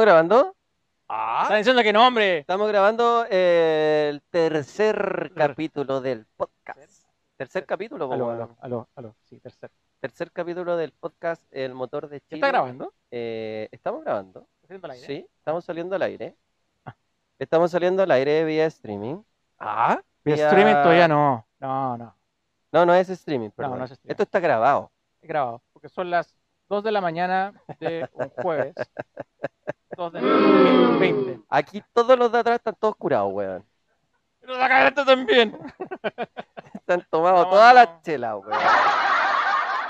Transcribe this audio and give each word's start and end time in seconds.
¿Estamos 0.00 0.06
grabando? 0.14 0.56
Están 1.42 1.58
diciendo 1.58 1.82
que 1.82 1.92
no, 1.92 2.06
hombre. 2.06 2.38
Estamos 2.38 2.66
grabando 2.68 3.26
el 3.28 4.22
tercer 4.30 5.30
capítulo 5.36 6.00
del 6.00 6.24
podcast. 6.38 7.04
Tercer 7.36 7.66
capítulo, 7.66 8.08
po, 8.08 8.14
Aló, 8.14 8.26
weón. 8.28 8.40
aló, 8.40 8.56
aló, 8.62 8.88
aló. 8.96 9.16
Sí, 9.24 9.38
tercer. 9.40 9.70
Tercer 10.00 10.32
capítulo 10.32 10.78
del 10.78 10.92
podcast 10.92 11.42
El 11.50 11.74
Motor 11.74 12.08
de 12.08 12.20
¿Ya 12.20 12.24
Chile. 12.28 12.36
está 12.38 12.48
grabando? 12.48 12.94
Eh, 13.10 13.68
¿Estamos 13.72 14.02
grabando? 14.02 14.46
¿Está 14.62 14.68
saliendo 14.68 14.86
al 14.86 14.90
aire? 14.92 15.06
Sí, 15.06 15.26
estamos 15.36 15.64
saliendo 15.66 15.96
al 15.96 16.02
aire. 16.02 16.36
Ah. 16.86 16.96
Estamos 17.38 17.70
saliendo 17.70 18.02
al 18.02 18.10
aire 18.12 18.44
vía 18.44 18.64
streaming. 18.66 19.16
Ah, 19.58 20.00
Vía 20.24 20.36
vía- 20.36 20.46
streaming 20.48 20.72
todavía 20.82 21.08
no. 21.08 21.46
No, 21.58 21.98
no. 21.98 22.16
No, 22.72 22.86
no 22.86 22.94
es 22.94 23.10
streaming, 23.10 23.50
perdón. 23.50 23.78
no 23.80 23.84
es 23.84 23.90
streaming. 23.90 24.12
Esto 24.12 24.22
está 24.22 24.40
grabado. 24.40 24.90
He 25.20 25.26
grabado. 25.26 25.60
Porque 25.74 25.90
son 25.90 26.08
las 26.08 26.34
2 26.70 26.84
de 26.84 26.92
la 26.92 27.00
mañana 27.00 27.52
de 27.80 28.08
un 28.14 28.28
jueves. 28.30 28.74
2 29.96 30.12
de 30.12 30.22
la 30.22 30.98
20. 30.98 31.40
Aquí 31.48 31.82
todos 31.92 32.16
los 32.16 32.30
de 32.30 32.38
atrás 32.38 32.56
están 32.58 32.76
todos 32.78 32.94
curados, 32.94 33.32
weón. 33.34 33.66
Pero 34.40 34.56
la 34.56 34.68
careta 34.68 35.04
también. 35.04 35.58
Están 36.72 37.04
tomando 37.10 37.42
No, 37.42 37.50
todas 37.50 37.74
no. 37.74 37.80
las 37.80 38.02
chelas, 38.02 38.36
weón. 38.36 38.60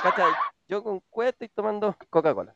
Cacha, 0.03 0.25
yo 0.69 0.83
con 0.83 1.01
cuesta 1.11 1.45
estoy 1.45 1.49
tomando 1.49 1.95
Coca-Cola. 2.09 2.55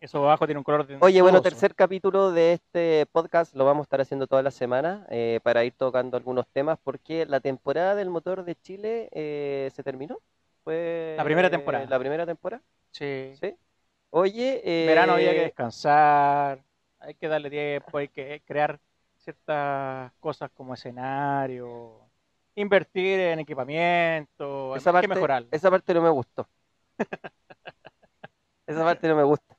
Eso 0.00 0.18
abajo 0.18 0.46
tiene 0.46 0.58
un 0.58 0.64
color 0.64 0.86
de. 0.86 0.96
Oye, 1.00 1.20
bueno, 1.20 1.42
tercer 1.42 1.74
capítulo 1.74 2.32
de 2.32 2.54
este 2.54 3.06
podcast 3.12 3.54
lo 3.54 3.66
vamos 3.66 3.82
a 3.82 3.84
estar 3.84 4.00
haciendo 4.00 4.26
toda 4.26 4.42
la 4.42 4.50
semana 4.50 5.06
eh, 5.10 5.40
para 5.42 5.64
ir 5.64 5.74
tocando 5.76 6.16
algunos 6.16 6.46
temas 6.48 6.78
porque 6.82 7.26
la 7.26 7.40
temporada 7.40 7.94
del 7.94 8.08
motor 8.08 8.44
de 8.44 8.54
Chile 8.56 9.10
eh, 9.12 9.70
se 9.74 9.82
terminó. 9.82 10.18
Fue 10.64 11.14
La 11.16 11.24
primera 11.24 11.48
eh, 11.48 11.50
temporada. 11.50 11.86
La 11.86 11.98
primera 11.98 12.26
temporada, 12.26 12.62
Sí. 12.90 13.32
sí. 13.40 13.54
Oye, 14.10 14.62
eh, 14.64 14.86
Verano 14.86 15.14
había 15.14 15.32
que 15.32 15.40
descansar. 15.40 16.64
Hay 17.00 17.14
que 17.14 17.28
darle 17.28 17.50
tiempo. 17.50 17.98
Hay 17.98 18.08
que 18.08 18.42
crear 18.46 18.80
ciertas 19.18 20.12
cosas 20.20 20.50
como 20.54 20.74
escenario. 20.74 22.00
Invertir 22.54 23.18
en 23.20 23.40
equipamiento. 23.40 24.76
esa 24.76 24.90
hay 24.90 24.94
parte, 24.94 25.08
que 25.08 25.14
mejorar. 25.14 25.44
esa 25.50 25.70
parte 25.70 25.92
no 25.92 26.02
me 26.02 26.10
gustó. 26.10 26.48
esa 28.66 28.84
parte 28.84 29.08
no 29.08 29.16
me 29.16 29.24
gusta. 29.24 29.56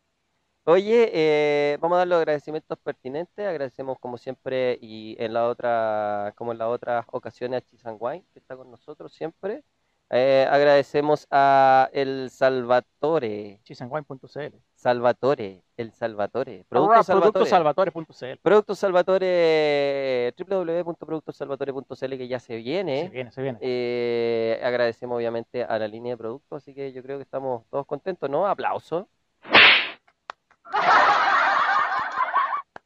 Oye, 0.68 1.12
eh, 1.14 1.78
vamos 1.80 1.98
a 1.98 2.00
dar 2.00 2.08
los 2.08 2.18
agradecimientos 2.20 2.80
pertinentes. 2.80 3.46
Agradecemos 3.46 4.00
como 4.00 4.18
siempre 4.18 4.80
y 4.82 5.16
en 5.20 5.34
la 5.34 5.48
otra, 5.48 6.34
como 6.38 6.54
en 6.54 6.58
las 6.58 6.70
otras 6.70 7.06
ocasiones 7.12 7.62
a 7.62 7.66
Chisanguay, 7.66 8.24
que 8.34 8.40
está 8.40 8.56
con 8.56 8.72
nosotros 8.72 9.14
siempre. 9.14 9.64
Eh, 10.12 10.48
agradecemos 10.50 11.28
a 11.32 11.90
el 11.92 12.30
Salvatore, 12.30 13.60
Chisanguay.cl. 13.64 14.56
Salvatore, 14.76 15.64
el 15.78 15.92
Salvatore, 15.94 16.64
Producto 16.70 17.04
Producto 17.04 17.46
Salvatore. 17.46 17.92
Productosalvatore.cl. 17.92 18.40
Productos 18.42 18.80
Salvatore, 18.80 20.34
www.productosalvatore.cl 20.38 22.18
que 22.18 22.28
ya 22.28 22.40
se 22.40 22.56
viene. 22.58 23.06
Se 23.06 23.10
viene, 23.10 23.32
se 23.32 23.42
viene. 23.42 23.58
Eh, 23.62 24.62
agradecemos 24.64 25.18
obviamente 25.18 25.64
a 25.64 25.80
la 25.80 25.88
línea 25.88 26.14
de 26.14 26.18
productos, 26.18 26.62
así 26.62 26.76
que 26.76 26.94
yo 26.94 27.02
creo 27.02 27.18
que 27.18 27.24
estamos 27.24 27.66
todos 27.72 27.88
contentos, 27.88 28.30
¿no? 28.30 28.46
Aplauso. 28.46 29.08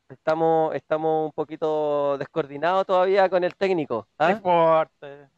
Estamos, 0.07 0.73
estamos 0.73 1.25
un 1.25 1.31
poquito 1.33 2.17
descoordinados 2.17 2.85
todavía 2.85 3.29
con 3.29 3.43
el 3.43 3.55
técnico. 3.55 4.07
No 4.17 4.25
¿ah? 4.25 4.31
importa. 4.31 5.29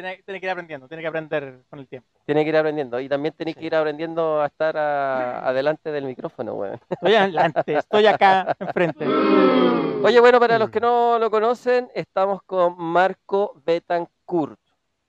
Tiene, 0.00 0.22
tiene 0.24 0.40
que 0.40 0.46
ir 0.46 0.50
aprendiendo, 0.50 0.88
tiene 0.88 1.02
que 1.02 1.08
aprender 1.08 1.62
con 1.68 1.78
el 1.78 1.86
tiempo. 1.88 2.08
Tiene 2.24 2.42
que 2.42 2.48
ir 2.48 2.56
aprendiendo. 2.56 3.00
Y 3.00 3.08
también 3.08 3.34
tiene 3.36 3.54
que 3.54 3.64
ir 3.66 3.74
aprendiendo 3.74 4.40
a 4.40 4.46
estar 4.46 4.76
a- 4.76 5.46
adelante 5.48 5.90
del 5.92 6.04
micrófono, 6.04 6.54
weón. 6.54 6.80
Estoy 6.88 7.14
adelante, 7.14 7.74
estoy 7.78 8.06
acá 8.06 8.56
enfrente. 8.58 9.04
Oye, 10.04 10.18
bueno, 10.20 10.40
para 10.40 10.58
los 10.58 10.70
que 10.70 10.80
no 10.80 11.18
lo 11.18 11.30
conocen, 11.30 11.90
estamos 11.94 12.42
con 12.44 12.74
Marco 12.78 13.60
Betancourt. 13.64 14.58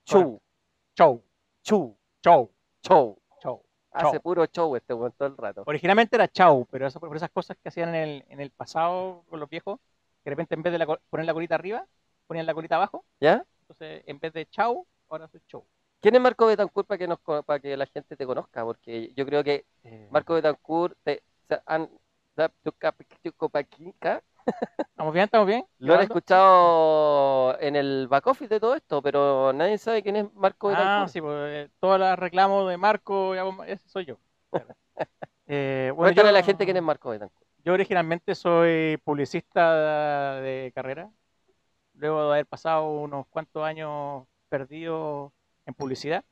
Chu, 0.03 0.41
Show, 0.97 1.23
chu, 1.63 1.95
show, 2.23 2.51
show. 2.83 3.17
show. 3.41 3.63
Hace 3.93 4.11
Chau. 4.13 4.21
puro 4.21 4.45
show 4.47 4.75
este 4.75 4.93
weón 4.93 5.11
todo 5.17 5.27
el 5.29 5.37
rato. 5.37 5.63
Originalmente 5.65 6.15
era 6.15 6.27
chau, 6.27 6.65
pero 6.69 6.87
eso 6.87 6.99
por 6.99 7.15
esas 7.15 7.29
cosas 7.29 7.55
que 7.61 7.69
hacían 7.69 7.89
en 7.89 7.95
el, 7.95 8.25
en 8.29 8.39
el 8.41 8.49
pasado 8.51 9.23
con 9.29 9.39
los 9.39 9.49
viejos, 9.49 9.79
que 10.23 10.29
de 10.29 10.31
repente 10.31 10.55
en 10.55 10.63
vez 10.63 10.71
de 10.73 10.79
la 10.79 10.85
poner 10.85 11.25
la 11.25 11.33
colita 11.33 11.55
arriba, 11.55 11.85
ponían 12.27 12.45
la 12.45 12.53
colita 12.53 12.75
abajo. 12.75 13.03
¿Ya? 13.19 13.45
Entonces, 13.71 14.03
en 14.05 14.19
vez 14.19 14.33
de 14.33 14.45
chau, 14.47 14.85
ahora 15.07 15.27
soy 15.29 15.39
show. 15.47 15.65
¿Quién 16.01 16.15
es 16.15 16.21
Marco 16.21 16.45
Betancourt 16.45 16.87
para 16.87 16.97
que, 16.97 17.07
nos, 17.07 17.19
para 17.19 17.59
que 17.59 17.77
la 17.77 17.85
gente 17.85 18.17
te 18.17 18.25
conozca? 18.25 18.65
Porque 18.65 19.13
yo 19.15 19.25
creo 19.25 19.43
que 19.43 19.65
Marco 20.09 20.33
Betancourt 20.33 20.97
te, 21.03 21.23
¿Estamos 21.47 21.89
bien? 25.13 25.23
¿Estamos 25.25 25.47
bien? 25.47 25.65
lo 25.79 25.93
han 25.93 26.01
escuchado 26.01 27.57
en 27.61 27.75
el 27.77 28.07
back 28.09 28.27
office 28.27 28.53
de 28.53 28.59
todo 28.59 28.75
esto, 28.75 29.01
pero 29.01 29.53
nadie 29.53 29.77
sabe 29.77 30.03
quién 30.03 30.17
es 30.17 30.33
Marco 30.33 30.67
Ah, 30.69 30.71
Betancourt. 30.71 31.09
sí, 31.13 31.21
pues 31.21 31.35
eh, 31.47 31.69
todas 31.79 31.99
las 31.99 32.19
reclamos 32.19 32.67
de 32.69 32.77
Marco, 32.77 33.33
ese 33.63 33.87
soy 33.87 34.05
yo. 34.05 34.17
Eh, 35.53 35.91
bueno, 35.95 36.09
Cuéntale 36.13 36.29
a 36.29 36.31
la 36.31 36.39
yo- 36.39 36.45
gente 36.45 36.63
quién 36.65 36.77
es 36.77 36.83
Marco 36.83 37.09
Betancourt. 37.09 37.45
Yo 37.65 37.73
originalmente 37.73 38.35
soy 38.35 38.97
publicista 39.03 40.39
de 40.41 40.71
carrera, 40.73 41.09
luego 42.01 42.23
de 42.23 42.33
haber 42.33 42.47
pasado 42.47 42.89
unos 42.89 43.27
cuantos 43.27 43.63
años 43.63 44.25
perdidos 44.49 45.31
en 45.65 45.73
publicidad. 45.75 46.25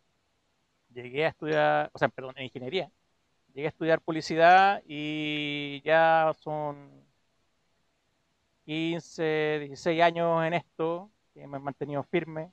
Llegué 0.94 1.26
a 1.26 1.30
estudiar, 1.30 1.92
o 1.94 2.00
sea, 2.00 2.10
perdón, 2.10 2.36
en 2.38 2.46
ingeniería. 2.46 2.92
Llegué 3.54 3.68
a 3.68 3.70
estudiar 3.70 4.02
publicidad 4.02 4.82
y 4.88 5.82
ya 5.84 6.34
son 6.40 7.06
15, 8.66 9.60
16 9.60 10.02
años 10.02 10.44
en 10.46 10.54
esto, 10.56 11.12
que 11.34 11.48
me 11.48 11.58
he 11.58 11.60
mantenido 11.60 12.04
firme, 12.04 12.52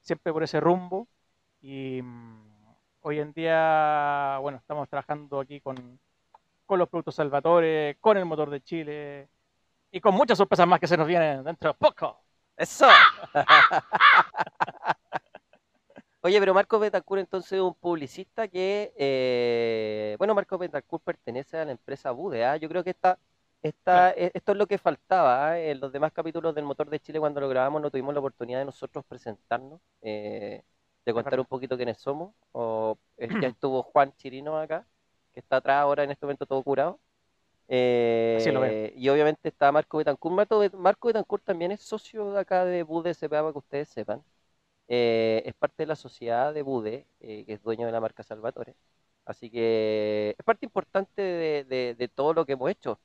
siempre 0.00 0.32
por 0.32 0.42
ese 0.42 0.60
rumbo. 0.60 1.08
Y 1.62 2.02
mm, 2.02 2.74
hoy 3.02 3.20
en 3.20 3.32
día, 3.32 4.38
bueno, 4.42 4.58
estamos 4.58 4.88
trabajando 4.88 5.40
aquí 5.40 5.60
con, 5.60 6.00
con 6.66 6.78
los 6.78 6.88
productos 6.88 7.14
Salvatore, 7.16 7.96
con 8.00 8.16
el 8.18 8.24
motor 8.26 8.50
de 8.50 8.62
Chile 8.62 9.28
y 9.90 10.00
con 10.00 10.14
muchas 10.14 10.38
sorpresas 10.38 10.66
más 10.66 10.80
que 10.80 10.86
se 10.86 10.96
nos 10.96 11.06
vienen 11.06 11.44
dentro 11.44 11.70
de 11.70 11.74
poco. 11.78 12.22
¡Eso! 12.56 12.86
Oye, 16.24 16.38
pero 16.38 16.54
Marco 16.54 16.78
Betancourt 16.78 17.20
entonces 17.20 17.52
es 17.52 17.60
un 17.60 17.74
publicista 17.74 18.46
que, 18.46 18.92
eh, 18.96 20.14
bueno, 20.18 20.34
Marco 20.34 20.56
Betancourt 20.56 21.02
pertenece 21.02 21.58
a 21.58 21.64
la 21.64 21.72
empresa 21.72 22.12
Bude, 22.12 22.44
¿ah? 22.44 22.56
Yo 22.56 22.68
creo 22.68 22.84
que 22.84 22.90
esta, 22.90 23.18
esta, 23.60 24.12
e- 24.12 24.30
esto 24.32 24.52
es 24.52 24.58
lo 24.58 24.66
que 24.68 24.78
faltaba, 24.78 25.48
¿ah? 25.50 25.58
En 25.58 25.80
los 25.80 25.90
demás 25.92 26.12
capítulos 26.12 26.54
del 26.54 26.64
Motor 26.64 26.90
de 26.90 27.00
Chile 27.00 27.18
cuando 27.18 27.40
lo 27.40 27.48
grabamos 27.48 27.82
no 27.82 27.90
tuvimos 27.90 28.14
la 28.14 28.20
oportunidad 28.20 28.60
de 28.60 28.66
nosotros 28.66 29.04
presentarnos, 29.04 29.80
eh, 30.02 30.62
de 31.04 31.12
contar 31.12 31.40
un 31.40 31.46
poquito 31.46 31.76
quiénes 31.76 31.98
somos. 31.98 32.32
O, 32.52 32.96
eh, 33.16 33.28
ya 33.40 33.48
estuvo 33.48 33.82
Juan 33.82 34.12
Chirino 34.16 34.56
acá, 34.58 34.86
que 35.34 35.40
está 35.40 35.56
atrás 35.56 35.78
ahora 35.78 36.04
en 36.04 36.12
este 36.12 36.24
momento 36.24 36.46
todo 36.46 36.62
curado. 36.62 37.00
Eh, 37.68 38.36
Así 38.40 38.50
lo 38.50 38.60
veo. 38.60 38.92
y 38.96 39.08
obviamente 39.08 39.48
está 39.48 39.72
Marco 39.72 39.98
Betancourt. 39.98 40.34
Marco, 40.34 40.58
Bet- 40.58 40.74
Marco 40.74 41.08
Betancourt 41.08 41.44
también 41.44 41.72
es 41.72 41.80
socio 41.80 42.32
de 42.32 42.40
acá 42.40 42.64
de 42.64 42.82
Bude 42.82 43.14
para 43.28 43.52
que 43.52 43.58
ustedes 43.58 43.88
sepan. 43.88 44.22
Eh, 44.88 45.42
es 45.46 45.54
parte 45.54 45.84
de 45.84 45.86
la 45.86 45.96
sociedad 45.96 46.52
de 46.52 46.62
Bude, 46.62 47.06
eh, 47.20 47.44
que 47.46 47.54
es 47.54 47.62
dueño 47.62 47.86
de 47.86 47.92
la 47.92 48.00
marca 48.00 48.22
Salvatore. 48.22 48.74
Así 49.24 49.50
que 49.50 50.34
es 50.38 50.44
parte 50.44 50.66
importante 50.66 51.22
de, 51.22 51.64
de- 51.64 51.94
de 51.96 52.08
todo 52.08 52.34
lo 52.34 52.44
que 52.44 52.52
hemos 52.54 52.70
hecho. 52.70 52.98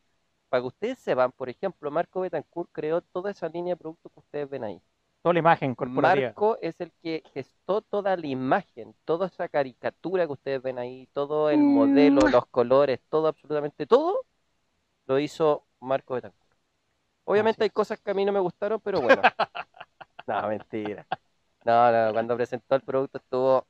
Para 0.49 0.61
que 0.61 0.67
ustedes 0.67 0.99
sepan, 0.99 1.31
por 1.31 1.49
ejemplo, 1.49 1.91
Marco 1.91 2.21
Betancourt 2.21 2.69
creó 2.71 3.01
toda 3.01 3.31
esa 3.31 3.49
línea 3.49 3.73
de 3.75 3.77
productos 3.77 4.11
que 4.13 4.19
ustedes 4.19 4.49
ven 4.49 4.63
ahí. 4.63 4.81
Toda 5.21 5.33
la 5.33 5.39
imagen 5.39 5.75
corporativa. 5.75 6.27
Marco 6.29 6.57
es 6.61 6.75
el 6.79 6.91
que 7.01 7.23
gestó 7.33 7.81
toda 7.81 8.15
la 8.17 8.27
imagen, 8.27 8.95
toda 9.05 9.27
esa 9.27 9.47
caricatura 9.49 10.25
que 10.25 10.33
ustedes 10.33 10.61
ven 10.61 10.79
ahí, 10.79 11.07
todo 11.13 11.49
el 11.49 11.59
Mm. 11.59 11.73
modelo, 11.73 12.21
los 12.29 12.45
colores, 12.47 12.99
todo, 13.09 13.27
absolutamente 13.27 13.85
todo, 13.85 14.25
lo 15.07 15.19
hizo 15.19 15.65
Marco 15.79 16.13
Betancourt. 16.13 16.47
Obviamente 17.23 17.63
hay 17.63 17.69
cosas 17.69 17.99
que 17.99 18.11
a 18.11 18.13
mí 18.13 18.23
no 18.23 18.31
me 18.31 18.39
gustaron, 18.39 18.79
pero 18.79 19.01
bueno. 19.01 19.21
No, 20.27 20.45
mentira. 20.49 21.07
No, 21.63 21.89
no, 21.89 22.11
cuando 22.11 22.35
presentó 22.35 22.75
el 22.75 22.81
producto 22.81 23.17
estuvo 23.17 23.65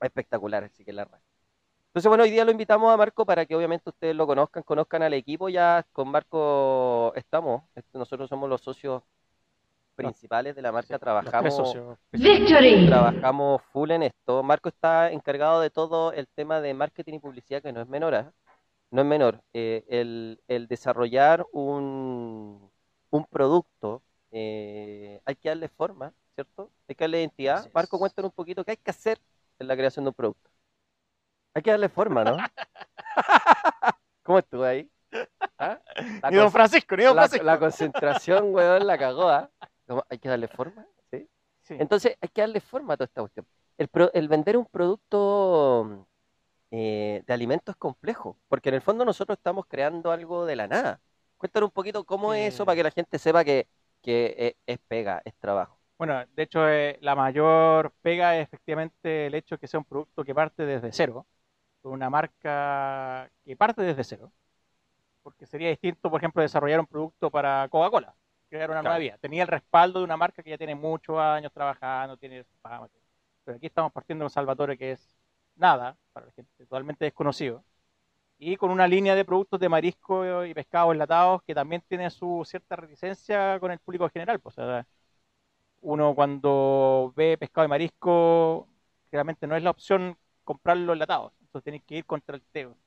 espectacular, 0.00 0.62
así 0.62 0.84
que 0.84 0.92
la 0.92 1.04
raja. 1.04 1.20
Entonces, 1.88 2.08
bueno, 2.08 2.22
hoy 2.22 2.30
día 2.30 2.44
lo 2.44 2.52
invitamos 2.52 2.92
a 2.92 2.96
Marco 2.96 3.26
para 3.26 3.44
que 3.44 3.56
obviamente 3.56 3.90
ustedes 3.90 4.14
lo 4.14 4.24
conozcan, 4.24 4.62
conozcan 4.62 5.02
al 5.02 5.12
equipo. 5.12 5.48
Ya 5.48 5.84
con 5.92 6.08
Marco 6.08 7.12
estamos, 7.16 7.64
este, 7.74 7.98
nosotros 7.98 8.30
somos 8.30 8.48
los 8.48 8.60
socios 8.60 9.02
principales 9.94 10.56
de 10.56 10.62
la 10.62 10.72
marca, 10.72 10.88
tres 10.88 11.00
trabajamos, 11.00 11.74
trabajamos 12.86 13.62
full 13.72 13.90
en 13.90 14.04
esto. 14.04 14.42
Marco 14.42 14.68
está 14.68 15.10
encargado 15.10 15.60
de 15.60 15.70
todo 15.70 16.12
el 16.12 16.26
tema 16.28 16.60
de 16.60 16.74
marketing 16.74 17.14
y 17.14 17.18
publicidad, 17.18 17.60
que 17.60 17.72
no 17.72 17.82
es 17.82 17.88
menor, 17.88 18.14
¿ah? 18.14 18.32
No 18.92 19.00
es 19.02 19.06
menor. 19.06 19.42
Eh, 19.52 19.84
el, 19.88 20.40
el 20.46 20.68
desarrollar 20.68 21.44
un, 21.52 22.70
un 23.10 23.24
producto, 23.26 24.02
eh, 24.30 25.20
hay 25.24 25.34
que 25.36 25.48
darle 25.48 25.68
forma, 25.68 26.12
¿cierto? 26.36 26.70
Hay 26.86 26.94
que 26.94 27.04
darle 27.04 27.20
identidad. 27.20 27.68
Marco, 27.74 27.98
cuéntanos 27.98 28.30
un 28.30 28.34
poquito 28.34 28.64
qué 28.64 28.72
hay 28.72 28.76
que 28.76 28.90
hacer 28.90 29.18
en 29.58 29.66
la 29.66 29.76
creación 29.76 30.04
de 30.04 30.10
un 30.10 30.14
producto. 30.14 30.50
Hay 31.54 31.62
que 31.62 31.70
darle 31.70 31.88
forma, 31.88 32.22
¿no? 32.22 32.36
¿Cómo 34.22 34.38
estuvo 34.38 34.64
ahí? 34.64 34.88
¿Ah? 35.58 35.78
La, 36.22 36.30
Ni 36.30 36.36
don 36.36 36.50
Francisco, 36.50 36.96
ni 36.96 37.04
don 37.04 37.16
la- 37.16 37.22
Francisco. 37.22 37.44
la 37.44 37.58
concentración, 37.58 38.54
weón, 38.54 38.86
la 38.86 38.96
cagó, 38.98 39.28
¿ah? 39.28 39.50
Hay 40.08 40.18
que 40.18 40.28
darle 40.28 40.48
forma, 40.48 40.86
¿sí? 41.10 41.28
Sí. 41.62 41.74
Entonces 41.78 42.16
hay 42.20 42.28
que 42.28 42.40
darle 42.42 42.60
forma 42.60 42.94
a 42.94 42.96
toda 42.96 43.06
esta 43.06 43.20
cuestión. 43.20 43.46
El, 43.78 43.88
pro- 43.88 44.12
el 44.14 44.28
vender 44.28 44.56
un 44.56 44.66
producto 44.66 46.06
eh, 46.72 47.24
de 47.26 47.34
alimentos 47.34 47.74
es 47.74 47.78
complejo, 47.78 48.38
porque 48.48 48.70
en 48.70 48.76
el 48.76 48.82
fondo 48.82 49.04
nosotros 49.06 49.38
estamos 49.38 49.66
creando 49.68 50.12
algo 50.12 50.46
de 50.46 50.56
la 50.56 50.68
nada. 50.68 51.02
Cuéntanos 51.38 51.68
un 51.68 51.72
poquito 51.74 52.04
cómo 52.06 52.34
es 52.34 52.54
eso 52.54 52.64
Eh. 52.64 52.66
para 52.66 52.76
que 52.76 52.84
la 52.84 52.92
gente 52.92 53.18
sepa 53.20 53.44
que, 53.44 53.68
que 54.02 54.34
es, 54.66 54.76
es 54.76 54.80
pega, 54.88 55.22
es 55.26 55.36
trabajo. 55.38 55.80
Bueno, 55.98 56.24
de 56.34 56.42
hecho, 56.42 56.68
eh, 56.68 56.98
la 57.00 57.14
mayor 57.14 57.92
pega 58.02 58.36
es 58.36 58.44
efectivamente 58.48 59.26
el 59.26 59.34
hecho 59.34 59.54
de 59.54 59.60
que 59.60 59.68
sea 59.68 59.78
un 59.78 59.84
producto 59.86 60.24
que 60.24 60.34
parte 60.34 60.64
desde 60.66 60.92
cero, 60.92 61.26
con 61.82 61.92
una 61.92 62.10
marca 62.10 63.30
que 63.44 63.56
parte 63.56 63.82
desde 63.82 64.04
cero. 64.04 64.32
Porque 65.22 65.46
sería 65.46 65.70
distinto, 65.70 66.10
por 66.10 66.20
ejemplo, 66.20 66.42
desarrollar 66.42 66.80
un 66.80 66.86
producto 66.86 67.30
para 67.30 67.68
Coca-Cola, 67.70 68.14
crear 68.48 68.70
una 68.70 68.82
nueva 68.82 68.98
vía. 68.98 69.18
Tenía 69.18 69.42
el 69.42 69.48
respaldo 69.48 70.00
de 70.00 70.04
una 70.04 70.16
marca 70.16 70.42
que 70.42 70.50
ya 70.50 70.58
tiene 70.58 70.74
muchos 70.74 71.18
años 71.18 71.52
trabajando, 71.52 72.16
tiene 72.16 72.44
fama. 72.62 72.88
Pero 73.44 73.56
aquí 73.56 73.66
estamos 73.66 73.92
partiendo 73.92 74.24
con 74.24 74.30
Salvatore, 74.30 74.78
que 74.78 74.92
es 74.92 75.16
nada, 75.56 75.96
para 76.12 76.26
la 76.26 76.32
gente 76.32 76.52
totalmente 76.66 77.04
desconocido, 77.04 77.64
y 78.38 78.56
con 78.56 78.70
una 78.70 78.88
línea 78.88 79.14
de 79.14 79.24
productos 79.24 79.60
de 79.60 79.68
marisco 79.68 80.44
y 80.46 80.54
pescado 80.54 80.92
enlatados 80.92 81.42
que 81.44 81.54
también 81.54 81.82
tiene 81.88 82.10
su 82.10 82.42
cierta 82.46 82.76
reticencia 82.76 83.58
con 83.60 83.70
el 83.72 83.78
público 83.80 84.08
general. 84.10 84.40
Pues, 84.40 84.56
uno 85.80 86.14
cuando 86.14 87.12
ve 87.16 87.36
pescado 87.38 87.66
y 87.66 87.68
marisco, 87.68 88.68
realmente 89.10 89.46
no 89.46 89.56
es 89.56 89.62
la 89.62 89.70
opción 89.70 90.16
comprarlo 90.44 90.92
enlatados. 90.92 91.32
Entonces 91.40 91.64
tienes 91.64 91.82
que 91.84 91.96
ir 91.96 92.06
contra 92.06 92.36
el 92.36 92.42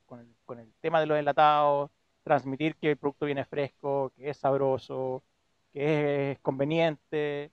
con 0.06 0.20
el, 0.20 0.36
con 0.46 0.60
el 0.60 0.74
tema 0.82 1.00
de 1.00 1.08
los 1.08 1.18
enlatados, 1.18 1.92
transmitir 2.24 2.76
que 2.76 2.92
el 2.92 2.98
producto 2.98 3.26
viene 3.26 3.46
fresco, 3.46 4.12
que 4.16 4.30
es 4.30 4.38
sabroso, 4.38 5.24
que 5.74 6.32
es 6.32 6.40
conveniente, 6.40 7.52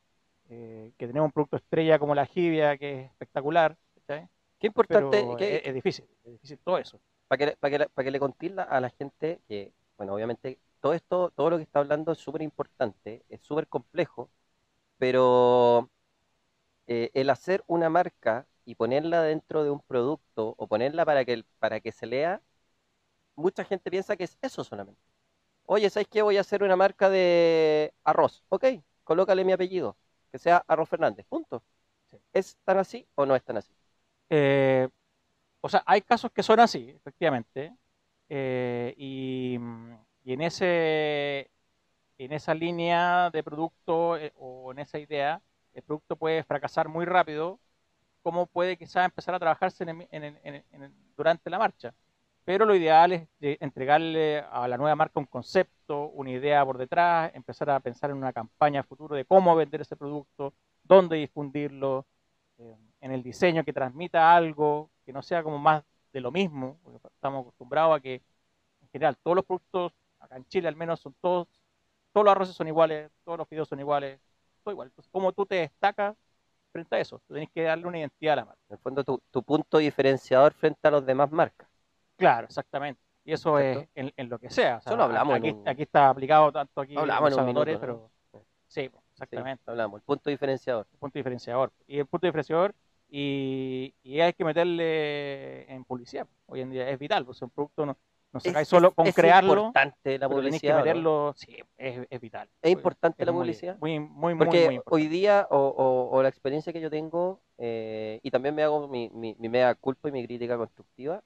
eh, 0.48 0.92
que 0.98 1.06
tenemos 1.06 1.26
un 1.28 1.32
producto 1.32 1.56
estrella 1.56 1.98
como 1.98 2.14
la 2.14 2.26
jibia, 2.26 2.76
que 2.78 3.02
es 3.02 3.06
espectacular. 3.10 3.76
¿cachai? 4.06 4.28
Qué 4.62 4.68
importante, 4.68 5.36
que- 5.36 5.56
es, 5.56 5.62
es 5.66 5.74
difícil, 5.74 6.06
es 6.24 6.32
difícil 6.32 6.58
todo 6.60 6.78
eso. 6.78 7.00
para 7.28 7.38
que, 7.38 7.46
le- 7.46 7.56
para 7.56 7.78
que, 7.78 7.88
para 7.90 8.04
que 8.04 8.10
le 8.10 8.20
contéis 8.20 8.52
la- 8.52 8.62
a 8.64 8.80
la 8.80 8.90
gente 8.90 9.40
que, 9.48 9.72
bueno, 9.96 10.14
obviamente 10.14 10.60
todo 10.80 10.92
esto, 10.94 11.30
todo 11.34 11.50
lo 11.50 11.56
que 11.56 11.62
está 11.64 11.78
hablando 11.80 12.12
es 12.12 12.18
súper 12.18 12.42
importante, 12.42 13.24
es 13.30 13.40
súper 13.42 13.68
complejo, 13.68 14.30
pero 14.98 15.90
eh, 16.86 17.10
el 17.14 17.30
hacer 17.30 17.64
una 17.66 17.90
marca 17.90 18.46
y 18.64 18.74
ponerla 18.76 19.22
dentro 19.22 19.64
de 19.64 19.70
un 19.70 19.80
producto 19.80 20.54
o 20.58 20.66
ponerla 20.68 21.04
para 21.06 21.24
que, 21.24 21.44
para 21.58 21.80
que 21.80 21.92
se 21.92 22.06
lea, 22.06 22.42
mucha 23.36 23.64
gente 23.64 23.90
piensa 23.90 24.16
que 24.16 24.24
es 24.24 24.38
eso 24.42 24.64
solamente. 24.64 25.00
Oye, 25.66 25.90
¿sabes 25.90 26.08
qué? 26.10 26.22
Voy 26.22 26.36
a 26.38 26.42
hacer 26.42 26.62
una 26.64 26.76
marca 26.76 27.10
de 27.10 27.94
arroz. 28.04 28.44
Ok, 28.50 28.64
colócale 29.04 29.44
mi 29.44 29.52
apellido, 29.52 29.96
que 30.32 30.38
sea 30.38 30.64
Arroz 30.68 30.88
Fernández, 30.90 31.26
punto. 31.28 31.64
Sí. 32.10 32.18
¿Es 32.34 32.58
tan 32.64 32.78
así 32.78 33.08
o 33.16 33.26
no 33.26 33.36
es 33.36 33.44
tan 33.44 33.58
así? 33.58 33.72
Eh, 34.34 34.88
o 35.60 35.68
sea, 35.68 35.82
hay 35.86 36.02
casos 36.02 36.32
que 36.32 36.42
son 36.42 36.60
así, 36.60 36.90
efectivamente, 36.90 37.76
eh, 38.30 38.94
y, 38.96 39.56
en 39.56 40.40
ese 40.42 41.50
en 42.18 42.32
esa 42.32 42.54
línea 42.54 43.30
de 43.30 43.42
producto 43.42 44.16
eh, 44.18 44.32
o 44.36 44.72
en 44.72 44.80
esa 44.80 44.98
idea, 44.98 45.42
el 45.74 45.82
producto 45.82 46.16
puede 46.16 46.44
fracasar 46.44 46.88
muy 46.88 47.04
rápido, 47.06 47.60
como 48.22 48.46
puede 48.46 48.78
quizás 48.78 49.06
empezar 49.06 49.34
a 49.34 49.40
trabajarse 49.40 49.84
en 49.84 50.08
en 50.12 50.40
en 50.44 50.94
durante 51.16 51.50
la 51.50 51.58
marcha. 51.58 51.94
Pero 52.44 52.66
lo 52.66 52.74
ideal 52.74 53.12
es 53.12 53.28
entregarle 53.60 54.40
a 54.40 54.68
la 54.68 54.78
nueva 54.78 54.96
marca 54.96 55.20
un 55.20 55.26
concepto, 55.26 56.08
una 56.10 56.30
idea 56.30 56.64
por 56.64 56.78
detrás, 56.78 57.32
empezar 57.34 57.70
a 57.70 57.80
pensar 57.80 58.10
en 58.10 58.16
una 58.18 58.32
campaña 58.32 58.82
futuro 58.82 59.16
de 59.16 59.24
cómo 59.26 59.54
vender 59.56 59.82
ese 59.82 59.96
producto, 59.96 60.54
dónde 60.84 61.16
difundirlo, 61.18 62.06
eh, 62.62 62.76
en 63.00 63.12
el 63.12 63.22
diseño 63.22 63.64
que 63.64 63.72
transmita 63.72 64.34
algo, 64.36 64.90
que 65.04 65.12
no 65.12 65.22
sea 65.22 65.42
como 65.42 65.58
más 65.58 65.84
de 66.12 66.20
lo 66.20 66.30
mismo, 66.30 66.78
porque 66.84 66.98
estamos 67.08 67.42
acostumbrados 67.42 67.96
a 67.98 68.00
que 68.00 68.22
en 68.82 68.88
general 68.92 69.16
todos 69.22 69.36
los 69.36 69.44
productos, 69.46 69.92
acá 70.20 70.36
en 70.36 70.46
Chile 70.46 70.68
al 70.68 70.76
menos, 70.76 71.00
son 71.00 71.14
todos, 71.20 71.48
todos 72.12 72.24
los 72.24 72.32
arroces 72.32 72.54
son 72.56 72.68
iguales, 72.68 73.10
todos 73.24 73.38
los 73.38 73.48
fideos 73.48 73.68
son 73.68 73.80
iguales, 73.80 74.20
todo 74.64 74.72
igual. 74.72 74.88
Entonces, 74.88 75.10
¿cómo 75.12 75.32
tú 75.32 75.46
te 75.46 75.56
destacas 75.56 76.16
frente 76.72 76.96
a 76.96 77.00
eso? 77.00 77.18
Tú 77.26 77.34
tienes 77.34 77.50
que 77.52 77.62
darle 77.62 77.86
una 77.86 77.98
identidad 77.98 78.34
a 78.34 78.36
la 78.36 78.44
marca. 78.46 78.62
En 78.68 78.74
el 78.76 78.80
fondo, 78.82 79.04
tu, 79.04 79.22
tu 79.30 79.42
punto 79.42 79.78
diferenciador 79.78 80.52
frente 80.54 80.88
a 80.88 80.90
los 80.90 81.06
demás 81.06 81.30
marcas. 81.30 81.68
Claro, 82.16 82.46
exactamente. 82.46 83.00
Y 83.24 83.32
eso 83.32 83.58
es 83.58 83.88
en, 83.94 84.12
en 84.16 84.28
lo 84.28 84.38
que 84.38 84.50
sea. 84.50 84.78
O 84.78 84.80
sea, 84.82 84.92
Eso 84.92 84.96
lo 84.96 85.04
hablamos 85.04 85.36
en 85.36 85.44
Aquí, 85.44 85.56
un- 85.56 85.68
aquí 85.68 85.82
está 85.82 86.08
aplicado 86.08 86.52
tanto 86.52 86.80
aquí 86.80 86.96
Hablamos 86.96 87.28
en 87.28 87.34
en 87.34 87.40
un 87.40 87.46
minuto, 87.46 87.78
pero 87.80 88.10
sí, 88.68 88.90
pues, 89.22 89.30
Sí, 89.30 89.36
exactamente. 89.36 89.62
hablamos, 89.66 90.00
el 90.00 90.04
punto 90.04 90.30
diferenciador. 90.30 90.86
el 90.92 90.98
punto 90.98 91.18
diferenciador. 91.18 91.72
Y 91.86 91.98
el 91.98 92.06
punto 92.06 92.26
diferenciador, 92.26 92.74
y, 93.08 93.94
y 94.02 94.20
hay 94.20 94.32
que 94.32 94.44
meterle 94.44 95.70
en 95.72 95.84
publicidad. 95.84 96.26
Hoy 96.46 96.60
en 96.62 96.70
día 96.70 96.88
es 96.88 96.98
vital, 96.98 97.24
pues 97.24 97.40
un 97.42 97.50
producto 97.50 97.84
no, 97.86 97.96
no 98.32 98.40
sacáis 98.40 98.62
Es- 98.62 98.68
solo 98.68 98.88
es- 98.88 98.94
con 98.94 99.06
es 99.06 99.14
crearlo, 99.14 99.52
importante 99.66 100.18
la 100.18 100.28
tenéis 100.28 100.42
que 100.42 100.48
publicidad. 100.48 100.72
¿no? 100.72 100.84
meterlo, 100.84 101.34
sí, 101.36 101.56
es, 101.76 102.06
es 102.08 102.20
vital. 102.20 102.48
Es 102.62 102.70
importante 102.72 103.22
Es 103.22 103.26
la 103.26 103.32
muy- 103.32 103.40
publicidad. 103.42 103.76
Muy, 103.80 104.00
muy, 104.00 104.34
muy, 104.34 104.34
Porque 104.34 104.66
muy 104.66 104.74
importante. 104.76 105.04
hoy 105.04 105.08
día, 105.08 105.46
o, 105.50 105.56
o- 105.58 106.16
o 106.16 106.22
la 106.22 106.28
experiencia 106.28 106.72
que 106.72 106.80
yo 106.80 106.90
tengo, 106.90 107.40
eh, 107.58 108.18
y 108.22 108.30
también 108.30 108.54
me 108.54 108.62
hago 108.62 108.88
mi, 108.88 109.10
mi, 109.10 109.36
mi 109.38 109.48
mea 109.48 109.74
culpa 109.74 110.08
y 110.08 110.12
mi 110.12 110.26
crítica 110.26 110.56
constructiva, 110.56 111.22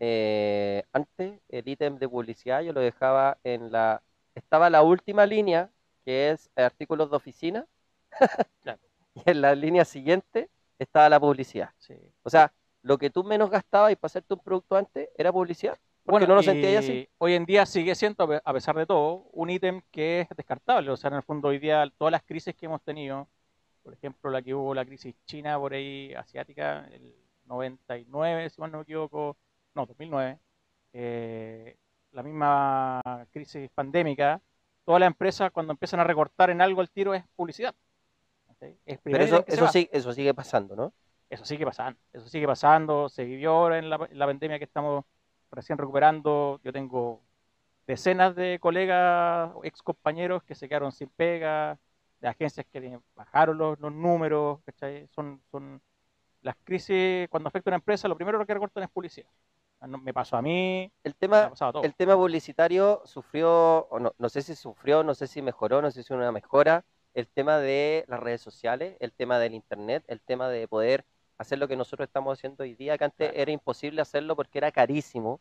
eh, 0.00 0.82
antes 0.92 1.40
el 1.48 1.68
ítem 1.68 1.96
de 1.98 2.08
publicidad 2.08 2.60
yo 2.62 2.72
lo 2.72 2.80
dejaba 2.80 3.38
en 3.44 3.70
la... 3.72 4.02
Estaba 4.34 4.68
la 4.70 4.82
última 4.82 5.26
línea, 5.26 5.70
que 6.04 6.30
es 6.30 6.50
artículos 6.56 7.10
de 7.10 7.16
oficina, 7.16 7.66
Claro. 8.62 8.80
y 9.14 9.22
en 9.30 9.40
la 9.40 9.54
línea 9.54 9.84
siguiente 9.84 10.48
estaba 10.78 11.08
la 11.08 11.20
publicidad. 11.20 11.70
Sí. 11.78 11.94
O 12.22 12.30
sea, 12.30 12.52
lo 12.82 12.98
que 12.98 13.10
tú 13.10 13.22
menos 13.24 13.50
gastabas 13.50 13.92
y 13.92 13.96
para 13.96 14.06
hacerte 14.06 14.34
un 14.34 14.40
producto 14.40 14.76
antes 14.76 15.08
era 15.16 15.32
publicidad, 15.32 15.78
porque 16.04 16.26
no 16.26 16.34
lo 16.34 16.42
sentías 16.42 16.82
así. 16.84 17.08
Hoy 17.18 17.34
en 17.34 17.44
día 17.46 17.64
sigue 17.64 17.94
siendo, 17.94 18.24
a 18.24 18.28
pe- 18.28 18.42
a 18.44 18.52
pesar 18.52 18.76
de 18.76 18.86
todo, 18.86 19.28
un 19.32 19.50
ítem 19.50 19.82
que 19.92 20.22
es 20.22 20.28
descartable. 20.36 20.90
O 20.90 20.96
sea, 20.96 21.08
en 21.10 21.14
el 21.16 21.22
fondo, 21.22 21.48
hoy 21.48 21.58
día, 21.60 21.88
todas 21.96 22.10
las 22.10 22.22
crisis 22.24 22.54
que 22.56 22.66
hemos 22.66 22.82
tenido, 22.82 23.28
por 23.84 23.92
ejemplo, 23.94 24.28
la 24.30 24.42
que 24.42 24.52
hubo 24.54 24.74
la 24.74 24.84
crisis 24.84 25.14
china 25.26 25.56
por 25.58 25.72
ahí, 25.74 26.12
asiática, 26.14 26.88
el 26.90 27.14
99, 27.46 28.50
si 28.50 28.60
mal 28.60 28.72
no 28.72 28.78
me 28.78 28.82
equivoco, 28.82 29.36
no, 29.74 29.86
2009, 29.86 30.38
eh, 30.92 31.76
la 32.10 32.22
misma 32.24 33.00
crisis 33.30 33.70
pandémica, 33.72 34.40
todas 34.84 35.00
las 35.00 35.06
empresas 35.06 35.50
cuando 35.50 35.72
empiezan 35.72 36.00
a 36.00 36.04
recortar 36.04 36.50
en 36.50 36.60
algo 36.60 36.80
el 36.80 36.90
tiro 36.90 37.14
es 37.14 37.24
publicidad. 37.36 37.74
Es 38.86 38.98
Pero 39.02 39.24
eso, 39.24 39.68
sí, 39.68 39.90
sigue 40.14 40.34
pasando, 40.34 40.76
¿no? 40.76 40.92
Eso 41.28 41.44
sigue 41.44 41.64
pasando, 41.64 41.98
eso 42.12 42.28
sigue 42.28 42.46
pasando, 42.46 43.08
se 43.08 43.24
vivió 43.24 43.52
ahora 43.52 43.78
en 43.78 43.90
la, 43.90 44.06
en 44.08 44.18
la 44.18 44.26
pandemia 44.26 44.58
que 44.58 44.64
estamos 44.64 45.04
recién 45.50 45.78
recuperando. 45.78 46.60
Yo 46.62 46.72
tengo 46.72 47.22
decenas 47.86 48.36
de 48.36 48.58
colegas, 48.60 49.50
ex 49.64 49.82
compañeros 49.82 50.42
que 50.44 50.54
se 50.54 50.68
quedaron 50.68 50.92
sin 50.92 51.08
pega, 51.08 51.78
de 52.20 52.28
agencias 52.28 52.66
que 52.70 52.98
bajaron 53.16 53.58
los, 53.58 53.80
los 53.80 53.92
números, 53.92 54.60
¿cachai? 54.64 55.08
Son, 55.08 55.40
son 55.50 55.80
las 56.42 56.56
crisis, 56.64 57.28
cuando 57.28 57.48
afecta 57.48 57.70
a 57.70 57.72
una 57.72 57.76
empresa, 57.76 58.08
lo 58.08 58.16
primero 58.16 58.44
que 58.44 58.54
recortan 58.54 58.84
es 58.84 58.90
publicidad. 58.90 59.28
Ah, 59.80 59.86
Me 59.86 60.14
pasó 60.14 60.36
a 60.36 60.42
mí, 60.42 60.90
El 61.02 61.14
tema, 61.14 61.52
el 61.82 61.94
tema 61.94 62.14
publicitario 62.14 63.02
sufrió, 63.04 63.86
o 63.90 63.98
no, 63.98 64.14
no 64.18 64.28
sé 64.28 64.42
si 64.42 64.54
sufrió, 64.54 65.02
no 65.02 65.14
sé 65.14 65.26
si 65.26 65.42
mejoró, 65.42 65.82
no 65.82 65.90
sé 65.90 66.02
si 66.02 66.12
una 66.12 66.30
mejora, 66.30 66.84
el 67.14 67.26
tema 67.26 67.58
de 67.58 68.04
las 68.08 68.20
redes 68.20 68.40
sociales, 68.40 68.96
el 69.00 69.12
tema 69.12 69.38
del 69.38 69.54
internet, 69.54 70.04
el 70.06 70.20
tema 70.20 70.48
de 70.48 70.68
poder 70.68 71.04
hacer 71.38 71.58
lo 71.58 71.66
que 71.66 71.76
nosotros 71.76 72.06
estamos 72.06 72.38
haciendo 72.38 72.62
hoy 72.62 72.74
día, 72.74 72.96
que 72.96 73.04
antes 73.04 73.28
Claro. 73.30 73.42
era 73.42 73.50
imposible 73.50 74.00
hacerlo 74.00 74.36
porque 74.36 74.58
era 74.58 74.70
carísimo. 74.70 75.40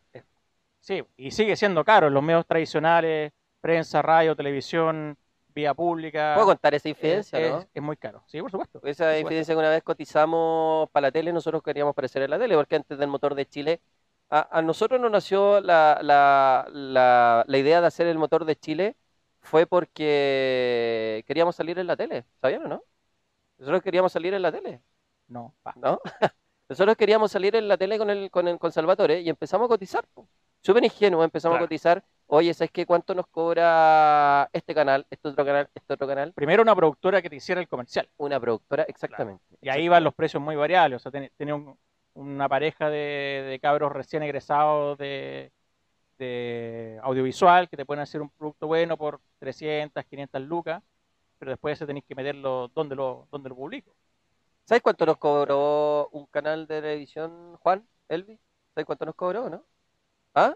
Sí, 0.80 1.04
y 1.18 1.32
sigue 1.32 1.56
siendo 1.56 1.86
caro 1.86 2.08
en 2.08 2.14
los 2.16 2.24
medios 2.24 2.46
tradicionales, 2.48 3.32
prensa, 3.62 4.02
radio, 4.02 4.36
televisión, 4.36 5.16
vía 5.54 5.74
pública. 5.74 6.34
¿Puedo 6.36 6.48
contar 6.48 6.74
esa 6.74 6.90
es, 6.90 6.92
infidencia, 6.98 7.40
es- 7.40 7.52
no? 7.52 7.70
es 7.74 7.82
muy 7.84 7.98
caro. 7.98 8.24
Sí, 8.28 8.42
por 8.42 8.52
supuesto. 8.52 8.80
Esa 8.84 9.06
por 9.06 9.16
supuesto. 9.18 9.20
infidencia 9.22 9.54
que 9.56 9.60
una 9.60 9.70
vez 9.70 9.84
cotizamos 9.84 10.90
para 10.92 11.08
la 11.08 11.12
tele, 11.12 11.34
nosotros 11.34 11.62
queríamos 11.64 11.92
aparecer 11.92 12.22
en 12.24 12.30
la 12.32 12.40
tele, 12.40 12.56
porque 12.56 12.76
antes 12.76 12.98
del 12.98 13.10
motor 13.10 13.36
de 13.36 13.46
Chile, 13.48 13.82
a, 14.30 14.58
a 14.60 14.62
nosotros 14.62 15.00
nos 15.02 15.12
nació 15.12 15.62
la, 15.62 16.00
la, 16.02 16.66
la, 16.72 17.44
la 17.48 17.58
idea 17.58 17.82
de 17.82 17.88
hacer 17.88 18.08
el 18.08 18.18
motor 18.18 18.46
de 18.46 18.56
Chile, 18.56 18.96
fue 19.42 19.66
porque 19.66 21.24
queríamos 21.28 21.56
salir 21.56 21.80
en 21.80 21.88
la 21.88 21.98
tele, 21.98 22.26
¿sabían 22.42 22.66
o 22.66 22.68
no? 22.68 22.84
Nosotros 23.58 23.82
queríamos 23.84 24.12
salir 24.12 24.34
en 24.34 24.42
la 24.42 24.52
tele, 24.52 24.82
No, 25.28 25.54
pa. 25.64 25.74
¿no? 25.76 26.00
Nosotros 26.70 26.96
queríamos 26.98 27.32
salir 27.32 27.56
en 27.56 27.68
la 27.68 27.78
tele 27.78 27.98
con 27.98 28.10
el, 28.10 28.32
con 28.32 28.48
el, 28.48 28.58
con 28.60 28.72
Salvatore 28.72 29.22
y 29.22 29.30
empezamos 29.30 29.66
a 29.66 29.70
cotizar. 29.70 30.08
Súper 30.62 30.84
ingenuo, 30.84 31.24
empezamos 31.24 31.56
Claro. 31.56 31.66
a 31.66 31.68
cotizar. 31.68 32.04
Oye, 32.34 32.54
¿sabes 32.54 32.72
qué? 32.72 32.86
¿Cuánto 32.86 33.14
nos 33.14 33.28
cobra 33.28 34.50
este 34.54 34.74
canal, 34.74 35.06
este 35.10 35.28
otro 35.28 35.44
canal, 35.46 35.70
este 35.76 35.94
otro 35.94 36.08
canal? 36.08 36.32
Primero 36.34 36.62
una 36.64 36.74
productora 36.76 37.22
que 37.22 37.30
te 37.30 37.36
hiciera 37.36 37.60
el 37.60 37.68
comercial. 37.68 38.10
Una 38.18 38.40
productora, 38.40 38.84
exactamente. 38.84 39.44
Y 39.62 39.68
ahí 39.68 39.90
van 39.90 40.04
los 40.06 40.14
precios 40.14 40.42
muy 40.42 40.56
variables. 40.56 40.96
O 40.98 41.00
sea, 41.00 41.12
ten- 41.12 41.30
tenía 41.36 41.56
un- 41.56 41.78
una 42.14 42.48
pareja 42.48 42.90
de, 42.90 43.46
de 43.50 43.60
cabros 43.62 43.92
recién 43.92 44.24
egresados 44.24 44.98
de, 44.98 45.52
de 46.20 47.00
audiovisual 47.04 47.70
que 47.70 47.78
te 47.78 47.86
pueden 47.86 48.02
hacer 48.04 48.22
un 48.22 48.30
producto 48.32 48.68
bueno 48.68 48.98
por 48.98 49.22
300, 49.40 50.06
500 50.06 50.42
lucas, 50.42 50.84
pero 51.40 51.52
después 51.52 51.80
se 51.80 51.86
tenéis 51.88 52.06
que 52.08 52.16
meterlo 52.16 52.70
donde 52.76 52.96
lo, 52.96 53.28
donde 53.32 53.50
lo 53.50 53.56
publico. 53.58 53.96
¿Sabes 54.66 54.84
cuánto 54.84 55.06
nos 55.06 55.18
cobró 55.18 56.10
un 56.12 56.26
canal 56.28 56.68
de 56.68 56.82
televisión, 56.82 57.58
Juan, 57.58 57.88
Elvi? 58.10 58.40
¿Sabes 58.76 58.86
cuánto 58.88 59.06
nos 59.06 59.16
cobró, 59.16 59.50
no? 59.50 59.66
¿Ah? 60.36 60.56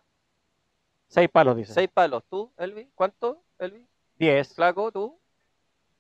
Seis 1.07 1.29
palos, 1.29 1.55
dice. 1.55 1.73
Seis 1.73 1.89
palos. 1.93 2.23
¿Tú, 2.29 2.51
Elvi? 2.57 2.89
¿Cuánto, 2.95 3.43
Elvi? 3.59 3.85
10. 4.17 4.53
Flaco, 4.55 4.91
¿tú? 4.91 5.17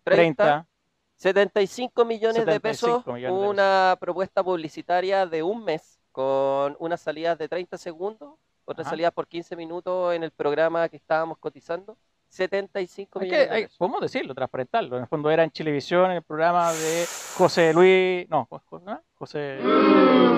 30. 0.03 0.67
75 1.15 2.03
millones 2.05 2.45
de 2.45 2.59
pesos, 2.59 2.89
75 3.03 3.13
millones 3.13 3.41
de 3.41 3.47
una 3.49 3.97
propuesta 3.99 4.43
publicitaria 4.43 5.25
de 5.25 5.43
un 5.43 5.63
mes 5.63 5.99
con 6.11 6.75
unas 6.79 6.99
salidas 7.01 7.37
de 7.37 7.47
30 7.47 7.77
segundos, 7.77 8.35
otras 8.65 8.85
Ajá. 8.87 8.91
salidas 8.91 9.13
por 9.13 9.27
15 9.27 9.55
minutos 9.55 10.13
en 10.13 10.23
el 10.23 10.31
programa 10.31 10.87
que 10.89 10.97
estábamos 10.97 11.37
cotizando. 11.37 11.97
75 12.27 13.19
Hay 13.19 13.27
que- 13.29 13.31
millones 13.31 13.49
de 13.49 13.55
hay- 13.55 13.63
pesos. 13.63 13.77
podemos 13.77 14.01
decirlo, 14.01 14.35
transparentarlo. 14.35 14.97
En 14.97 15.03
el 15.03 15.07
fondo 15.07 15.29
era 15.31 15.43
en 15.43 15.51
Chilevisión, 15.51 16.11
en 16.11 16.17
el 16.17 16.23
programa 16.23 16.73
de 16.73 17.05
José 17.37 17.73
Luis, 17.73 18.27
no, 18.29 18.45
Jo- 18.49 18.61
Jo- 18.65 18.79
¿no? 18.79 19.01
José 19.15 19.59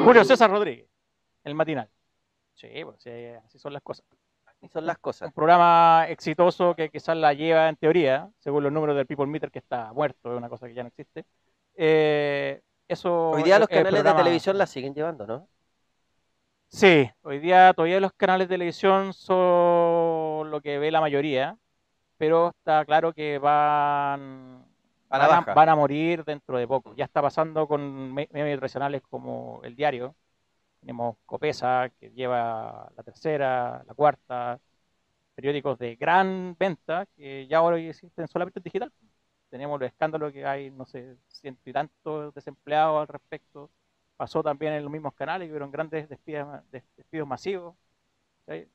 Julio 0.04 0.24
César 0.24 0.50
Rodríguez, 0.52 0.88
el 1.44 1.56
matinal. 1.56 1.90
Sí, 2.54 2.68
pues 2.84 3.02
sí, 3.02 3.10
así 3.46 3.58
son 3.58 3.74
las 3.74 3.82
cosas. 3.82 4.06
Son 4.72 4.86
las 4.86 4.98
cosas. 4.98 5.28
Un 5.28 5.34
programa 5.34 6.06
exitoso 6.10 6.76
que 6.76 6.90
quizás 6.90 7.16
la 7.16 7.34
lleva 7.34 7.70
en 7.70 7.76
teoría, 7.76 8.30
según 8.40 8.64
los 8.64 8.72
números 8.72 8.96
del 8.96 9.06
People 9.06 9.28
Meter, 9.28 9.52
que 9.52 9.60
está 9.60 9.94
muerto, 9.94 10.32
es 10.32 10.38
una 10.38 10.50
cosa 10.50 10.68
que 10.68 10.74
ya 10.74 10.84
no 10.84 10.90
existe. 10.90 11.26
Eh, 11.76 12.60
eso 12.88 13.32
Hoy 13.32 13.44
día 13.44 13.60
los 13.60 13.68
canales 13.68 14.04
de 14.04 14.14
televisión 14.14 14.58
la 14.58 14.66
siguen 14.66 14.94
llevando, 14.94 15.28
¿no? 15.28 15.48
Sí, 16.70 17.10
hoy 17.22 17.40
día 17.40 17.74
todavía 17.74 18.00
los 18.00 18.12
canales 18.14 18.50
de 18.50 18.56
televisión 18.56 19.14
son 19.14 20.52
lo 20.52 20.60
que 20.62 20.80
ve 20.80 20.92
la 20.92 21.00
mayoría, 21.02 21.58
pero 22.18 22.50
está 22.50 22.84
claro 22.84 23.14
que 23.14 23.38
van, 23.38 24.66
A 25.10 25.18
van, 25.18 25.30
baja. 25.30 25.54
van 25.54 25.70
a 25.70 25.76
morir 25.76 26.26
dentro 26.26 26.58
de 26.58 26.68
poco. 26.68 26.94
Ya 26.96 27.06
está 27.06 27.22
pasando 27.22 27.68
con 27.68 28.14
me- 28.14 28.28
medios 28.32 28.60
tradicionales 28.60 29.02
como 29.10 29.62
El 29.64 29.76
Diario. 29.76 30.16
Tenemos 30.80 31.18
Copesa, 31.26 31.90
que 32.00 32.12
lleva 32.12 32.90
la 32.96 33.04
tercera, 33.04 33.84
la 33.86 33.94
cuarta, 33.94 34.60
periódicos 35.36 35.78
de 35.78 35.96
gran 35.96 36.56
venta 36.58 37.06
que 37.16 37.46
ya 37.48 37.58
ahora 37.60 37.78
existen 37.80 38.28
solamente 38.28 38.60
en 38.60 38.64
digital. 38.64 38.92
Tenemos 39.50 39.80
los 39.80 39.88
escándalos 39.88 40.34
que 40.34 40.46
hay, 40.46 40.72
no 40.72 40.86
sé, 40.86 41.16
ciento 41.28 41.62
y 41.70 41.74
tantos 41.74 42.34
desempleados 42.34 43.02
al 43.02 43.08
respecto. 43.08 43.70
Pasó 44.18 44.42
también 44.44 44.74
en 44.74 44.84
los 44.84 44.92
mismos 44.92 45.14
canales, 45.14 45.50
hubieron 45.50 45.72
grandes 45.72 46.10
despidos, 46.10 46.48
des- 46.72 46.84
despidos 46.96 47.28
masivos. 47.28 47.76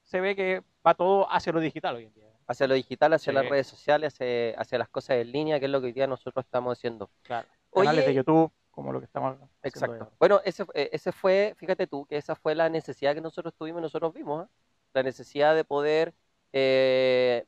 Se 0.03 0.21
ve 0.21 0.37
que 0.37 0.63
va 0.87 0.95
todo 0.95 1.31
hacia 1.31 1.53
lo 1.53 1.61
digital 1.61 1.97
hoy 1.97 2.05
en 2.05 2.15
día. 2.15 2.29
Hacia 2.47 2.67
lo 2.67 2.75
digital, 2.75 3.13
hacia 3.15 3.33
Sí. 3.33 3.35
las 3.35 3.49
redes 3.49 3.67
sociales, 3.67 4.13
hacia, 4.15 4.61
hacia 4.61 4.79
las 4.79 4.89
cosas 4.89 5.17
en 5.17 5.33
línea, 5.33 5.59
que 5.59 5.65
es 5.67 5.71
lo 5.71 5.81
que 5.81 5.87
hoy 5.87 5.93
día 5.93 6.07
nosotros 6.07 6.45
estamos 6.45 6.77
haciendo. 6.79 7.11
Claro. 7.23 7.49
Oye, 7.71 7.87
Canales 7.87 8.07
de 8.07 8.15
YouTube, 8.15 8.53
como 8.73 8.93
lo 8.93 8.99
que 8.99 9.05
estamos 9.05 9.35
haciendo 9.35 9.49
Exacto. 9.63 9.95
ahora. 9.95 10.11
Bueno, 10.19 10.41
ese, 10.45 10.65
ese 10.75 11.13
fue, 11.13 11.55
fíjate 11.59 11.87
tú, 11.87 12.07
que 12.07 12.17
esa 12.17 12.35
fue 12.35 12.55
la 12.55 12.69
necesidad 12.69 13.15
que 13.15 13.21
nosotros 13.21 13.55
tuvimos, 13.55 13.81
y 13.81 13.83
nosotros 13.83 14.13
vimos, 14.13 14.47
¿eh? 14.47 14.49
la 14.95 15.03
necesidad 15.03 15.55
de 15.55 15.63
poder 15.63 16.15
eh, 16.53 17.45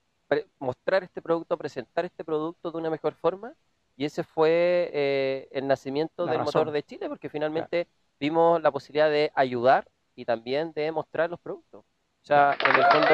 mostrar 0.58 1.02
este 1.02 1.20
producto, 1.20 1.56
presentar 1.56 2.04
este 2.04 2.24
producto 2.24 2.70
de 2.70 2.78
una 2.78 2.90
mejor 2.90 3.14
forma, 3.14 3.54
y 3.96 4.04
ese 4.04 4.22
fue 4.22 4.90
eh, 4.92 5.48
el 5.50 5.66
nacimiento 5.66 6.26
La 6.26 6.32
del 6.32 6.40
razón. 6.40 6.60
motor 6.60 6.72
de 6.72 6.82
Chile, 6.82 7.08
porque 7.08 7.28
finalmente 7.28 7.88
vimos 8.20 8.60
la 8.62 8.70
posibilidad 8.70 9.08
de 9.08 9.32
ayudar 9.34 9.88
y 10.14 10.24
también 10.24 10.72
de 10.72 10.92
mostrar 10.92 11.30
los 11.30 11.40
productos. 11.40 11.80
O 11.84 12.26
sea, 12.26 12.56
en 12.60 12.76
el 12.76 12.84
fondo 12.84 13.08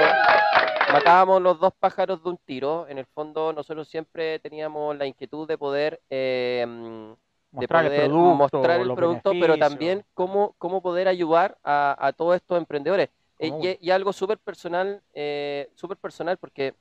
matábamos 0.93 1.43
los 1.43 1.61
dos 1.61 1.73
pájaros 1.79 2.23
de 2.23 2.29
un 2.31 2.39
tiro, 2.39 2.89
en 2.89 2.99
el 2.99 3.07
fondo 3.07 3.53
nosotros 3.53 3.89
siempre 3.89 4.39
teníamos 4.41 4.97
la 4.97 5.07
inquietud 5.07 5.47
de 5.47 5.57
poder... 5.57 6.01
eh, 6.11 7.15
de 7.53 7.57
Mostrar 7.57 7.85
el 7.85 7.91
poder 7.91 8.09
producto, 8.11 8.35
mostrar 8.37 8.81
el 8.81 8.95
producto, 8.95 9.31
pero 9.33 9.59
también 9.59 10.05
cómo, 10.15 10.55
cómo 10.59 10.83
poder 10.83 11.09
ayudar 11.09 11.59
a, 11.65 11.97
a 11.99 12.13
todos 12.13 12.37
estos 12.37 12.59
emprendedores. 12.59 13.09
Eh, 13.39 13.79
y, 13.81 13.89
y 13.89 13.91
algo 13.91 14.13
súper 14.13 14.39
personal, 14.39 15.03
eh, 15.15 15.71
súper 15.75 15.97
personal, 15.97 16.37
porque 16.37 16.75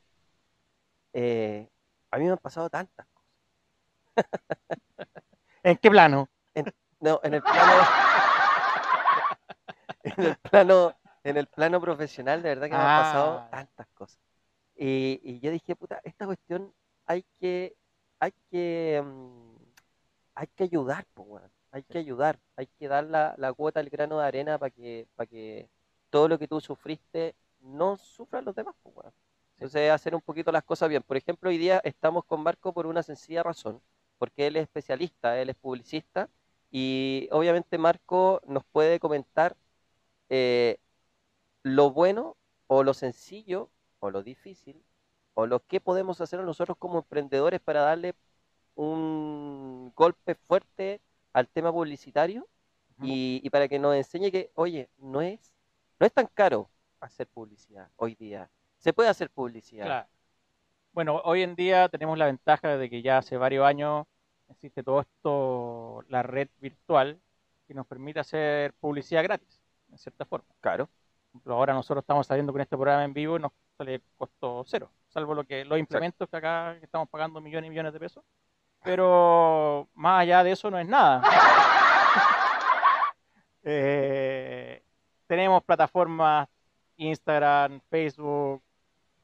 eh, 1.14 1.68
a 2.12 2.18
mí 2.18 2.26
me 2.26 2.32
han 2.32 2.38
pasado 2.38 2.70
tantas 2.70 3.08
cosas. 3.08 4.28
¿En 5.64 5.78
qué 5.78 5.90
plano? 5.90 6.28
No, 7.00 7.20
en 7.24 7.34
el 7.36 7.42
plano, 7.42 7.74
en 10.04 10.24
el 10.26 10.36
plano, 10.38 10.94
en 11.24 11.38
el 11.38 11.48
plano 11.48 11.82
profesional, 11.82 12.44
de 12.44 12.50
verdad 12.50 12.68
que 12.68 12.76
me 12.76 12.84
han 12.84 13.04
pasado 13.04 13.38
Ah. 13.40 13.48
tantas 13.52 13.88
cosas. 13.94 14.20
Y, 14.76 15.20
y 15.24 15.40
yo 15.40 15.52
dije, 15.52 15.76
puta, 15.76 16.00
esta 16.04 16.26
cuestión 16.26 16.74
hay 17.06 17.26
que, 17.40 17.76
hay 18.20 18.34
que, 18.52 19.02
mm, 19.04 19.49
hay 20.39 20.48
que 20.48 20.63
ayudar, 20.63 21.05
weón. 21.15 21.51
Hay 21.72 21.84
que 21.84 22.00
ayudar, 22.00 22.39
hay 22.55 22.67
que 22.67 22.88
dar 22.88 23.03
la, 23.05 23.36
la 23.38 23.53
cuota, 23.53 23.79
el 23.79 23.89
grano 23.89 24.19
de 24.19 24.25
arena 24.25 24.58
para 24.58 24.72
que, 24.72 25.08
para 25.15 25.27
que 25.27 25.69
todo 26.10 26.27
lo 26.27 26.39
que 26.39 26.48
tú 26.48 26.60
sufriste 26.62 27.36
no 27.60 27.98
sufran 27.98 28.46
los 28.46 28.55
demás, 28.55 28.75
po, 28.81 28.89
weón. 28.91 29.13
Entonces, 29.58 29.91
hacer 29.91 30.15
un 30.15 30.22
poquito 30.22 30.51
las 30.51 30.63
cosas 30.63 30.89
bien. 30.89 31.03
Por 31.03 31.17
ejemplo, 31.17 31.50
hoy 31.50 31.58
día 31.58 31.79
estamos 31.84 32.24
con 32.25 32.41
Marco 32.41 32.74
por 32.74 32.88
una 32.88 33.03
sencilla 33.03 33.43
razón, 33.43 33.81
porque 34.17 34.48
él 34.48 34.55
es 34.55 34.63
especialista, 34.63 35.39
él 35.39 35.50
es 35.50 35.55
publicista, 35.58 36.29
y 36.72 37.27
obviamente 37.31 37.77
Marco 37.77 38.41
nos 38.48 38.63
puede 38.65 39.00
comentar 39.00 39.58
eh, 40.29 40.77
lo 41.63 41.91
bueno 41.91 42.38
o 42.67 42.84
lo 42.84 42.93
sencillo 42.93 43.72
o 44.00 44.12
lo 44.12 44.24
difícil 44.24 44.84
o 45.34 45.46
lo 45.48 45.65
que 45.65 45.81
podemos 45.81 46.22
hacer 46.22 46.39
nosotros 46.41 46.77
como 46.77 47.00
emprendedores 47.00 47.62
para 47.62 47.81
darle 47.81 48.15
un 48.79 49.91
golpe 49.93 50.36
fuerte 50.36 51.01
al 51.33 51.50
tema 51.50 51.69
publicitario 51.71 52.48
y, 53.01 53.41
y 53.43 53.50
para 53.50 53.67
que 53.67 53.77
nos 53.77 53.93
enseñe 53.93 54.31
que, 54.31 54.51
oye, 54.55 54.89
no 55.00 55.21
es, 55.21 55.53
no 56.00 56.05
es 56.05 56.13
tan 56.13 56.27
caro 56.27 56.69
hacer 57.01 57.27
publicidad 57.27 57.89
hoy 57.98 58.15
día. 58.15 58.50
Se 58.77 58.93
puede 58.93 59.09
hacer 59.09 59.29
publicidad. 59.29 59.86
Claro. 59.86 60.07
Bueno, 60.93 61.21
hoy 61.25 61.43
en 61.43 61.55
día 61.55 61.89
tenemos 61.89 62.17
la 62.17 62.27
ventaja 62.27 62.77
de 62.77 62.89
que 62.89 63.01
ya 63.01 63.17
hace 63.17 63.36
varios 63.36 63.65
años 63.65 64.07
existe 64.48 64.81
todo 64.81 65.01
esto, 65.01 66.05
la 66.07 66.24
red 66.24 66.48
virtual, 66.62 67.19
que 67.67 67.74
nos 67.74 67.86
permite 67.86 68.21
hacer 68.21 68.74
publicidad 68.75 69.24
gratis, 69.24 69.59
en 69.91 69.98
cierta 69.98 70.24
forma. 70.24 70.48
Claro. 70.62 70.86
Por 70.86 71.29
ejemplo, 71.31 71.53
ahora 71.55 71.74
nosotros 71.74 72.03
estamos 72.03 72.25
saliendo 72.25 72.53
con 72.53 72.62
este 72.62 72.77
programa 72.77 73.03
en 73.03 73.13
vivo 73.13 73.36
y 73.36 73.41
nos 73.41 73.51
sale 73.77 74.01
costo 74.17 74.63
cero, 74.65 74.89
salvo 75.09 75.36
lo 75.36 75.43
que 75.43 75.65
los 75.65 75.77
implementos 75.77 76.29
que 76.29 76.38
acá 76.38 76.77
estamos 76.81 77.09
pagando 77.09 77.41
millones 77.41 77.67
y 77.67 77.69
millones 77.71 77.91
de 77.91 78.00
pesos. 78.00 78.24
Pero 78.83 79.88
más 79.93 80.21
allá 80.21 80.43
de 80.43 80.51
eso 80.51 80.69
no 80.71 80.79
es 80.79 80.88
nada. 80.88 81.21
Eh, 83.63 84.81
tenemos 85.27 85.62
plataformas 85.63 86.48
Instagram, 86.95 87.81
Facebook, 87.89 88.63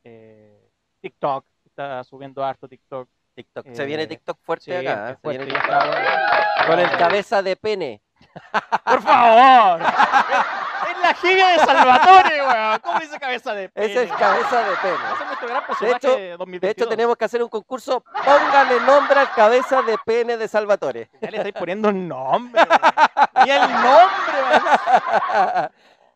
eh, 0.03 0.69
TikTok, 1.01 1.45
está 1.65 2.03
subiendo 2.03 2.43
harto 2.43 2.67
TikTok. 2.67 3.07
TikTok. 3.33 3.65
Se 3.74 3.85
viene 3.85 4.03
Eh, 4.03 4.07
TikTok 4.07 4.38
fuerte 4.43 4.65
Sí, 4.65 4.74
acá. 4.88 5.12
¿eh? 5.12 5.17
fuerte, 5.21 5.45
viene 5.45 5.59
TikTok. 5.59 6.67
Con 6.67 6.79
el 6.79 6.97
cabeza 6.97 7.41
de 7.41 7.55
pene. 7.55 8.01
¡Por 8.85 9.01
favor! 9.01 9.81
es 10.91 11.00
la 11.01 11.13
genia 11.13 11.48
de 11.50 11.58
Salvatore, 11.60 12.41
weón. 12.41 12.79
¿Cómo 12.84 13.00
dice 13.00 13.20
cabeza 13.20 13.53
de 13.53 13.70
pene? 13.70 13.86
Ese 13.88 14.03
es 14.03 14.12
cabeza 14.13 14.60
de 14.63 14.75
pene. 14.77 14.94
Ese 15.13 15.22
es 15.22 15.25
nuestro 15.27 15.48
gran 15.48 15.65
personaje 15.65 15.96
hecho- 15.98 16.15
de 16.15 16.29
2022. 16.38 16.62
De 16.62 16.70
hecho, 16.72 16.88
tenemos 16.89 17.17
que 17.17 17.25
hacer 17.25 17.44
un 17.44 17.50
concurso. 17.50 18.01
Póngale 18.01 18.79
nombre 18.82 19.20
al 19.20 19.32
cabeza 19.32 19.82
de 19.82 19.98
pene 20.05 20.38
de 20.38 20.48
Salvatore. 20.48 21.10
Ya 21.22 21.32
le 21.32 21.38
estáis 21.38 21.55
poniendo 21.55 21.91
nombre, 21.91 22.62
weón. 22.62 23.48
Y 23.48 23.50
el 23.50 23.62
nombre, 23.62 24.38
weón. 24.50 25.70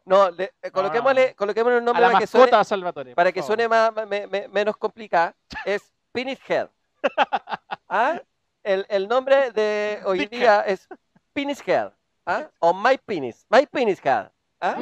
no, 0.05 0.31
le- 0.31 0.53
eh, 0.61 0.71
coloquémosle, 0.71 1.35
coloquémosle 1.35 1.77
un 1.77 1.83
A 1.83 1.85
nombre 1.85 2.01
la 2.01 2.07
para 2.07 2.19
que 2.19 2.23
mascota 2.25 2.49
suene, 2.49 2.63
Salvatore. 2.65 3.15
para 3.15 3.27
por 3.29 3.33
que 3.33 3.39
favor. 3.41 3.47
suene 3.55 3.67
más, 3.67 3.91
me- 4.07 4.27
me- 4.27 4.47
menos 4.47 4.77
complicado. 4.77 5.33
Es 5.65 5.91
Penis 6.11 6.39
Head. 6.47 6.67
¿Ah? 7.89 8.19
El, 8.63 8.85
el 8.89 9.07
nombre 9.07 9.51
de 9.51 10.01
hoy 10.05 10.19
Big 10.19 10.29
día 10.31 10.61
es 10.61 10.87
Penis 11.33 11.61
Head. 11.65 11.91
¿Ah? 12.25 12.43
O 12.59 12.73
My 12.73 12.97
Penis. 12.97 13.45
My 13.49 13.65
Penis 13.65 13.99
Head. 14.03 14.29
¿Ah? 14.61 14.75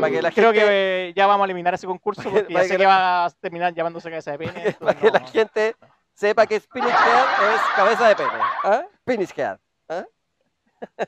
Para 0.00 0.10
que 0.12 0.22
la 0.22 0.30
Creo 0.30 0.52
gente, 0.52 0.60
que 0.66 1.12
ya 1.16 1.26
vamos 1.26 1.44
a 1.44 1.46
eliminar 1.46 1.74
ese 1.74 1.86
concurso 1.86 2.22
Para 2.22 2.34
que- 2.34 2.40
porque 2.40 2.52
ya 2.52 2.58
para 2.58 2.64
sé 2.68 2.70
que 2.74 2.78
que 2.78 2.82
la- 2.84 2.88
va 2.88 3.24
a 3.26 3.30
terminar 3.30 3.74
llamándose 3.74 4.08
cabeza 4.10 4.32
de 4.32 4.38
pene. 4.38 4.52
para 4.80 4.94
que 4.98 5.10
la 5.10 5.18
no. 5.20 5.26
gente 5.28 5.76
sepa 6.12 6.46
que 6.46 6.60
Penis 6.60 6.90
Head 6.90 7.54
es 7.54 7.60
cabeza 7.76 8.08
de 8.08 8.16
pene. 8.16 8.30
¿Ah? 8.64 8.84
Penis 9.04 9.32
Head. 9.36 9.58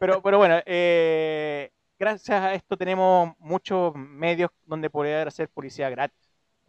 Pero, 0.01 0.23
pero 0.23 0.39
bueno, 0.39 0.57
eh, 0.65 1.71
gracias 1.99 2.43
a 2.43 2.55
esto 2.55 2.77
tenemos 2.77 3.35
muchos 3.39 3.95
medios 3.95 4.51
donde 4.65 4.89
poder 4.91 5.29
hacer 5.29 5.49
publicidad 5.49 5.91
gratis. 5.91 6.17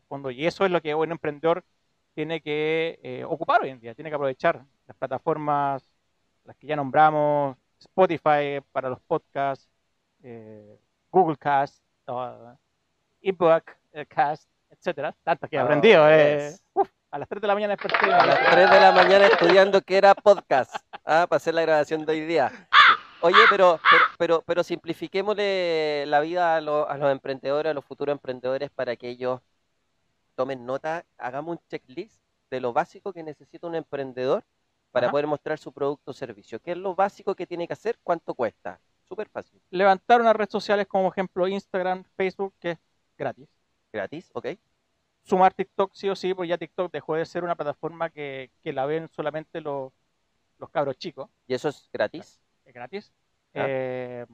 fondo, 0.09 0.29
y 0.31 0.45
eso 0.45 0.65
es 0.65 0.71
lo 0.71 0.81
que 0.81 0.93
un 0.95 1.12
emprendedor 1.12 1.63
tiene 2.13 2.41
que 2.41 3.00
eh, 3.03 3.24
ocupar 3.25 3.62
hoy 3.62 3.69
en 3.69 3.79
día, 3.79 3.93
tiene 3.93 4.09
que 4.09 4.15
aprovechar 4.15 4.63
las 4.88 4.97
plataformas, 4.97 5.89
las 6.43 6.55
que 6.57 6.67
ya 6.67 6.75
nombramos, 6.75 7.55
Spotify 7.79 8.62
para 8.71 8.89
los 8.89 9.00
podcasts, 9.01 9.69
eh, 10.24 10.79
Google 11.11 11.37
Cast, 11.37 11.81
ebook, 13.21 13.63
cast, 14.09 14.49
etcétera. 14.69 15.15
Tantas 15.23 15.49
que 15.49 15.55
he 15.55 15.59
Oh, 15.59 15.63
aprendido. 15.63 16.07
eh. 16.09 16.55
Uf, 16.73 16.89
a 17.11 17.19
las 17.19 17.27
3 17.29 17.41
de 17.41 17.47
la 17.47 17.53
mañana 17.53 17.75
desperté. 17.75 18.11
A 18.11 18.25
las 18.25 18.39
3 18.51 18.69
de 18.71 18.79
la 18.79 18.91
mañana 18.91 19.25
estudiando 19.27 19.81
que 19.81 19.97
era 19.97 20.13
podcast. 20.15 20.75
Ah, 21.05 21.25
para 21.27 21.37
hacer 21.37 21.53
la 21.53 21.61
grabación 21.61 22.05
de 22.05 22.11
hoy 22.13 22.21
día. 22.21 22.51
Oye, 23.21 23.37
pero, 23.49 23.79
pero, 23.89 24.03
pero, 24.17 24.41
pero 24.45 24.63
simplifiquémosle 24.63 26.05
la 26.07 26.19
vida 26.19 26.55
a, 26.57 26.61
los- 26.61 26.87
a 26.87 26.97
los 26.97 27.11
emprendedores, 27.11 27.71
a 27.71 27.73
los 27.73 27.83
futuros 27.85 28.13
emprendedores, 28.13 28.69
para 28.69 28.95
que 28.95 29.09
ellos 29.09 29.41
tomen 30.35 30.65
nota, 30.65 31.03
hagamos 31.17 31.57
un 31.57 31.61
checklist 31.67 32.21
de 32.51 32.59
lo 32.61 32.73
básico 32.73 33.11
que 33.13 33.23
necesita 33.23 33.65
un 33.67 33.75
emprendedor 33.75 34.43
para 34.91 35.07
Ajá. 35.07 35.11
poder 35.11 35.27
mostrar 35.27 35.57
su 35.57 35.71
producto 35.73 36.11
o 36.11 36.13
servicio. 36.13 36.59
¿Qué 36.59 36.71
es 36.71 36.77
lo 36.77 36.93
básico 36.93 37.33
que 37.35 37.47
tiene 37.47 37.65
que 37.67 37.73
hacer? 37.73 37.97
¿Cuánto 38.03 38.33
cuesta? 38.35 38.79
Súper 39.07 39.29
fácil. 39.29 39.61
Levantar 39.69 40.21
unas 40.21 40.35
redes 40.35 40.51
sociales 40.51 40.87
como 40.87 41.09
ejemplo 41.09 41.47
Instagram, 41.47 42.03
Facebook, 42.15 42.53
que 42.59 42.71
es 42.71 42.79
gratis. 43.17 43.49
Gratis, 43.91 44.29
¿ok? 44.33 44.47
Sumar 45.23 45.53
TikTok 45.53 45.91
sí 45.93 46.09
o 46.09 46.15
sí, 46.15 46.33
porque 46.33 46.49
ya 46.49 46.57
TikTok 46.57 46.91
dejó 46.91 47.15
de 47.15 47.25
ser 47.25 47.43
una 47.43 47.55
plataforma 47.55 48.09
que, 48.09 48.51
que 48.63 48.73
la 48.73 48.85
ven 48.85 49.09
solamente 49.09 49.61
los, 49.61 49.91
los 50.57 50.69
cabros 50.69 50.97
chicos. 50.97 51.29
Y 51.47 51.53
eso 51.53 51.69
es 51.69 51.89
gratis. 51.91 52.39
es 52.65 52.73
gratis. 52.73 53.13
Ah. 53.53 53.65
Eh, 53.67 54.25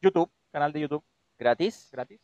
YouTube, 0.00 0.30
canal 0.50 0.72
de 0.72 0.80
YouTube, 0.80 1.04
Gratis. 1.38 1.88
gratis. 1.92 2.20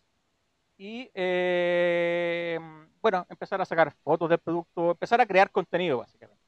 Y 0.76 1.10
eh, 1.14 2.58
bueno, 3.00 3.26
empezar 3.28 3.60
a 3.60 3.64
sacar 3.64 3.92
fotos 4.02 4.28
del 4.28 4.38
producto, 4.38 4.92
empezar 4.92 5.20
a 5.20 5.26
crear 5.26 5.50
contenido, 5.50 5.98
básicamente. 5.98 6.43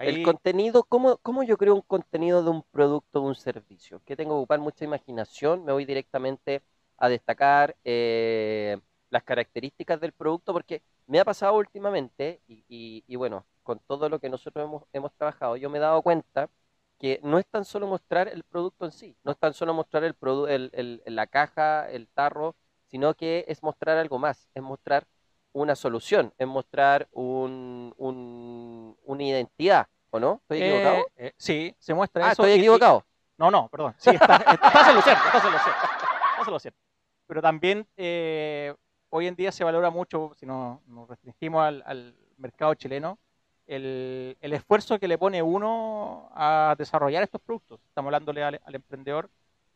El 0.00 0.20
contenido, 0.20 0.82
¿cómo, 0.84 1.18
¿cómo 1.18 1.42
yo 1.44 1.56
creo 1.56 1.74
un 1.74 1.82
contenido 1.82 2.42
de 2.42 2.50
un 2.50 2.62
producto 2.64 3.20
o 3.20 3.26
un 3.26 3.34
servicio? 3.36 4.02
Que 4.04 4.16
tengo 4.16 4.34
que 4.34 4.38
ocupar 4.38 4.58
mucha 4.60 4.84
imaginación, 4.84 5.64
me 5.64 5.72
voy 5.72 5.84
directamente 5.84 6.62
a 6.98 7.08
destacar 7.08 7.76
eh, 7.84 8.78
las 9.10 9.22
características 9.22 10.00
del 10.00 10.12
producto, 10.12 10.52
porque 10.52 10.82
me 11.06 11.20
ha 11.20 11.24
pasado 11.24 11.54
últimamente, 11.56 12.40
y, 12.48 12.64
y- 12.68 13.04
y 13.06 13.16
bueno, 13.16 13.46
con 13.62 13.78
todo 13.80 14.08
lo 14.08 14.18
que 14.18 14.28
nosotros 14.28 14.64
hemos, 14.64 14.84
hemos 14.92 15.12
trabajado, 15.14 15.56
yo 15.56 15.70
me 15.70 15.78
he 15.78 15.80
dado 15.80 16.02
cuenta 16.02 16.50
que 16.98 17.20
no 17.22 17.38
es 17.38 17.46
tan 17.46 17.64
solo 17.64 17.86
mostrar 17.86 18.28
el 18.28 18.42
producto 18.44 18.84
en 18.84 18.92
sí, 18.92 19.16
no 19.24 19.32
es 19.32 19.38
tan 19.38 19.54
solo 19.54 19.74
mostrar 19.74 20.04
el 20.04 20.14
el- 20.48 20.70
el- 20.74 21.02
la 21.16 21.26
caja, 21.26 21.88
el 21.90 22.08
tarro, 22.08 22.56
sino 22.86 23.14
que 23.14 23.44
es 23.48 23.62
mostrar 23.62 23.98
algo 23.98 24.18
más, 24.18 24.48
es 24.54 24.62
mostrar 24.62 25.06
una 25.52 25.74
solución, 25.76 26.32
es 26.38 26.46
mostrar 26.46 27.08
un, 27.12 27.94
un- 27.98 28.96
una 29.04 29.22
identidad, 29.22 29.86
¿o 30.10 30.18
no? 30.18 30.40
¿Estoy 30.42 30.62
equivocado? 30.62 30.96
Eh, 30.98 31.06
eh, 31.16 31.32
sí, 31.36 31.74
se 31.78 31.94
muestra 31.94 32.24
ah, 32.26 32.32
eso. 32.32 32.42
estoy 32.42 32.56
y- 32.56 32.60
equivocado. 32.60 33.04
no, 33.38 33.50
no, 33.50 33.68
perdón. 33.68 33.94
Sí, 33.98 34.10
está- 34.10 34.36
estás 34.36 34.88
en 34.88 34.94
lo 34.94 35.02
cierto, 35.02 35.22
estás 35.26 35.44
en 35.44 35.52
lo 35.52 35.58
cierto. 35.58 35.80
Estás 35.84 36.46
en 36.46 36.52
lo 36.52 36.58
cierto. 36.58 36.80
Pero 37.26 37.42
también 37.42 37.86
eh, 37.96 38.74
hoy 39.10 39.26
en 39.26 39.36
día 39.36 39.52
se 39.52 39.64
valora 39.64 39.90
mucho, 39.90 40.32
si 40.36 40.46
no- 40.46 40.82
nos 40.86 41.08
restringimos 41.08 41.62
al, 41.64 41.82
al 41.86 42.14
mercado 42.38 42.74
chileno, 42.74 43.18
el, 43.66 44.36
el 44.40 44.52
esfuerzo 44.54 44.98
que 44.98 45.06
le 45.08 45.18
pone 45.18 45.42
uno 45.42 46.30
a 46.34 46.74
desarrollar 46.78 47.22
estos 47.22 47.40
productos. 47.40 47.80
Estamos 47.88 48.08
hablándole 48.08 48.42
al, 48.42 48.60
al 48.64 48.74
emprendedor, 48.74 49.30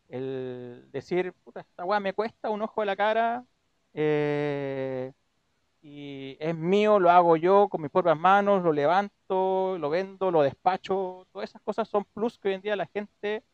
el 0.08 0.88
decir, 0.90 1.32
puta, 1.44 1.60
esta 1.60 1.84
weá 1.84 2.00
me 2.00 2.12
cuesta 2.12 2.48
un 2.50 2.62
ojo 2.62 2.80
de 2.80 2.86
la 2.86 2.96
cara, 2.96 3.44
eh, 3.94 5.12
y 5.88 6.36
es 6.40 6.56
mío, 6.56 6.98
lo 6.98 7.10
hago 7.10 7.36
yo 7.36 7.68
con 7.68 7.80
mis 7.80 7.90
propias 7.92 8.18
manos, 8.18 8.64
lo 8.64 8.72
levanto, 8.72 9.78
lo 9.78 9.88
vendo, 9.88 10.32
lo 10.32 10.42
despacho, 10.42 11.26
todas 11.32 11.48
esas 11.50 11.62
cosas 11.62 11.88
son 11.88 12.04
plus 12.06 12.38
que 12.38 12.48
hoy 12.48 12.54
en 12.54 12.60
día 12.62 12.74
la 12.74 12.86
gente 12.86 13.44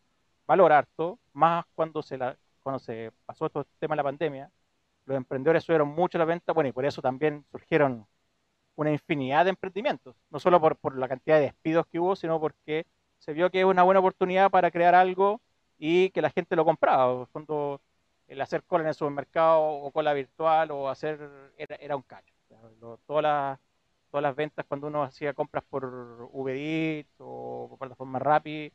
valora 0.46 0.78
harto, 0.78 1.18
más 1.34 1.66
cuando 1.74 2.02
se, 2.02 2.16
la, 2.16 2.38
cuando 2.62 2.78
se 2.78 3.12
pasó 3.26 3.50
todo 3.50 3.62
este 3.64 3.74
tema 3.78 3.94
de 3.94 3.96
la 3.98 4.04
pandemia, 4.04 4.50
los 5.04 5.16
emprendedores 5.16 5.64
subieron 5.64 5.88
mucho 5.88 6.16
la 6.16 6.24
venta, 6.24 6.54
bueno, 6.54 6.70
y 6.70 6.72
por 6.72 6.86
eso 6.86 7.02
también 7.02 7.44
surgieron 7.50 8.06
una 8.76 8.90
infinidad 8.90 9.44
de 9.44 9.50
emprendimientos, 9.50 10.16
no 10.30 10.40
solo 10.40 10.58
por, 10.60 10.76
por 10.76 10.96
la 10.96 11.08
cantidad 11.08 11.36
de 11.36 11.42
despidos 11.42 11.86
que 11.88 12.00
hubo, 12.00 12.16
sino 12.16 12.40
porque 12.40 12.86
se 13.18 13.34
vio 13.34 13.50
que 13.50 13.60
es 13.60 13.66
una 13.66 13.82
buena 13.82 14.00
oportunidad 14.00 14.50
para 14.50 14.70
crear 14.70 14.94
algo 14.94 15.42
y 15.78 16.10
que 16.10 16.22
la 16.22 16.30
gente 16.30 16.56
lo 16.56 16.64
compraba. 16.64 17.26
Cuando 17.26 17.82
el 18.32 18.40
hacer 18.40 18.62
cola 18.64 18.82
en 18.84 18.88
el 18.88 18.94
supermercado 18.94 19.60
o 19.62 19.90
cola 19.92 20.12
virtual 20.14 20.70
o 20.70 20.88
hacer 20.88 21.20
era, 21.58 21.76
era 21.76 21.96
un 21.96 22.02
cacho. 22.02 22.32
O 22.44 22.48
sea, 22.48 22.58
lo- 22.80 22.96
todas, 23.06 23.22
las, 23.22 23.58
todas 24.10 24.22
las 24.22 24.34
ventas 24.36 24.64
cuando 24.66 24.86
uno 24.86 25.02
hacía 25.02 25.34
compras 25.34 25.64
por 25.68 25.84
Uber 26.32 26.56
Eats 26.56 27.14
o 27.18 27.66
por 27.68 27.78
plataforma 27.78 28.18
Rappi, 28.18 28.72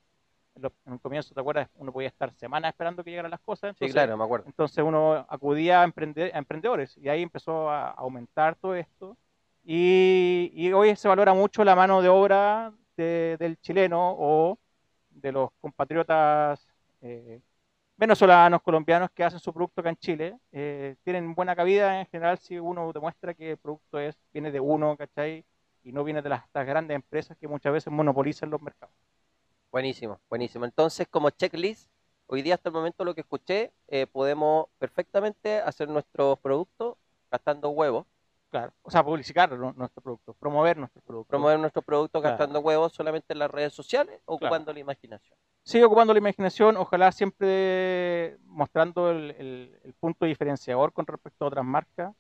en, 0.56 0.62
lo- 0.62 0.74
en 0.86 0.94
un 0.94 1.00
comienzo, 1.00 1.34
¿te 1.34 1.40
acuerdas? 1.42 1.70
Uno 1.76 1.92
podía 1.92 2.08
estar 2.10 2.32
semanas 2.36 2.70
esperando 2.70 3.04
que 3.04 3.10
llegaran 3.12 3.32
las 3.32 3.40
cosas. 3.40 3.76
Sí, 3.78 3.86
entonces- 3.86 3.94
claro, 3.94 4.16
me 4.18 4.24
acuerdo. 4.24 4.46
entonces 4.48 4.84
uno 4.84 5.26
acudía 5.30 5.82
a, 5.82 5.88
emprende- 5.88 6.32
a 6.34 6.38
emprendedores 6.38 6.96
y 6.98 7.10
ahí 7.10 7.24
empezó 7.24 7.70
a 7.70 7.90
aumentar 7.92 8.56
todo 8.56 8.76
esto. 8.76 9.18
Y, 9.64 10.52
y 10.54 10.72
hoy 10.72 10.96
se 10.96 11.08
valora 11.08 11.34
mucho 11.34 11.64
la 11.64 11.76
mano 11.76 12.02
de 12.02 12.10
obra 12.10 12.72
de- 12.96 13.38
del 13.40 13.60
chileno 13.60 14.16
o 14.18 14.58
de 15.10 15.32
los 15.32 15.50
compatriotas 15.60 16.66
eh, 17.02 17.42
venezolanos, 17.98 18.62
colombianos 18.62 19.10
que 19.12 19.24
hacen 19.24 19.40
su 19.40 19.52
producto 19.54 19.82
acá 19.82 19.90
en 19.90 19.98
Chile. 19.98 20.38
Eh, 20.52 20.96
tienen 21.04 21.34
buena 21.34 21.56
cabida 21.56 22.00
en 22.00 22.06
general 22.06 22.38
si 22.38 22.58
uno 22.60 22.92
demuestra 22.94 23.34
que 23.34 23.52
el 23.52 23.58
producto 23.58 24.00
es, 24.00 24.16
viene 24.32 24.52
de 24.52 24.60
uno, 24.60 24.96
¿cachai? 24.96 25.44
Y 25.84 25.92
no 25.92 26.04
viene 26.04 26.22
de 26.22 26.30
las, 26.30 26.44
estas 26.46 26.66
grandes 26.66 26.96
empresas 26.96 27.36
que 27.38 27.48
muchas 27.48 27.74
veces 27.74 27.92
monopolizan 27.92 28.50
los 28.50 28.62
mercados. 28.62 28.94
Buenísimo, 29.72 30.20
buenísimo. 30.30 30.66
Entonces, 30.66 31.08
como 31.08 31.30
checklist, 31.30 31.90
hoy 32.28 32.42
día 32.42 32.56
hasta 32.56 32.70
el 32.70 32.74
momento 32.76 33.04
lo 33.04 33.14
que 33.16 33.22
escuché, 33.22 33.72
eh, 33.88 34.06
podemos 34.08 34.68
perfectamente 34.78 35.60
hacer 35.60 35.90
nuestros 35.90 36.40
productos 36.40 36.96
gastando 37.32 37.70
huevos, 37.70 38.06
Claro, 38.50 38.72
o 38.82 38.90
sea, 38.90 39.04
publicitar 39.04 39.52
nu- 39.58 39.74
nuestro 39.76 40.02
producto, 40.02 40.34
promover 40.34 40.78
nuestro 40.78 41.02
producto. 41.02 41.28
promover 41.30 41.60
nuestros 41.60 41.84
productos 41.84 42.22
Claro. 42.22 42.38
gastando 42.38 42.62
huevos 42.62 42.94
solamente 42.94 43.34
en 43.34 43.40
las 43.40 43.52
redes 43.52 43.74
sociales, 43.74 44.22
ocupando 44.26 44.72
la 44.72 44.80
imaginación. 44.80 45.38
Sigue 45.68 45.84
ocupando 45.86 46.14
la 46.14 46.20
imaginación, 46.20 46.78
ojalá 46.78 47.12
siempre 47.12 48.38
mostrando 48.46 49.12
el, 49.12 49.32
el- 49.32 49.80
el 49.84 49.94
punto 49.94 50.26
diferenciador 50.26 50.94
con 50.94 51.06
respecto 51.06 51.46
a 51.46 51.48
otras 51.50 51.66
marcas, 51.66 52.14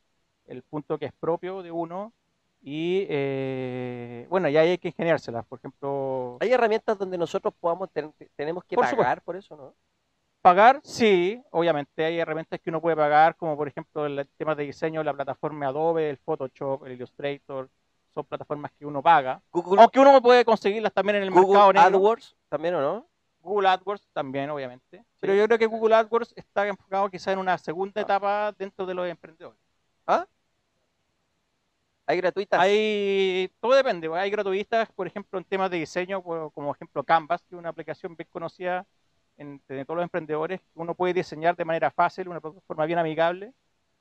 el 0.45 0.63
punto 0.63 0.97
que 0.97 1.05
es 1.05 1.13
propio 1.13 1.62
de 1.63 1.71
uno. 1.71 2.13
Y 2.62 3.05
eh, 3.10 4.27
bueno, 4.29 4.49
ya 4.49 4.62
hay 4.62 4.77
que 4.77 4.89
ingeniárselas. 4.89 5.45
Por 5.45 5.60
ejemplo, 5.60 6.38
Hay 6.41 6.51
herramientas 6.51 6.97
donde 6.97 7.17
nosotros 7.17 7.53
podamos 7.60 7.89
ten- 7.91 8.13
tenemos 8.36 8.63
que 8.65 8.75
Por 8.75 8.83
pagar 8.83 8.97
supuesto. 8.97 9.21
por 9.23 9.36
eso, 9.38 9.55
¿no? 9.55 9.73
pagar, 10.41 10.79
sí, 10.83 11.41
obviamente 11.51 12.05
hay 12.05 12.19
herramientas 12.19 12.60
que 12.62 12.69
uno 12.69 12.79
puede 12.81 12.95
pagar, 12.95 13.36
como 13.36 13.57
por 13.57 13.67
ejemplo 13.67 14.05
el 14.05 14.27
tema 14.38 14.55
de 14.55 14.63
diseño, 14.63 15.03
la 15.03 15.13
plataforma 15.13 15.67
Adobe, 15.67 16.10
el 16.10 16.17
Photoshop, 16.17 16.86
el 16.86 16.93
Illustrator, 16.93 17.69
son 18.13 18.25
plataformas 18.25 18.71
que 18.77 18.86
uno 18.86 19.01
paga. 19.01 19.41
Google, 19.51 19.81
Aunque 19.81 19.99
uno 19.99 20.21
puede 20.21 20.45
conseguirlas 20.45 20.93
también 20.93 21.17
en 21.17 21.23
el 21.23 21.31
mercado 21.31 21.67
Google 21.67 21.73
negro. 21.73 21.97
AdWords 21.97 22.36
también, 22.49 22.75
¿o 22.75 22.81
no? 22.81 23.07
Google 23.47 23.69
AdWords 23.69 24.07
también, 24.13 24.49
obviamente. 24.49 25.03
Pero 25.19 25.33
yo 25.33 25.45
creo 25.45 25.57
que 25.57 25.65
Google 25.65 25.95
AdWords 25.95 26.33
está 26.36 26.67
enfocado 26.67 27.10
quizá 27.10 27.31
en 27.31 27.39
una 27.39 27.57
segunda 27.57 28.01
Ah. 28.01 28.03
etapa 28.03 28.51
dentro 28.57 28.86
de 28.86 28.93
los 28.93 29.07
emprendedores. 29.07 29.60
¿Ah? 30.05 30.25
Hay 32.05 32.17
gratuitas. 32.17 32.60
Hay, 32.60 33.51
todo 33.60 33.73
depende, 33.75 34.07
pues, 34.07 34.21
hay 34.21 34.29
gratuitas, 34.29 34.89
por 34.93 35.07
ejemplo, 35.07 35.38
en 35.39 35.45
temas 35.45 35.69
de 35.69 35.77
diseño, 35.77 36.21
como 36.23 36.71
ejemplo 36.73 37.03
Canvas, 37.03 37.41
que 37.43 37.55
es 37.55 37.60
una 37.60 37.69
aplicación 37.69 38.15
bien 38.15 38.29
conocida 38.31 38.86
entre 39.36 39.83
todos 39.86 39.97
los 39.97 40.03
emprendedores, 40.03 40.62
uno 40.73 40.95
puede 40.95 41.13
diseñar 41.13 41.55
de 41.55 41.65
manera 41.65 41.91
fácil, 41.91 42.27
una 42.29 42.39
plataforma 42.39 42.86
bien 42.86 42.97
amigable, 42.97 43.53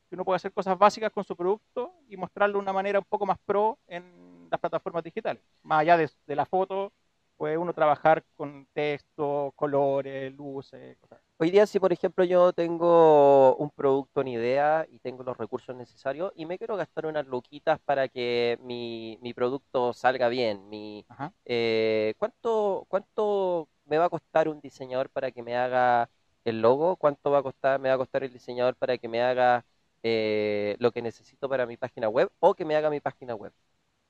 que 0.09 0.15
uno 0.15 0.25
puede 0.25 0.37
hacer 0.37 0.53
cosas 0.53 0.79
básicas 0.79 1.11
con 1.13 1.25
su 1.25 1.35
producto 1.37 1.93
y 2.09 2.17
mostrarlo 2.17 2.55
de 2.55 2.63
una 2.63 2.73
manera 2.73 3.01
un 3.01 3.05
poco 3.05 3.27
más 3.27 3.39
pro 3.45 3.77
en 3.89 4.47
las 4.51 4.61
plataformas 4.61 5.03
digitales. 5.03 5.43
Más 5.63 5.81
allá 5.81 5.97
de, 5.97 6.09
de 6.27 6.37
la 6.37 6.47
foto, 6.47 6.93
puede 7.37 7.59
uno 7.59 7.73
trabajar 7.73 8.25
con 8.37 8.67
texto, 8.73 9.53
colores, 9.57 10.33
luces, 10.35 10.97
cosas. 10.99 11.21
Hoy 11.39 11.51
día, 11.51 11.67
si 11.67 11.79
por 11.79 11.93
ejemplo 11.93 12.25
yo 12.25 12.53
tengo 12.53 13.55
un 13.57 13.71
producto, 13.71 14.23
una 14.23 14.31
idea 14.31 14.87
y 14.89 14.99
tengo 15.01 15.23
los 15.23 15.37
recursos 15.37 15.77
necesarios 15.77 16.33
y 16.35 16.47
me 16.47 16.57
quiero 16.57 16.77
gastar 16.77 17.07
unas 17.07 17.27
luquitas 17.27 17.79
para 17.81 18.09
que 18.09 18.59
mi, 18.63 19.19
mi 19.21 19.35
producto 19.35 19.93
salga 19.93 20.29
bien, 20.29 20.69
mi, 20.71 21.05
eh, 21.45 22.15
¿cuánto, 22.19 22.87
¿cuánto 22.89 23.69
me 23.85 23.99
va 23.99 24.07
a 24.07 24.09
costar 24.09 24.49
un 24.49 24.61
diseñador 24.61 25.11
para 25.11 25.31
que 25.31 25.43
me 25.43 25.57
haga 25.57 26.09
el 26.45 26.63
logo? 26.63 26.97
¿Cuánto 26.97 27.31
va 27.31 27.39
a 27.41 27.43
costar, 27.43 27.81
me 27.81 27.91
va 27.91 27.97
a 27.97 27.99
costar 27.99 28.25
el 28.25 28.33
diseñador 28.33 28.75
para 28.77 28.97
que 28.97 29.09
me 29.09 29.23
haga 29.23 29.67
eh, 30.03 30.77
lo 30.79 30.91
que 30.93 31.03
necesito 31.03 31.49
para 31.49 31.67
mi 31.67 31.77
página 31.77 32.09
web 32.09 32.31
o 32.41 32.55
que 32.55 32.65
me 32.65 32.77
haga 32.77 32.89
mi 32.89 33.01
página 33.01 33.35
web? 33.35 33.53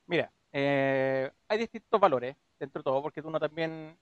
Mira, 0.06 0.32
eh, 0.58 1.30
hay 1.48 1.58
distintos 1.58 2.00
valores 2.00 2.34
dentro 2.58 2.80
de 2.80 2.84
todo, 2.84 3.02
porque 3.02 3.20
uno 3.20 3.38
también 3.38 3.96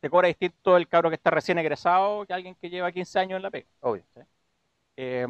te 0.00 0.10
cobra 0.10 0.28
distinto 0.28 0.76
el 0.76 0.88
cabro 0.88 1.10
que 1.10 1.16
está 1.16 1.30
recién 1.30 1.58
egresado 1.58 2.26
que 2.26 2.32
alguien 2.32 2.56
que 2.56 2.70
lleva 2.70 2.90
15 2.90 3.18
años 3.18 3.36
en 3.36 3.42
la 3.42 3.50
pega. 3.50 3.68
Obvio. 3.80 4.02
Eh, 4.96 5.26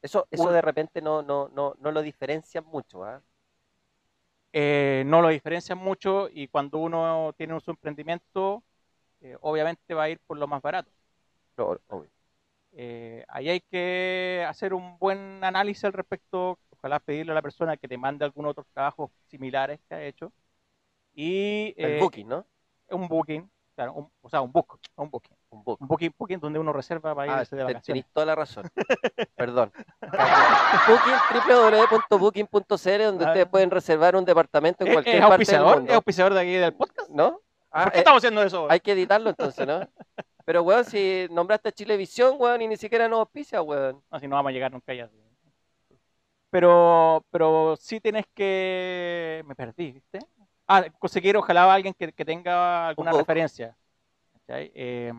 Eso, 0.00 0.26
eso 0.30 0.50
de 0.50 0.62
repente 0.62 1.02
no, 1.02 1.22
no, 1.22 1.48
no, 1.48 1.74
no 1.80 1.90
lo 1.90 2.00
diferencia 2.02 2.62
mucho, 2.62 3.04
¿ah? 3.04 3.20
eh, 4.52 5.02
no 5.06 5.22
lo 5.22 5.28
diferencian 5.28 5.78
mucho 5.78 6.28
y 6.32 6.48
cuando 6.48 6.78
uno 6.78 7.34
tiene 7.36 7.54
un 7.54 7.62
emprendimiento, 7.66 8.62
eh, 9.20 9.36
obviamente 9.40 9.94
va 9.94 10.04
a 10.04 10.10
ir 10.10 10.18
por 10.26 10.38
lo 10.38 10.46
más 10.46 10.62
barato. 10.62 10.90
Obvio. 11.56 12.10
Eh, 12.72 13.24
ahí 13.28 13.48
hay 13.50 13.60
que 13.60 14.44
hacer 14.48 14.72
un 14.74 14.98
buen 14.98 15.42
análisis 15.44 15.84
al 15.84 15.92
respecto, 15.92 16.58
ojalá 16.82 16.98
pedirle 16.98 17.30
a 17.32 17.34
la 17.36 17.42
persona 17.42 17.76
que 17.76 17.86
te 17.86 17.96
mande 17.96 18.24
algún 18.24 18.44
otro 18.46 18.66
trabajo 18.74 19.12
similares 19.28 19.78
que 19.88 19.94
ha 19.94 20.02
hecho. 20.04 20.32
Y, 21.14 21.74
El 21.76 21.92
eh, 21.92 21.98
booking, 22.00 22.26
¿no? 22.28 22.44
un 22.90 23.06
booking, 23.08 23.48
claro, 23.76 23.92
un- 23.94 24.10
o 24.20 24.28
sea, 24.28 24.40
un 24.40 24.50
book, 24.52 24.78
un 24.96 25.10
booking. 25.10 25.36
Un 25.50 25.62
book. 25.64 25.78
Un 25.80 25.86
booking, 25.86 26.12
booking 26.18 26.40
donde 26.40 26.58
uno 26.58 26.72
reserva 26.72 27.14
para 27.14 27.36
Ah, 27.38 27.40
irse 27.42 27.54
de 27.56 27.62
vacaciones. 27.62 27.84
tenéis 27.86 28.06
toda 28.12 28.26
la 28.26 28.34
razón. 28.34 28.64
Perdón. 29.36 29.72
Booking, 30.88 31.46
www.booking.cl, 31.46 33.02
donde 33.04 33.24
Ah. 33.24 33.28
ustedes 33.28 33.46
pueden 33.46 33.70
reservar 33.70 34.16
un 34.16 34.24
departamento 34.24 34.82
en 34.84 34.88
¿Es, 34.88 34.94
cualquier 34.94 35.16
es 35.16 35.20
parte 35.20 35.30
del 35.30 35.40
auspiciador? 35.40 35.72
¿Es 35.74 35.78
mundo. 35.80 35.94
auspiciador 35.94 36.34
de 36.34 36.40
aquí 36.40 36.52
del 36.52 36.74
podcast? 36.74 37.10
¿No? 37.10 37.40
Ah, 37.70 37.84
¿Por 37.84 37.92
qué 37.92 37.98
eh, 37.98 38.00
estamos 38.00 38.18
haciendo 38.18 38.42
eso? 38.42 38.66
hay 38.70 38.80
que 38.80 38.92
editarlo 38.92 39.30
entonces, 39.30 39.66
¿no? 39.66 39.80
Pero, 40.44 40.62
weón, 40.62 40.84
si 40.84 41.28
nombraste 41.30 41.68
a 41.68 41.72
Chilevisión, 41.72 42.34
weón, 42.38 42.60
y 42.62 42.68
ni 42.68 42.76
siquiera 42.76 43.08
nos 43.08 43.20
auspicia, 43.20 43.62
weón. 43.62 44.02
Si 44.20 44.26
no 44.26 44.34
vamos 44.36 44.50
a 44.50 44.52
llegar 44.52 44.72
nunca 44.72 44.90
allá. 44.92 45.08
Pero, 46.52 47.24
pero 47.30 47.76
sí 47.76 47.98
tienes 47.98 48.26
que... 48.34 49.42
Me 49.46 49.54
perdí, 49.54 49.92
¿viste? 49.92 50.18
Ah, 50.66 50.84
conseguir 50.98 51.34
ojalá 51.34 51.64
a 51.64 51.74
alguien 51.74 51.94
que, 51.94 52.12
que 52.12 52.24
tenga 52.26 52.88
alguna 52.88 53.10
referencia. 53.10 53.74
Eh, 54.48 55.10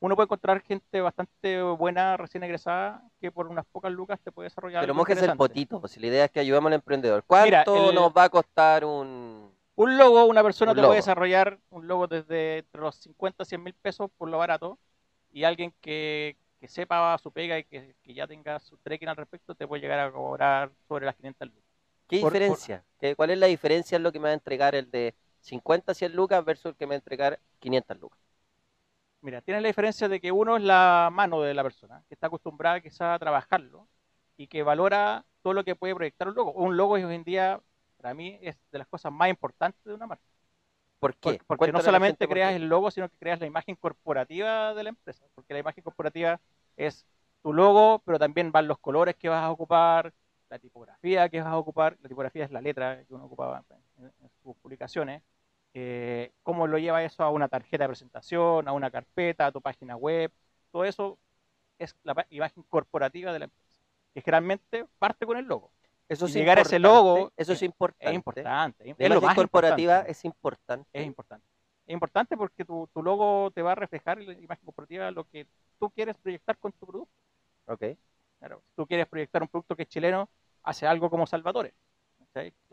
uno 0.00 0.14
puede 0.14 0.26
encontrar 0.26 0.62
gente 0.62 1.00
bastante 1.00 1.60
buena, 1.60 2.16
recién 2.16 2.44
egresada, 2.44 3.02
que 3.20 3.32
por 3.32 3.48
unas 3.48 3.66
pocas 3.66 3.90
lucas 3.90 4.20
te 4.22 4.30
puede 4.30 4.46
desarrollar 4.46 4.82
Pero 4.82 4.94
mojes 4.94 5.20
el 5.20 5.36
potito, 5.36 5.82
si 5.88 5.98
la 5.98 6.06
idea 6.06 6.24
es 6.26 6.30
que 6.30 6.38
ayudamos 6.38 6.68
al 6.68 6.74
emprendedor. 6.74 7.24
¿Cuánto 7.26 7.74
Mira, 7.74 7.88
el- 7.90 7.94
nos 7.96 8.12
va 8.12 8.24
a 8.24 8.28
costar 8.28 8.84
un...? 8.84 9.50
Un 9.74 9.96
logo, 9.98 10.24
una 10.26 10.42
persona 10.42 10.70
Un 10.72 10.76
te 10.76 10.82
logo. 10.82 10.90
puede 10.90 11.00
desarrollar 11.00 11.58
un 11.70 11.86
logo 11.88 12.06
desde 12.06 12.58
entre 12.58 12.80
los 12.80 12.94
50 12.96 13.42
a 13.42 13.46
100 13.46 13.62
mil 13.62 13.74
pesos 13.74 14.08
por 14.16 14.28
lo 14.28 14.38
barato 14.38 14.78
y 15.32 15.44
alguien 15.44 15.72
que, 15.80 16.36
que 16.60 16.68
sepa 16.68 17.16
su 17.18 17.32
pega 17.32 17.58
y 17.58 17.64
que, 17.64 17.94
que 18.02 18.14
ya 18.14 18.26
tenga 18.26 18.58
su 18.60 18.76
trekking 18.78 19.08
al 19.08 19.16
respecto 19.16 19.54
te 19.54 19.66
puede 19.66 19.82
llegar 19.82 20.00
a 20.00 20.12
cobrar 20.12 20.72
sobre 20.88 21.06
las 21.06 21.14
500 21.16 21.48
lucas. 21.48 21.64
¿Qué 22.08 22.18
Por- 22.20 22.32
diferencia? 22.32 22.84
¿Qué- 23.00 23.14
¿Cuál 23.16 23.30
es 23.30 23.38
la 23.38 23.46
diferencia 23.46 23.96
en 23.96 24.02
lo 24.02 24.12
que 24.12 24.18
me 24.18 24.24
va 24.24 24.30
a 24.30 24.34
entregar 24.34 24.74
el 24.74 24.90
de 24.90 25.14
50 25.40 25.92
a 25.92 25.94
100 25.94 26.14
lucas 26.14 26.44
versus 26.44 26.66
el 26.66 26.76
que 26.76 26.86
me 26.86 26.90
va 26.90 26.94
a 26.94 26.98
entregar 26.98 27.40
500 27.60 27.98
lucas? 27.98 28.18
Mira, 29.20 29.40
tiene 29.42 29.60
la 29.60 29.68
diferencia 29.68 30.08
de 30.08 30.20
que 30.20 30.30
uno 30.30 30.56
es 30.56 30.62
la 30.62 31.10
mano 31.12 31.40
de 31.42 31.52
la 31.54 31.62
persona, 31.64 32.04
que 32.08 32.14
está 32.14 32.28
acostumbrada 32.28 32.80
quizá 32.80 33.14
a 33.14 33.18
trabajarlo 33.18 33.88
y 34.36 34.46
que 34.46 34.62
valora 34.62 35.24
todo 35.42 35.54
lo 35.54 35.64
que 35.64 35.74
puede 35.76 35.94
proyectar 35.94 36.28
un 36.28 36.34
logo. 36.34 36.52
Un 36.52 36.76
logo 36.76 36.94
hoy 36.94 37.02
en 37.02 37.24
día, 37.24 37.60
para 37.96 38.14
mí, 38.14 38.38
es 38.42 38.56
de 38.70 38.78
las 38.78 38.86
cosas 38.86 39.12
más 39.12 39.28
importantes 39.28 39.82
de 39.84 39.94
una 39.94 40.06
marca. 40.06 40.24
¿Por 40.98 41.14
qué? 41.14 41.40
Porque, 41.46 41.58
Cuéntale 41.58 41.72
no 41.72 41.78
la 41.78 41.84
solamente 41.84 42.28
creas 42.28 42.54
el 42.54 42.68
logo, 42.68 42.90
sino 42.90 43.08
que 43.08 43.16
creas 43.18 43.40
la 43.40 43.46
imagen 43.46 43.76
corporativa 43.76 44.74
de 44.74 44.82
la 44.82 44.88
empresa. 44.90 45.24
Porque 45.34 45.54
la 45.54 45.60
imagen 45.60 45.84
corporativa 45.84 46.40
es 46.76 47.06
tu 47.42 47.52
logo, 47.52 48.00
pero 48.04 48.18
también 48.18 48.50
van 48.50 48.66
los 48.66 48.78
colores 48.78 49.14
que 49.16 49.28
vas 49.28 49.44
a 49.44 49.50
ocupar, 49.50 50.12
la 50.50 50.58
tipografía 50.58 51.28
que 51.28 51.40
vas 51.40 51.48
a 51.48 51.56
ocupar. 51.56 51.96
La 52.02 52.08
tipografía 52.08 52.44
es 52.44 52.50
la 52.50 52.60
letra 52.60 53.04
que 53.04 53.14
uno 53.14 53.26
ocupaba 53.26 53.62
en, 53.98 54.04
en 54.06 54.30
sus 54.42 54.56
publicaciones. 54.56 55.22
Eh, 55.74 56.32
cómo 56.42 56.66
lo 56.66 56.78
lleva 56.78 57.04
eso 57.04 57.22
a 57.22 57.30
una 57.30 57.48
tarjeta 57.48 57.84
de 57.84 57.88
presentación, 57.88 58.66
a 58.66 58.72
una 58.72 58.90
carpeta, 58.90 59.46
a 59.46 59.52
tu 59.52 59.60
página 59.60 59.96
web. 59.96 60.32
Todo 60.72 60.84
eso 60.84 61.18
es 61.78 61.96
la 62.02 62.26
imagen 62.30 62.62
corporativa 62.64 63.32
de 63.32 63.38
la 63.40 63.44
empresa. 63.46 63.80
Que 64.14 64.22
generalmente 64.22 64.86
parte 64.98 65.26
con 65.26 65.36
el 65.36 65.44
logo. 65.44 65.70
Eso 66.08 66.26
es 66.26 66.32
llegar 66.34 66.58
a 66.58 66.62
ese 66.62 66.76
importante, 66.76 66.78
logo 67.04 67.32
eso 67.36 67.52
es 67.52 67.58
es- 67.58 67.62
importante. 67.64 68.08
Es 68.10 68.14
importante. 68.14 68.94
Es 68.98 69.08
lo 69.10 69.20
más 69.20 69.34
corporativa 69.34 69.92
importante. 69.94 70.10
es 70.12 70.24
importante. 70.24 70.88
Es 70.92 71.06
importante. 71.06 71.46
Es 71.86 71.92
importante 71.94 72.36
porque 72.36 72.64
tu, 72.64 72.86
tu 72.92 73.02
logo 73.02 73.50
te 73.50 73.62
va 73.62 73.72
a 73.72 73.74
reflejar 73.74 74.18
en 74.20 74.26
la 74.26 74.32
imagen 74.34 74.64
corporativa 74.64 75.10
lo 75.10 75.24
que 75.24 75.46
tú 75.78 75.90
quieres 75.90 76.16
proyectar 76.16 76.56
con 76.58 76.72
tu 76.72 76.86
producto. 76.86 77.22
Ok. 77.66 77.82
Claro, 78.38 78.62
si 78.66 78.72
tú 78.74 78.86
quieres 78.86 79.06
proyectar 79.06 79.42
un 79.42 79.48
producto 79.48 79.74
que 79.76 79.82
es 79.82 79.88
chileno, 79.88 80.28
hace 80.62 80.86
algo 80.86 81.10
como 81.10 81.26
Salvatore. 81.26 81.74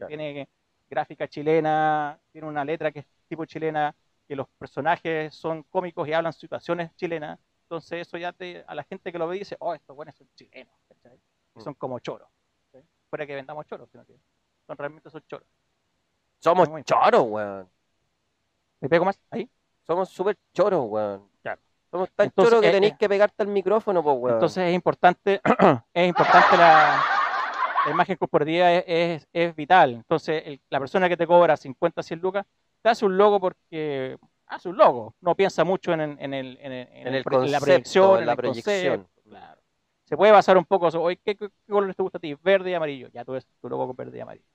Tiene 0.07 0.47
gráfica 0.89 1.27
chilena, 1.27 2.19
tiene 2.31 2.47
una 2.47 2.63
letra 2.63 2.91
que 2.91 2.99
es 2.99 3.05
tipo 3.27 3.45
chilena, 3.45 3.95
que 4.27 4.35
los 4.35 4.47
personajes 4.57 5.33
son 5.33 5.63
cómicos 5.63 6.07
y 6.07 6.13
hablan 6.13 6.33
situaciones 6.33 6.93
chilenas. 6.95 7.39
Entonces 7.63 8.07
eso 8.07 8.17
ya 8.17 8.31
te, 8.31 8.63
a 8.67 8.75
la 8.75 8.83
gente 8.83 9.11
que 9.11 9.17
lo 9.17 9.27
ve 9.27 9.39
dice, 9.39 9.55
oh, 9.59 9.73
estos 9.73 9.95
buenos 9.95 10.15
son 10.15 10.27
chilenos. 10.35 10.73
Y 11.55 11.59
Mm. 11.59 11.61
son 11.61 11.73
como 11.75 11.99
choros. 11.99 12.27
Fuera 13.15 13.27
que 13.27 13.35
vendamos 13.35 13.65
choros, 13.65 13.89
sino 13.89 14.03
que 14.03 14.13
son 14.67 14.77
realmente 14.77 15.09
son 15.09 15.23
choros. 15.25 15.47
Somos 16.39 16.67
Muy 16.67 16.83
choros, 16.83 17.23
weón. 17.25 17.69
¿Me 18.81 18.89
pego 18.89 19.05
más? 19.05 19.17
Ahí. 19.31 19.49
Somos 19.87 20.09
súper 20.09 20.37
choros, 20.53 20.83
weón. 20.89 21.29
Claro. 21.41 21.61
Somos 21.89 22.11
tan 22.11 22.25
Entonces, 22.25 22.49
choros 22.51 22.61
que 22.61 22.67
eh, 22.67 22.71
tenéis 22.73 22.91
eh. 22.91 22.97
que 22.99 23.07
pegarte 23.07 23.41
al 23.43 23.47
micrófono, 23.47 24.03
pues, 24.03 24.17
weón. 24.19 24.33
Entonces 24.35 24.67
es 24.67 24.75
importante, 24.75 25.39
es 25.93 26.07
importante 26.09 26.57
la, 26.57 27.01
la 27.85 27.91
imagen 27.91 28.17
corporativa 28.17 28.69
es, 28.73 28.83
es- 28.85 29.27
es 29.31 29.55
vital. 29.55 29.93
Entonces 29.93 30.43
el- 30.45 30.61
la 30.69 30.79
persona 30.81 31.07
que 31.07 31.15
te 31.15 31.25
cobra 31.25 31.55
50, 31.55 32.03
100 32.03 32.19
lucas, 32.19 32.45
te 32.81 32.89
hace 32.89 33.05
un 33.05 33.17
logo 33.17 33.39
porque 33.39 34.17
hace 34.47 34.67
un 34.67 34.75
logo. 34.75 35.15
No 35.21 35.35
piensa 35.35 35.63
mucho 35.63 35.93
en, 35.93 36.01
el- 36.01 36.17
en, 36.19 36.33
el, 36.33 36.57
en, 36.61 36.71
el- 36.73 36.87
en 36.91 37.15
el 37.15 37.23
concepto, 37.23 37.47
la 37.49 37.59
proyección, 37.61 38.19
en 38.19 38.25
la 38.25 38.31
el 38.33 38.37
proyección. 38.37 38.97
concepto, 39.05 39.21
claro. 39.29 39.61
Se 40.05 40.17
puede 40.17 40.31
basar 40.31 40.57
un 40.57 40.65
poco 40.65 40.91
sobre, 40.91 41.05
oye, 41.05 41.17
¿qué, 41.23 41.35
qué 41.35 41.49
colores 41.67 41.95
te 41.95 42.03
gusta 42.03 42.17
a 42.17 42.21
ti? 42.21 42.35
Verde 42.35 42.71
y 42.71 42.73
amarillo. 42.73 43.09
Ya 43.09 43.25
tú 43.25 43.33
ves 43.33 43.45
tu 43.61 43.69
logo 43.69 43.87
con 43.87 43.95
verde 43.95 44.17
y 44.17 44.21
amarillo. 44.21 44.45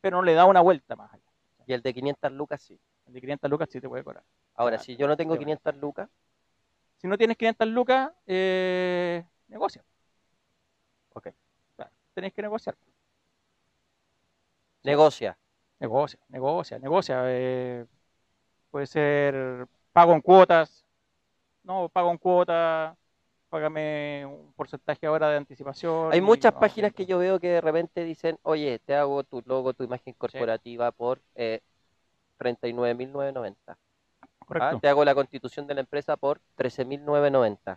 Pero 0.00 0.16
no 0.18 0.22
le 0.22 0.34
da 0.34 0.44
una 0.46 0.60
vuelta 0.60 0.96
más 0.96 1.12
allá. 1.12 1.22
Y 1.66 1.72
el 1.72 1.82
de 1.82 1.94
500 1.94 2.32
lucas, 2.32 2.62
sí. 2.62 2.78
El 3.06 3.14
de 3.14 3.20
500 3.20 3.50
lucas 3.50 3.68
sí 3.70 3.80
te 3.80 3.88
puede 3.88 4.04
cobrar. 4.04 4.24
Ahora, 4.54 4.76
Claro. 4.76 4.84
si 4.84 4.96
yo 4.96 5.06
no 5.06 5.16
tengo 5.16 5.34
Sí, 5.34 5.40
500 5.40 5.76
lucas, 5.76 6.08
Si 6.98 7.08
no 7.08 7.18
tienes 7.18 7.36
500 7.36 7.68
lucas, 7.68 8.12
eh, 8.26 9.24
negocia. 9.48 9.84
Ok. 11.14 11.28
Claro, 11.76 11.90
tenés 12.14 12.32
que 12.32 12.42
negociar. 12.42 12.76
negocia. 14.84 15.36
Negocia, 15.80 16.18
negocia, 16.28 16.78
negocia. 16.78 17.22
eh, 17.26 17.86
puede 18.70 18.86
ser 18.86 19.66
pago 19.92 20.14
en 20.14 20.20
cuotas. 20.22 20.84
No, 21.64 21.88
pago 21.90 22.10
en 22.12 22.18
cuotas. 22.18 22.96
Págame 23.52 24.24
un 24.24 24.50
porcentaje 24.54 25.06
ahora 25.06 25.28
de 25.28 25.36
anticipación. 25.36 26.10
Hay 26.10 26.22
muchas 26.22 26.54
páginas 26.54 26.94
que 26.94 27.04
yo 27.04 27.18
veo 27.18 27.38
que 27.38 27.48
de 27.48 27.60
repente 27.60 28.02
dicen, 28.02 28.38
oye, 28.44 28.78
te 28.78 28.94
hago 28.94 29.24
tu 29.24 29.42
logo, 29.44 29.74
tu 29.74 29.84
imagen 29.84 30.14
corporativa 30.14 30.90
por 30.90 31.20
eh, 31.34 31.60
39.990. 32.38 33.54
¿ah? 33.66 33.76
Correcto. 34.46 34.80
Te 34.80 34.88
hago 34.88 35.04
la 35.04 35.14
constitución 35.14 35.66
de 35.66 35.74
la 35.74 35.80
empresa 35.80 36.16
por 36.16 36.40
13.990. 36.56 37.76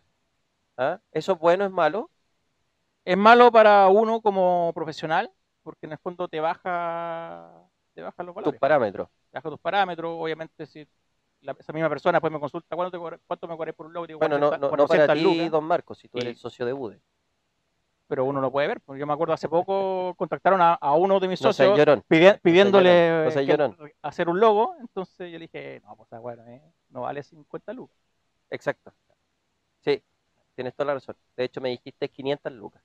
¿Ah? 0.78 1.02
¿Eso 1.12 1.34
es 1.34 1.40
bueno, 1.40 1.66
es 1.66 1.72
malo? 1.72 2.10
Es 3.04 3.18
malo 3.18 3.52
para 3.52 3.90
uno 3.90 4.22
como 4.22 4.72
profesional, 4.74 5.30
porque 5.62 5.88
en 5.88 5.92
el 5.92 5.98
fondo 5.98 6.30
te 6.30 6.40
baja, 6.40 7.52
te 7.94 8.02
baja 8.02 8.24
los 8.24 8.34
Tus 8.34 8.44
valores. 8.44 8.60
parámetros. 8.62 9.10
Te 9.30 9.40
baja 9.40 9.50
tus 9.50 9.60
parámetros. 9.60 10.16
Obviamente, 10.18 10.66
si 10.68 10.88
la- 11.41 11.56
esa 11.60 11.74
misma 11.74 11.89
persona 11.89 12.13
después 12.17 12.32
me 12.34 12.39
consulta 12.39 12.76
cuánto, 12.76 13.00
te 13.00 13.19
cuánto 13.28 13.48
me 13.48 13.56
cobré 13.58 13.74
por 13.74 13.86
un 13.88 13.93
logo, 13.93 14.08
digo, 14.08 14.19
Bueno, 14.19 14.38
no, 14.38 14.50
400 14.50 14.60
no, 14.71 14.78
no 14.78 14.88
para 14.88 15.06
400 15.08 15.17
ti, 15.17 15.24
lucas. 15.38 15.52
don 15.52 15.63
Marcos, 15.65 15.98
si 16.00 16.08
tú 16.10 16.17
Y- 16.17 16.21
eres 16.21 16.39
socio 16.39 16.65
de 16.65 16.74
UDE. 16.74 17.00
pero 18.08 18.24
uno 18.26 18.39
lo 18.39 18.52
puede 18.52 18.67
ver. 18.67 18.82
Porque 18.82 19.00
yo 19.00 19.08
me 19.08 19.13
acuerdo 19.13 19.34
hace 19.34 19.50
poco 19.50 20.13
contactaron 20.15 20.62
a, 20.62 20.76
a 20.76 20.93
uno 20.93 21.19
de 21.19 21.28
mis 21.28 21.41
No 21.41 21.52
socios 21.52 21.76
llorón. 21.78 22.04
pidi- 22.08 22.39
pidiéndole 22.39 23.32
llorón, 23.48 23.76
no 23.80 23.86
que- 23.86 23.95
hacer 24.04 24.30
un 24.30 24.39
logo. 24.39 24.76
Entonces 24.80 25.32
yo 25.32 25.39
le 25.39 25.48
dije, 25.48 25.82
no, 25.84 25.95
pues 25.95 26.21
bueno, 26.21 26.43
eh, 26.48 26.62
no 26.89 27.02
vale 27.02 27.24
50 27.24 27.74
lucas. 27.74 27.98
Exacto. 28.52 28.93
Sí, 29.82 30.04
tienes 30.56 30.76
toda 30.76 30.86
la 30.88 30.93
razón. 30.95 31.15
De 31.36 31.45
hecho, 31.45 31.62
me 31.62 31.69
dijiste 31.69 32.08
500 32.10 32.52
lucas. 32.54 32.84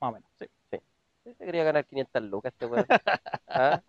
Más 0.00 0.10
o 0.10 0.12
menos. 0.12 0.28
Sí. 0.38 0.46
Yo 1.24 1.34
te 1.36 1.46
quería 1.46 1.64
ganar 1.64 1.86
500 1.86 2.22
lucas 2.24 2.52
este 2.52 2.66
weón. 2.66 2.84
¿Ah? 3.48 3.80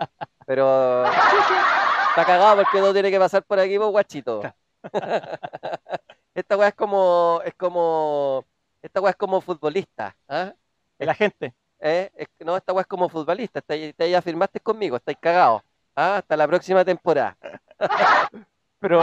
Pero 0.46 1.04
está 2.16 2.26
cagado 2.26 2.56
porque 2.64 2.80
no 2.80 2.94
tiene 2.94 3.12
que 3.12 3.20
pasar 3.20 3.44
por 3.44 3.60
aquí, 3.60 3.78
pues 3.78 3.90
guachito. 3.90 4.42
Esta 6.34 6.58
weá 6.58 6.70
es 6.70 6.74
como, 6.76 7.42
es 7.44 7.54
como, 7.56 8.46
esta 8.82 9.02
weá 9.02 9.12
es 9.12 9.16
como 9.18 9.42
futbolista. 9.42 10.16
¿ah? 10.28 10.54
La 10.98 11.14
gente. 11.14 11.54
¿Eh? 11.80 12.10
Es 12.16 12.28
que 12.38 12.46
no, 12.46 12.56
esta 12.58 12.74
weá 12.74 12.82
es 12.82 12.88
como 12.88 13.10
futbolista. 13.10 13.60
Está, 13.60 13.76
está- 13.76 14.08
ya 14.08 14.22
firmaste 14.22 14.60
conmigo, 14.60 14.98
estáis 14.98 15.18
cagados. 15.20 15.62
¿Ah? 15.96 16.18
Hasta 16.18 16.36
la 16.38 16.48
próxima 16.48 16.84
temporada. 16.86 17.38
Pero, 18.80 19.00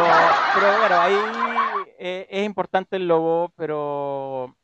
pero 0.54 0.78
bueno, 0.78 1.00
ahí 1.00 1.14
eh, 1.98 2.26
es 2.30 2.44
importante 2.46 2.94
el 2.96 3.08
logo, 3.08 3.52
pero 3.56 4.54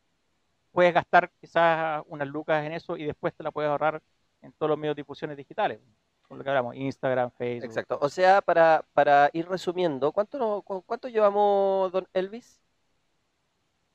puedes 0.70 0.94
gastar 0.94 1.28
quizás 1.40 2.04
unas 2.06 2.28
lucas 2.28 2.64
en 2.64 2.72
eso 2.72 2.96
y 2.96 3.04
después 3.04 3.34
te 3.34 3.42
la 3.42 3.50
puedes 3.50 3.68
ahorrar 3.68 4.00
en 4.42 4.52
todos 4.52 4.70
los 4.70 4.78
medios 4.78 4.94
de 4.94 5.00
difusiones 5.02 5.36
digitales. 5.36 5.80
Con 6.28 6.38
lo 6.38 6.44
que 6.44 6.50
hablamos, 6.50 6.76
Instagram, 6.76 7.30
Facebook. 7.32 7.64
Exacto. 7.70 7.98
O 8.02 8.08
sea, 8.10 8.42
para, 8.42 8.84
para 8.92 9.30
ir 9.32 9.48
resumiendo, 9.48 10.12
¿cuánto, 10.12 10.62
¿cuánto 10.62 11.08
llevamos, 11.08 11.90
don 11.90 12.06
Elvis? 12.12 12.60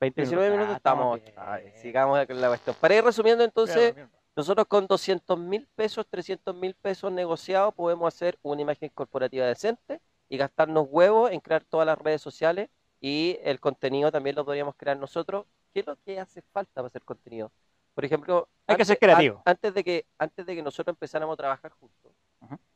20 0.01 0.21
19 0.21 0.49
minutos 0.51 0.73
Ah, 0.73 0.77
estamos. 0.77 1.19
Ay, 1.37 1.71
sigamos 1.75 2.25
con 2.25 2.41
la 2.41 2.47
cuestión. 2.49 2.75
Para 2.79 2.95
ir 2.95 3.03
resumiendo, 3.03 3.43
entonces, 3.43 3.93
Bien, 3.93 4.07
bien. 4.09 4.09
nosotros 4.35 4.67
con 4.67 4.87
200 4.87 5.37
mil 5.37 5.67
pesos, 5.75 6.05
300 6.09 6.55
mil 6.55 6.73
pesos 6.73 7.11
negociados, 7.11 7.73
podemos 7.73 8.13
hacer 8.13 8.37
una 8.41 8.61
imagen 8.61 8.89
corporativa 8.89 9.45
decente 9.45 10.01
y 10.27 10.37
gastarnos 10.37 10.87
huevos 10.89 11.31
en 11.31 11.39
crear 11.39 11.63
todas 11.63 11.85
las 11.85 11.97
redes 11.99 12.21
sociales 12.21 12.69
y 12.99 13.37
el 13.43 13.59
contenido 13.59 14.11
también 14.11 14.35
lo 14.35 14.43
podríamos 14.43 14.75
crear 14.75 14.97
nosotros. 14.97 15.45
¿Qué 15.73 15.81
es 15.81 15.87
lo 15.87 15.95
que 15.97 16.19
hace 16.19 16.41
falta 16.41 16.71
para 16.75 16.87
hacer 16.87 17.03
contenido? 17.03 17.51
Por 17.93 18.03
ejemplo, 18.05 18.49
Hay 18.67 18.75
que 18.75 18.85
ser 18.85 18.97
creativo. 18.97 19.37
an- 19.45 19.51
Antes 19.53 19.73
de 19.73 19.83
que, 19.83 20.05
antes 20.17 20.45
de 20.45 20.55
que 20.55 20.63
nosotros 20.63 20.93
empezáramos 20.95 21.33
a 21.33 21.37
trabajar 21.37 21.71
juntos, 21.71 22.11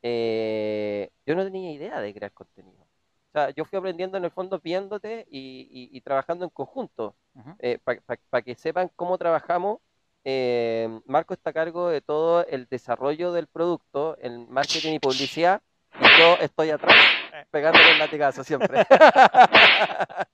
Eh, 0.02 1.10
yo 1.26 1.36
no 1.36 1.44
tenía 1.44 1.72
idea 1.72 2.00
de 2.00 2.14
crear 2.14 2.32
contenido. 2.32 2.84
O 2.84 3.32
sea, 3.34 3.50
yo 3.52 3.66
fui 3.66 3.78
aprendiendo 3.78 4.18
en 4.18 4.26
el 4.26 4.32
fondo 4.32 4.60
viéndote 4.60 5.28
y, 5.30 5.68
y- 5.72 5.98
y 5.98 6.02
trabajando 6.02 6.46
en 6.46 6.50
conjunto. 6.52 7.16
Ujú. 7.36 7.56
Para 8.30 8.42
que 8.42 8.56
sepan 8.56 8.90
cómo 8.96 9.18
trabajamos, 9.18 9.80
eh, 10.24 10.88
Marco 11.06 11.34
está 11.34 11.52
a 11.52 11.54
cargo 11.54 11.90
de 11.90 12.02
todo 12.02 12.46
el 12.48 12.68
desarrollo 12.68 13.32
del 13.32 13.48
producto, 13.48 14.18
el 14.20 14.48
marketing 14.48 14.94
y 14.94 15.00
publicidad, 15.00 15.62
y 16.00 16.20
yo 16.20 16.36
estoy 16.42 16.70
atrás 16.70 16.96
pegándole 17.52 17.92
el 17.92 18.00
latigazo 18.00 18.44
siempre. 18.44 18.84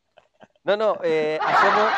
no, 0.64 0.78
no, 0.78 0.98
eh, 1.04 1.38
hacemos, 1.42 1.92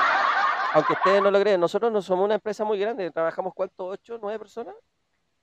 aunque 0.74 0.94
ustedes 0.94 1.22
no 1.22 1.32
lo 1.32 1.40
creen, 1.40 1.60
nosotros 1.60 1.92
no 1.92 2.02
somos 2.02 2.26
una 2.26 2.36
empresa 2.36 2.64
muy 2.66 2.80
grande, 2.80 3.12
trabajamos 3.12 3.54
cuánto, 3.54 3.86
ocho, 3.88 4.18
nueve 4.22 4.40
personas. 4.40 4.76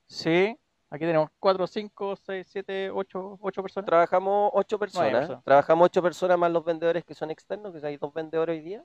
Sí, 0.06 0.58
aquí 0.92 1.04
tenemos 1.06 1.30
4, 1.40 1.66
5, 1.66 2.16
6, 2.16 2.46
7, 2.48 2.90
8, 2.90 3.38
8 3.40 3.62
personas. 3.62 3.86
Trabajamos 3.86 4.50
ocho 4.54 4.78
personas, 4.78 5.10
personas. 5.12 5.44
trabajamos 5.44 5.86
ocho 5.86 6.02
personas 6.02 6.38
más 6.38 6.52
los 6.52 6.64
vendedores 6.64 7.04
que 7.04 7.14
son 7.14 7.30
externos, 7.30 7.72
que 7.72 7.86
hay 7.86 7.96
dos 7.96 8.12
vendedores 8.12 8.58
hoy 8.58 8.62
día. 8.62 8.84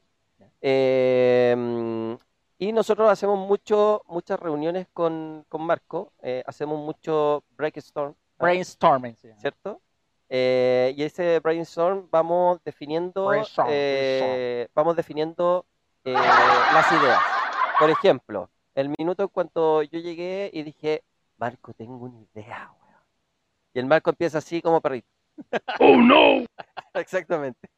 Eh, 0.62 2.17
y 2.60 2.72
nosotros 2.72 3.10
hacemos 3.10 3.38
mucho, 3.38 4.02
muchas 4.08 4.39
reuniones 4.39 4.88
con, 4.93 5.46
con 5.48 5.62
Marco, 5.62 6.12
eh, 6.24 6.43
hacemos 6.48 6.80
mucho 6.80 7.43
breakstorm, 7.56 8.15
¿ah? 8.39 8.43
Brainstorming. 8.43 9.15
¿cierto? 9.15 9.80
Eh, 10.30 10.93
y 10.98 11.04
ese 11.04 11.39
brainstorm 11.39 12.08
vamos 12.10 12.60
definiendo, 12.63 13.28
Brainstorm, 13.28 13.70
eh, 13.72 14.67
vamos 14.74 14.96
definiendo 14.96 15.65
eh, 16.04 16.13
las 16.13 16.91
ideas. 16.91 17.22
Por 17.80 17.89
ejemplo, 17.91 18.50
el 18.74 18.93
minuto 18.98 19.24
en 19.24 19.30
cuanto 19.30 19.84
yo 19.84 20.00
llegué 20.00 20.50
y 20.52 20.63
dije, 20.63 21.04
Marco, 21.38 21.73
tengo 21.73 21.95
una 21.97 22.19
idea, 22.19 22.71
weón. 22.82 23.02
Y 23.73 23.80
el 23.80 23.86
Marco 23.86 24.10
empieza 24.10 24.39
así 24.39 24.62
como 24.62 24.82
perrito. 24.82 25.08
¡Oh, 25.80 25.97
no! 26.02 26.45
Exactamente. 26.93 27.69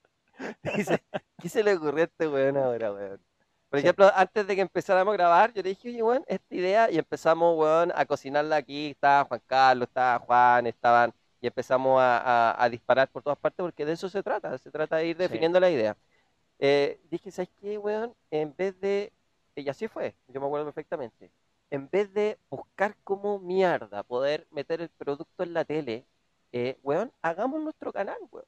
Dice, 0.76 1.04
¿qué 1.38 1.50
se 1.50 1.64
le 1.64 1.76
ocurrió 1.76 2.04
a 2.04 2.06
este 2.08 2.28
weón 2.28 2.58
ahora, 2.58 2.92
weón? 2.94 3.22
Por 3.70 3.80
Sí. 3.80 3.86
ejemplo, 3.86 4.10
antes 4.16 4.48
de 4.48 4.56
que 4.56 4.62
empezáramos 4.62 5.14
a 5.14 5.18
grabar, 5.18 5.54
yo 5.54 5.62
le 5.62 5.70
dije, 5.70 5.90
oye, 5.90 6.02
weón, 6.02 6.24
esta 6.28 6.56
idea, 6.56 6.90
y 6.90 6.98
empezamos, 6.98 7.56
weón, 7.58 7.92
a 7.96 8.06
cocinarla 8.06 8.56
aquí. 8.56 8.92
Estaba 8.92 9.26
Juan 9.26 9.42
Carlos, 9.46 9.88
estaba 9.90 10.20
Juan, 10.20 10.66
estaban, 10.68 11.14
y 11.42 11.48
empezamos 11.48 12.02
a, 12.02 12.18
a- 12.52 12.64
a 12.64 12.70
disparar 12.70 13.10
por 13.10 13.22
todas 13.22 13.38
partes, 13.38 13.62
porque 13.64 13.86
de 13.86 13.94
eso 13.94 14.10
se 14.10 14.24
trata, 14.24 14.58
se 14.58 14.72
trata 14.72 14.96
de 14.98 15.08
ir 15.08 15.18
Sí. 15.18 15.24
definiendo 15.24 15.60
la 15.60 15.70
idea. 15.70 15.96
Eh, 16.58 17.00
dije, 17.12 17.30
¿sabes 17.32 17.50
qué, 17.62 17.78
weón? 17.78 18.14
En 18.32 18.56
vez 18.56 18.80
de, 18.82 19.14
y 19.56 19.70
así 19.70 19.88
fue, 19.88 20.16
yo 20.28 20.40
me 20.42 20.48
acuerdo 20.48 20.66
perfectamente, 20.66 21.30
en 21.72 21.90
vez 21.90 22.14
de 22.14 22.40
buscar 22.50 22.96
como 23.04 23.40
mierda 23.40 24.04
poder 24.04 24.48
meter 24.52 24.82
el 24.82 24.90
producto 24.90 25.44
en 25.44 25.54
la 25.54 25.66
tele, 25.66 26.06
eh, 26.52 26.80
weón, 26.84 27.12
hagamos 27.22 27.62
nuestro 27.62 27.94
canal, 27.94 28.18
weón. 28.32 28.46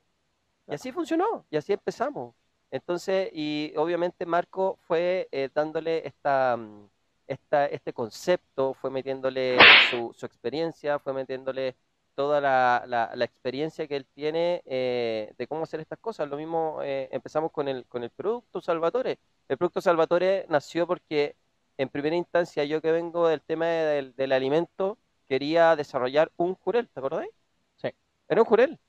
Y 0.67 0.73
así 0.75 0.91
funcionó, 0.91 1.45
y 1.49 1.57
así 1.57 1.73
empezamos. 1.73 2.36
Entonces, 2.71 3.29
y 3.34 3.73
obviamente 3.77 4.25
Marco 4.25 4.77
fue 4.88 5.27
eh, 5.31 5.49
dándole 5.53 6.07
esta, 6.07 6.55
mm, 6.57 6.89
esta, 7.27 7.65
este 7.67 7.93
concepto, 7.93 8.73
fue 8.75 8.89
metiéndole 8.91 9.57
su, 9.89 10.13
su 10.17 10.25
experiencia, 10.25 10.99
fue 10.99 11.13
metiéndole 11.13 11.75
toda 12.15 12.39
la, 12.41 12.84
la- 12.88 13.12
la 13.15 13.25
experiencia 13.25 13.88
que 13.88 13.95
él 13.95 14.05
tiene 14.13 14.62
eh, 14.65 15.34
de 15.38 15.47
cómo 15.47 15.63
hacer 15.63 15.79
estas 15.79 15.99
cosas. 15.99 16.29
Lo 16.29 16.38
mismo 16.38 16.79
eh, 16.84 17.10
empezamos 17.12 17.51
con 17.51 17.67
el, 17.67 17.86
con 17.88 18.03
el 18.03 18.10
producto 18.12 18.62
Salvatore. 18.62 19.19
El 19.49 19.57
producto 19.57 19.81
Salvatore 19.81 20.45
nació 20.49 20.88
porque 20.88 21.36
en 21.82 21.89
primera 21.89 22.15
instancia 22.15 22.63
yo 22.65 22.82
que 22.82 22.91
vengo 22.91 23.28
del 23.28 23.41
tema 23.41 23.65
del, 23.67 24.15
del 24.15 24.32
alimento 24.34 24.98
quería 25.28 25.76
desarrollar 25.76 26.32
un 26.38 26.56
jurel, 26.56 26.89
¿te 26.89 27.00
acordáis? 27.00 27.32
Sí. 27.78 27.89
Era 28.28 28.41
un 28.41 28.46
jurel. 28.48 28.80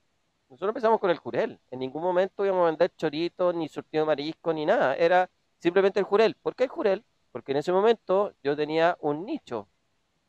Nosotros 0.50 0.70
empezamos 0.70 1.00
con 1.00 1.10
el 1.10 1.18
jurel. 1.18 1.60
En 1.70 1.80
ningún 1.80 2.02
momento 2.02 2.44
íbamos 2.44 2.64
a 2.64 2.66
vender 2.70 2.92
choritos, 2.96 3.54
ni 3.54 3.68
surtido 3.68 4.04
de 4.04 4.06
marisco, 4.08 4.52
ni 4.52 4.66
nada. 4.66 4.96
Era 4.96 5.30
simplemente 5.58 6.00
el 6.00 6.06
jurel. 6.06 6.36
¿Por 6.42 6.54
qué 6.56 6.64
el 6.64 6.70
jurel? 6.70 7.04
Porque 7.32 7.52
en 7.52 7.58
ese 7.58 7.72
momento 7.72 8.34
yo 8.42 8.56
tenía 8.56 8.96
un 9.00 9.26
nicho. 9.26 9.68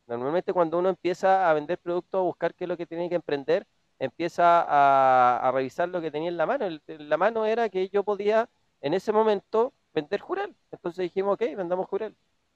Normalmente 0.06 0.52
cuando 0.52 0.78
uno 0.78 0.90
empieza 0.90 1.48
a 1.50 1.54
vender 1.54 1.78
productos, 1.78 2.18
a 2.20 2.22
buscar 2.22 2.54
qué 2.54 2.64
es 2.64 2.68
lo 2.68 2.76
que 2.76 2.86
tiene 2.86 3.08
que 3.08 3.14
emprender, 3.16 3.66
empieza 3.98 4.62
a, 4.62 5.48
a 5.48 5.52
revisar 5.52 5.88
lo 5.88 6.00
que 6.02 6.10
tenía 6.10 6.28
en 6.28 6.36
la 6.36 6.46
mano. 6.46 6.66
El- 6.66 6.82
la 7.08 7.16
mano 7.16 7.46
era 7.46 7.68
que 7.70 7.88
yo 7.88 8.04
podía 8.04 8.48
en 8.82 8.94
ese 8.94 9.12
momento 9.12 9.72
vender 9.94 10.20
jurel. 10.20 10.54
Entonces 10.70 11.02
dijimos, 11.04 11.34
ok, 11.34 11.42
vendamos 11.56 11.86
jurel. 11.88 12.14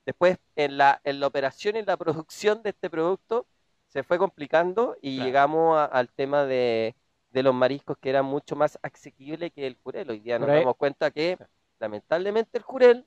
Después 0.08 0.38
en 0.56 0.78
la, 0.78 1.02
en 1.04 1.20
la 1.20 1.26
operación 1.26 1.76
y 1.76 1.80
en 1.80 1.84
la 1.84 1.98
producción 1.98 2.62
de 2.62 2.70
este 2.70 2.88
producto 2.88 3.46
se 3.88 4.02
fue 4.02 4.16
complicando 4.16 4.96
y 5.02 5.16
Claro. 5.16 5.26
llegamos 5.26 5.76
a- 5.76 5.84
al 5.84 6.08
tema 6.08 6.46
de, 6.46 6.96
de 7.28 7.42
los 7.42 7.54
mariscos 7.54 7.98
que 7.98 8.08
era 8.08 8.22
mucho 8.22 8.56
más 8.56 8.78
asequible 8.82 9.50
que 9.50 9.66
el 9.66 9.76
jurel. 9.82 10.08
Hoy 10.08 10.20
día 10.20 10.38
nos 10.38 10.48
damos 10.48 10.76
cuenta 10.76 11.10
que 11.10 11.36
lamentablemente 11.78 12.56
el 12.56 12.64
jurel 12.64 13.06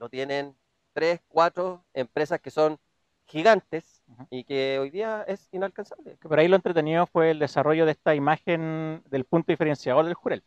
lo 0.00 0.08
tienen 0.08 0.56
tres, 0.94 1.20
cuatro 1.28 1.84
empresas 1.94 2.40
que 2.40 2.50
son 2.50 2.80
gigantes 3.26 4.02
y 4.30 4.42
que 4.42 4.80
hoy 4.80 4.90
día 4.90 5.24
es 5.28 5.48
inalcanzable. 5.52 6.18
Que 6.20 6.28
por 6.28 6.40
ahí 6.40 6.48
lo 6.48 6.56
entretenido 6.56 7.06
fue 7.06 7.30
el 7.30 7.38
desarrollo 7.38 7.86
de 7.86 7.92
esta 7.92 8.16
imagen 8.16 9.00
del 9.10 9.24
punto 9.26 9.52
diferenciador 9.52 10.06
del 10.06 10.14
jurel. 10.14 10.42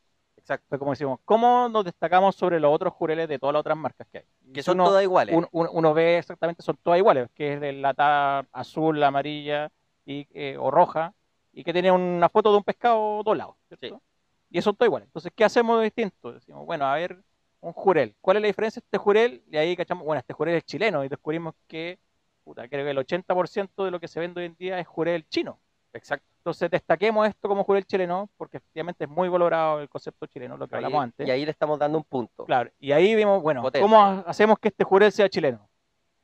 Exacto. 0.47 0.79
Como 0.79 0.91
decimos, 0.91 1.19
¿cómo 1.25 1.67
nos 1.67 1.83
destacamos 1.83 2.33
sobre 2.37 2.57
los 2.61 2.73
otros 2.73 2.93
jureles 2.93 3.27
de 3.27 3.37
todas 3.37 3.51
las 3.51 3.59
otras 3.59 3.75
marcas 3.77 4.07
que 4.09 4.19
hay? 4.19 4.23
Que 4.53 4.63
son 4.63 4.75
uno, 4.79 4.85
todas 4.85 5.03
iguales. 5.03 5.35
un- 5.35 5.45
un- 5.51 5.67
uno 5.73 5.93
ve 5.93 6.19
exactamente, 6.19 6.63
son 6.63 6.77
todas 6.81 6.97
iguales, 6.97 7.27
que 7.35 7.53
es 7.55 7.61
el 7.61 7.81
lata 7.81 8.39
azul, 8.53 8.97
la 8.97 9.07
amarilla 9.07 9.69
y, 10.05 10.25
eh, 10.31 10.55
o 10.57 10.71
roja, 10.71 11.13
y 11.51 11.65
que 11.65 11.73
tiene 11.73 11.91
una 11.91 12.29
foto 12.29 12.51
de 12.51 12.57
un 12.59 12.63
pescado 12.63 13.23
doblado, 13.23 13.57
¿cierto? 13.67 14.01
Y 14.49 14.57
eso 14.59 14.69
son 14.69 14.77
todas 14.77 14.87
iguales. 14.87 15.07
Entonces, 15.09 15.33
¿qué 15.35 15.43
hacemos 15.43 15.79
de 15.79 15.83
distinto? 15.85 16.31
Decimos, 16.31 16.65
bueno, 16.65 16.85
a 16.85 16.95
ver, 16.95 17.21
un 17.59 17.73
jurel. 17.73 18.15
¿Cuál 18.21 18.37
es 18.37 18.41
la 18.43 18.47
diferencia 18.47 18.79
de 18.79 18.85
este 18.85 18.97
jurel? 18.97 19.43
Y 19.51 19.57
ahí 19.57 19.75
cachamos, 19.75 20.05
bueno, 20.05 20.19
este 20.21 20.33
jurel 20.33 20.55
es 20.55 20.63
chileno, 20.63 21.03
y 21.03 21.09
descubrimos 21.09 21.55
que, 21.67 21.99
puta, 22.45 22.69
creo 22.69 22.85
que 22.85 22.91
el 22.91 22.97
80% 22.99 23.83
de 23.83 23.91
lo 23.91 23.99
que 23.99 24.07
se 24.07 24.21
vende 24.21 24.39
hoy 24.39 24.45
en 24.47 24.55
día 24.55 24.79
es 24.79 24.87
jurel 24.87 25.27
chino. 25.27 25.59
Exacto. 25.97 26.25
Entonces, 26.37 26.69
destaquemos 26.71 27.27
esto 27.27 27.49
como 27.49 27.63
jurel 27.65 27.85
chileno, 27.85 28.29
porque 28.37 28.57
efectivamente 28.57 29.03
es 29.03 29.09
muy 29.09 29.27
valorado 29.27 29.81
el 29.81 29.89
concepto 29.89 30.25
chileno, 30.27 30.55
lo 30.55 30.67
que 30.67 30.75
Ahí- 30.75 30.83
hablamos 30.85 31.03
antes. 31.03 31.27
y 31.27 31.31
ahí 31.31 31.43
le 31.43 31.51
estamos 31.51 31.77
dando 31.77 31.97
un 31.97 32.03
punto. 32.05 32.45
Claro, 32.45 32.71
y 32.79 32.91
ahí 32.93 33.15
vimos, 33.15 33.41
bueno, 33.41 33.61
Potencia. 33.61 33.83
¿cómo 33.83 34.01
ha- 34.01 34.19
hacemos 34.25 34.57
que 34.59 34.69
este 34.69 34.83
jurel 34.85 35.11
sea 35.11 35.27
chileno? 35.27 35.67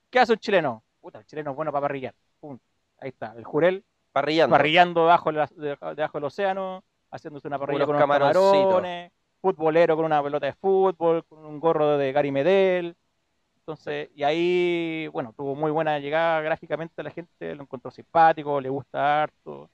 ¿Qué 0.10 0.20
hace 0.20 0.32
un 0.34 0.40
chileno? 0.40 0.84
Puta, 1.02 1.20
el 1.20 1.26
chileno 1.26 1.52
es 1.52 1.56
bueno 1.58 1.72
para 1.74 1.82
parrillar. 1.82 2.14
Pum. 2.40 2.58
Ahí 3.00 3.10
está, 3.10 3.34
el 3.36 3.44
jurel 3.44 3.84
Parrillando. 4.14 4.56
parrillando 4.56 5.02
debajo, 5.02 5.32
de 5.32 5.38
la- 5.38 5.50
de- 5.54 5.78
debajo 5.96 6.18
del 6.18 6.24
océano, 6.24 6.84
haciéndose 7.12 7.48
una 7.50 7.60
parrilla 7.60 7.78
Unos 7.84 7.88
con 7.88 7.96
unos 7.96 8.04
camarones, 8.04 9.12
futbolero 9.42 9.96
con 9.98 10.06
una 10.06 10.24
pelota 10.24 10.46
de 10.46 10.54
fútbol, 10.54 11.26
con 11.26 11.46
un 11.46 11.60
gorro 11.60 11.98
de 11.98 12.12
Gary 12.14 12.32
Medel. 12.32 12.96
Entonces, 13.64 14.10
y 14.14 14.24
ahí, 14.24 15.08
bueno, 15.14 15.34
tuvo 15.38 15.56
muy 15.56 15.72
buena 15.72 15.98
llegada 16.00 16.42
gráficamente, 16.42 17.02
la 17.02 17.12
gente 17.12 17.56
lo 17.56 17.64
encontró 17.64 17.92
simpático, 17.92 18.60
le 18.60 18.68
gusta 18.70 19.24
harto. 19.24 19.70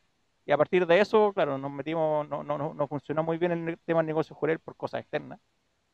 Y 0.46 0.52
a 0.52 0.58
partir 0.58 0.86
de 0.86 1.00
eso, 1.00 1.34
claro, 1.34 1.58
nos 1.58 1.72
metimos, 1.72 2.28
no, 2.30 2.44
no, 2.44 2.58
no, 2.58 2.74
no 2.76 2.88
funcionó 2.88 3.24
muy 3.24 3.38
bien 3.40 3.52
el 3.52 3.80
tema 3.80 4.00
del 4.02 4.08
negocio 4.08 4.36
jurel 4.36 4.60
por 4.60 4.76
cosas 4.76 5.02
externas. 5.02 5.40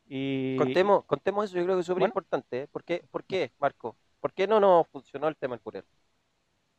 Y 0.08 0.56
Contemos, 0.58 1.04
contemos 1.06 1.46
eso, 1.46 1.56
yo 1.56 1.64
creo 1.64 1.76
que 1.76 1.80
es 1.80 1.86
súper 1.86 2.02
Bueno. 2.02 2.10
importante. 2.10 2.62
¿eh? 2.62 2.68
¿Por, 2.68 2.84
qué, 2.84 3.02
¿Por 3.10 3.24
qué, 3.24 3.52
Marco? 3.58 3.96
¿Por 4.20 4.32
qué 4.34 4.46
no 4.46 4.60
nos 4.60 4.86
funcionó 4.88 5.28
el 5.28 5.36
tema 5.36 5.54
del 5.56 5.62
jurel? 5.62 5.84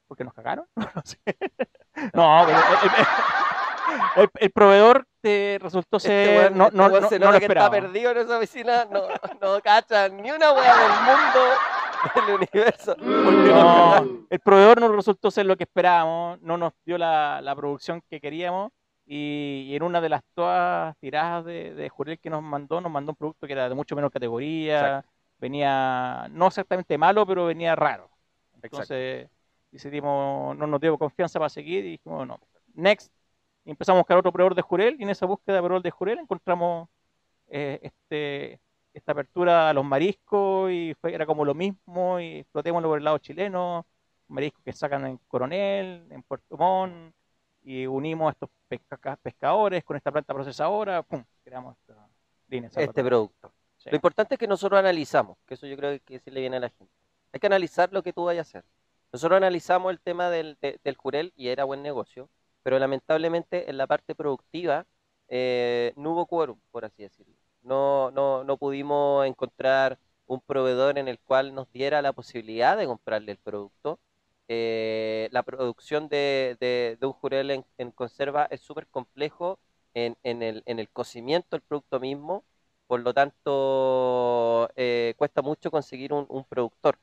¿Por 0.08 0.18
qué 0.18 0.24
nos 0.24 0.34
cagaron? 0.34 0.66
No 0.96 1.02
sé. 1.04 1.18
No, 2.14 2.44
pero 2.46 2.60
el, 4.40 4.52
proveedor 4.52 5.06
te 5.22 5.58
resultó 5.62 6.00
ser. 6.00 6.30
Este 6.30 6.50
weón- 6.50 6.54
no, 6.56 6.66
este 6.66 6.78
no, 6.78 6.90
no- 6.90 7.10
se 7.10 7.20
no 7.20 7.32
lo 7.32 7.40
que 7.40 7.46
está 7.46 7.70
perdido 7.72 8.12
en 8.12 8.18
esa 8.18 8.38
oficina, 8.38 8.86
no, 8.86 9.02
no 9.42 9.62
cacha 9.62 10.10
ni 10.10 10.32
una 10.32 10.52
wea 10.54 10.76
del 10.76 10.92
mundo 10.92 11.40
del 12.16 12.36
universo. 12.36 12.96
¿Por 12.96 13.06
qué 13.06 13.52
nos 13.52 14.02
No, 14.02 14.26
el 14.30 14.40
proveedor 14.40 14.80
no 14.80 14.92
resultó 14.92 15.32
ser 15.32 15.46
lo 15.46 15.56
que 15.58 15.64
esperábamos, 15.64 16.42
no 16.42 16.58
nos 16.58 16.74
dio 16.86 16.98
la, 16.98 17.42
la 17.42 17.56
producción 17.56 18.02
que 18.10 18.20
queríamos 18.20 18.72
y, 19.06 19.66
y 19.70 19.76
en 19.76 19.84
una 19.84 20.02
de 20.02 20.10
las 20.10 20.22
todas 20.34 20.96
tiradas 21.00 21.46
de, 21.46 21.74
de 21.74 21.90
Jurel 21.90 22.20
que 22.20 22.30
nos 22.30 22.44
mandó, 22.44 22.82
nos 22.82 22.92
mandó 22.92 23.14
un 23.14 23.16
producto 23.16 23.48
que 23.48 23.54
era 23.54 23.70
de 23.70 23.76
mucho 23.76 23.96
menos 23.96 24.12
categoría, 24.12 24.76
Exacto. 24.80 25.10
venía 25.40 26.28
no 26.32 26.48
exactamente 26.48 26.98
malo, 26.98 27.26
pero 27.26 27.46
venía 27.46 27.76
raro. 27.76 28.10
Exacto. 28.56 28.68
Entonces 28.68 29.30
decidimos, 29.72 30.58
no 30.58 30.68
nos 30.68 30.82
dio 30.82 30.98
confianza 30.98 31.40
para 31.40 31.50
seguir 31.50 31.86
y 31.86 31.92
dijimos, 31.92 32.28
no, 32.28 32.40
next. 32.74 33.12
Empezamos 33.72 34.00
a 34.00 34.02
buscar 34.02 34.18
otro 34.18 34.32
proveedor 34.32 34.56
de 34.56 34.62
Jurel 34.62 34.96
y 35.00 35.04
en 35.04 35.10
esa 35.10 35.26
búsqueda 35.26 35.56
de 35.58 35.62
proveedor 35.62 35.84
de 35.84 35.92
Jurel 35.92 36.20
encontramos 36.20 36.88
eh, 37.50 37.80
este, 37.82 38.60
esta 38.94 39.12
apertura 39.12 39.70
a 39.70 39.74
los 39.74 39.84
mariscos 39.86 40.72
y 40.72 40.96
fue, 41.00 41.14
era 41.14 41.26
como 41.26 41.44
lo 41.46 41.54
mismo 41.54 42.20
y 42.20 42.40
explotémoslo 42.40 42.88
por 42.90 42.98
el 42.98 43.04
lado 43.04 43.18
chileno, 43.18 43.86
mariscos 44.28 44.64
que 44.64 44.74
sacan 44.74 45.06
en 45.06 45.18
Coronel, 45.28 46.08
en 46.10 46.24
Puerto 46.24 46.58
Montt 46.58 47.14
y 47.64 47.86
unimos 47.86 48.30
a 48.30 48.32
estos 48.32 48.50
pesca- 48.70 49.18
pescadores 49.22 49.84
con 49.84 49.98
esta 49.98 50.12
planta 50.12 50.34
procesadora, 50.34 51.04
¡pum! 51.04 51.24
creamos 51.44 51.76
esta, 51.78 52.08
Línea 52.50 52.70
este 52.74 53.04
producto. 53.04 53.52
Sí. 53.78 53.90
Lo 53.90 53.96
importante 53.98 54.36
es 54.36 54.40
que 54.40 54.48
nosotros 54.48 54.80
analizamos, 54.80 55.38
que 55.46 55.56
eso 55.56 55.68
yo 55.68 55.76
creo 55.76 56.00
que 56.06 56.20
sí 56.20 56.32
le 56.32 56.40
viene 56.40 56.58
a 56.58 56.60
la 56.62 56.70
gente. 56.70 56.94
Hay 57.34 57.40
que 57.42 57.48
analizar 57.48 57.92
lo 57.92 58.02
que 58.02 58.14
tú 58.14 58.24
vayas 58.24 58.48
a 58.48 58.50
hacer. 58.60 58.66
Nosotros 59.12 59.36
analizamos 59.38 59.92
el 59.92 60.00
tema 60.00 60.30
del, 60.30 60.58
de- 60.62 60.80
del 60.84 60.96
jurel 60.96 61.34
y 61.36 61.50
era 61.50 61.66
buen 61.66 61.84
negocio, 61.84 62.30
pero 62.68 62.80
lamentablemente 62.80 63.70
en 63.70 63.78
la 63.78 63.88
parte 63.88 64.14
productiva 64.14 64.86
eh, 65.30 65.94
no 65.96 66.12
hubo 66.12 66.26
quórum, 66.26 66.60
por 66.70 66.84
así 66.84 67.02
decirlo. 67.02 67.34
No, 67.62 68.12
no, 68.12 68.44
no 68.44 68.58
pudimos 68.58 69.26
encontrar 69.26 69.98
un 70.26 70.42
proveedor 70.42 70.98
en 70.98 71.08
el 71.08 71.18
cual 71.18 71.56
nos 71.56 71.72
diera 71.72 72.02
la 72.02 72.12
posibilidad 72.12 72.76
de 72.76 72.86
comprarle 72.86 73.32
el 73.32 73.38
producto. 73.38 74.00
Eh, 74.50 75.30
la 75.32 75.44
producción 75.44 76.10
de, 76.10 76.98
un 77.02 77.14
jurel 77.14 77.64
en, 77.78 77.92
conserva 77.92 78.48
es 78.52 78.60
súper 78.60 78.88
complejo 78.88 79.60
en, 79.94 80.18
el, 80.24 80.62
en 80.66 80.80
el 80.80 80.90
cocimiento 80.90 81.48
del 81.52 81.62
producto 81.62 82.02
mismo, 82.02 82.44
por 82.88 83.00
lo 83.00 83.14
tanto 83.14 84.70
eh, 84.76 85.14
cuesta 85.18 85.42
mucho 85.42 85.72
conseguir 85.72 86.12
un, 86.12 86.26
un 86.28 86.44
productor. 86.44 87.00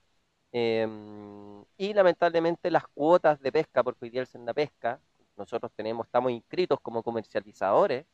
Em, 0.52 1.64
y 1.78 1.94
lamentablemente 1.94 2.70
las 2.70 2.86
cuotas 2.88 3.40
de 3.40 3.50
pesca, 3.50 3.82
porque 3.82 4.04
hoy 4.04 4.10
día 4.10 4.20
el 4.20 4.26
Senda 4.26 4.52
Pesca, 4.52 5.00
nosotros 5.36 5.72
tenemos, 5.76 6.06
estamos 6.06 6.32
inscritos 6.32 6.80
como 6.80 7.02
comercializadores 7.02 8.06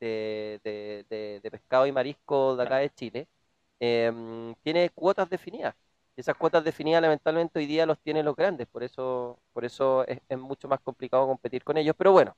de, 0.00 0.60
de- 0.64 1.06
de- 1.08 1.40
de 1.42 1.50
pescado 1.50 1.86
y 1.86 1.92
marisco 1.92 2.56
de 2.56 2.62
acá 2.64 2.76
de 2.78 2.90
Chile, 2.90 3.28
em, 3.80 4.54
tiene 4.62 4.90
cuotas 4.90 5.28
definidas. 5.30 5.74
Y 6.16 6.20
esas 6.22 6.36
cuotas 6.36 6.64
definidas 6.64 7.02
lamentablemente 7.02 7.58
hoy 7.58 7.66
día 7.66 7.84
los 7.86 7.98
tienen 8.00 8.24
los 8.24 8.34
grandes, 8.36 8.66
por 8.68 8.82
eso, 8.82 9.38
por 9.52 9.64
eso 9.64 10.06
es, 10.06 10.20
es 10.28 10.38
mucho 10.38 10.66
más 10.68 10.80
complicado 10.80 11.26
competir 11.26 11.62
con 11.64 11.76
ellos. 11.76 11.94
Pero 11.98 12.12
bueno, 12.12 12.36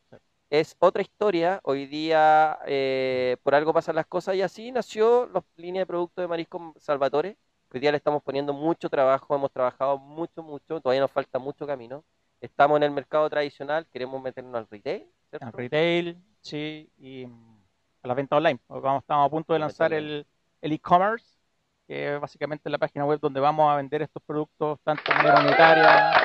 es 0.51 0.77
otra 0.79 1.03
historia. 1.03 1.61
Hoy 1.65 1.87
día 1.87 2.59
eh, 2.67 3.37
por 3.43 3.55
algo 3.55 3.73
pasan 3.73 3.97
las 3.97 4.07
cosas 4.07 4.35
y 4.37 4.43
así 4.43 4.73
nació 4.73 5.27
la 5.29 5.45
línea 5.57 5.83
de 5.83 5.87
productos 5.87 6.23
de 6.23 6.29
marisco 6.29 6.75
Salvatore. 6.79 7.37
Hoy 7.73 7.81
día 7.81 7.91
le 7.93 7.99
estamos 7.99 8.23
poniendo 8.23 8.53
mucho 8.53 8.89
trabajo, 8.89 9.35
hemos 9.37 9.53
trabajado 9.53 9.99
mucho, 9.99 10.43
mucho, 10.43 10.81
todavía 10.81 11.03
nos 11.03 11.11
falta 11.13 11.39
mucho 11.39 11.67
camino. 11.67 12.05
Estamos 12.41 12.77
en 12.77 12.85
el 12.85 12.91
mercado 12.93 13.29
tradicional, 13.29 13.87
queremos 13.93 14.23
meternos 14.23 14.55
al 14.55 14.69
retail, 14.71 15.07
¿cierto? 15.31 15.47
En 15.47 15.53
retail, 15.53 16.17
sí, 16.41 16.91
y 16.99 17.27
mm, 17.27 17.59
a 18.03 18.09
la 18.09 18.15
venta 18.15 18.37
online. 18.37 18.61
Vamos, 18.69 19.03
estamos 19.03 19.27
a 19.27 19.31
punto 19.31 19.53
de 19.53 19.59
La 19.59 19.67
lanzar 19.67 19.93
el 19.93 20.27
el 20.61 20.73
e-commerce, 20.73 21.39
que 21.87 22.15
es 22.15 22.21
básicamente 22.21 22.69
la 22.71 22.79
página 22.79 23.05
web 23.05 23.21
donde 23.21 23.39
vamos 23.41 23.71
a 23.71 23.77
vender 23.77 24.03
estos 24.03 24.23
productos 24.25 24.81
tanto 24.83 25.13
de 25.13 25.15
manera 25.15 25.39
unitaria, 25.39 26.19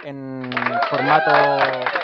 en 0.00 0.80
formato, 0.88 1.94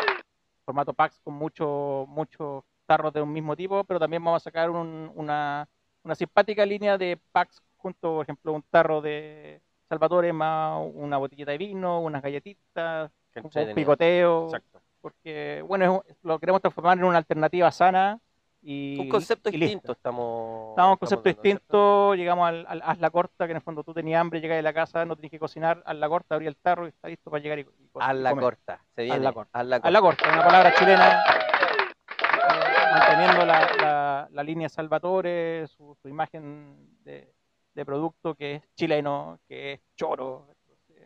formato 0.65 0.93
packs 0.95 1.21
con 1.21 1.35
muchos 1.35 2.07
muchos 2.09 2.65
tarros 2.87 3.13
de 3.13 3.23
un 3.23 3.33
mismo 3.33 3.57
tipo, 3.57 3.85
pero 3.85 4.01
también 4.01 4.25
vamos 4.25 4.43
a 4.43 4.45
sacar 4.45 4.71
un- 4.71 5.11
una, 5.15 5.69
una 6.03 6.15
simpática 6.15 6.67
línea 6.67 6.99
de 6.99 7.21
packs 7.33 7.63
junto, 7.77 8.15
por 8.17 8.23
ejemplo, 8.25 8.53
un 8.53 8.63
tarro 8.65 9.01
de 9.01 9.63
Salvatore 9.89 10.33
más 10.33 10.81
una 10.95 11.17
botellita 11.19 11.53
de 11.53 11.59
vino, 11.59 12.01
unas 12.01 12.23
galletitas, 12.23 13.11
un 13.43 13.75
picoteo 13.75 14.47
Exacto. 14.47 14.81
porque 15.01 15.63
bueno, 15.67 16.03
es- 16.07 16.17
lo 16.23 16.39
queremos 16.39 16.61
transformar 16.61 16.99
en 16.99 17.05
una 17.05 17.19
alternativa 17.19 17.71
sana 17.71 18.19
y 18.63 18.99
Un 19.01 19.09
concepto 19.09 19.49
y 19.49 19.53
listo. 19.53 19.65
distinto 19.65 19.93
estamos. 19.93 20.71
Estamos 20.71 20.89
en 20.89 20.91
un 20.93 20.97
concepto 20.99 21.29
distinto, 21.31 22.15
llegamos 22.15 22.47
al, 22.49 22.67
al 22.69 22.83
haz 22.85 22.99
la 23.01 23.09
corta, 23.11 23.47
que 23.47 23.53
en 23.53 23.57
el 23.57 23.63
fondo 23.63 23.83
tú 23.83 23.95
tenías 23.95 24.21
hambre, 24.21 24.41
llegas 24.43 24.57
de 24.59 24.63
la 24.63 24.75
casa, 24.75 25.05
no 25.07 25.17
tenías 25.17 25.31
que 25.31 25.39
cocinar, 25.39 25.83
haz 25.87 25.97
la 25.97 26.09
corta, 26.11 26.35
abrí 26.35 26.47
el 26.47 26.57
tarro 26.57 26.85
y 26.85 26.91
está 26.91 27.09
listo 27.09 27.31
para 27.31 27.43
llegar 27.43 27.59
y, 27.61 27.63
y 27.63 27.91
A 27.99 28.13
y 28.15 28.19
la 28.19 28.35
corta. 28.37 28.85
Se 28.95 29.03
viene. 29.05 29.21
la 29.21 29.33
corta. 29.33 29.59
A 29.59 29.63
la 29.65 29.77
Haz 29.77 29.91
la 29.91 30.01
corta. 30.03 30.25
corta, 30.25 30.35
una 30.39 30.45
palabra 30.47 30.75
chilena, 30.75 31.23
eh, 31.23 32.93
manteniendo 32.93 33.47
la, 33.47 33.61
la- 33.81 34.29
la 34.31 34.43
línea 34.43 34.69
Salvatore, 34.69 35.67
su, 35.69 35.97
su 36.03 36.09
imagen 36.09 36.99
de, 37.03 37.33
de 37.75 37.85
producto 37.87 38.35
que 38.35 38.57
es 38.57 38.75
chileno, 38.75 39.39
que 39.49 39.73
es 39.75 39.81
choro, 39.97 40.49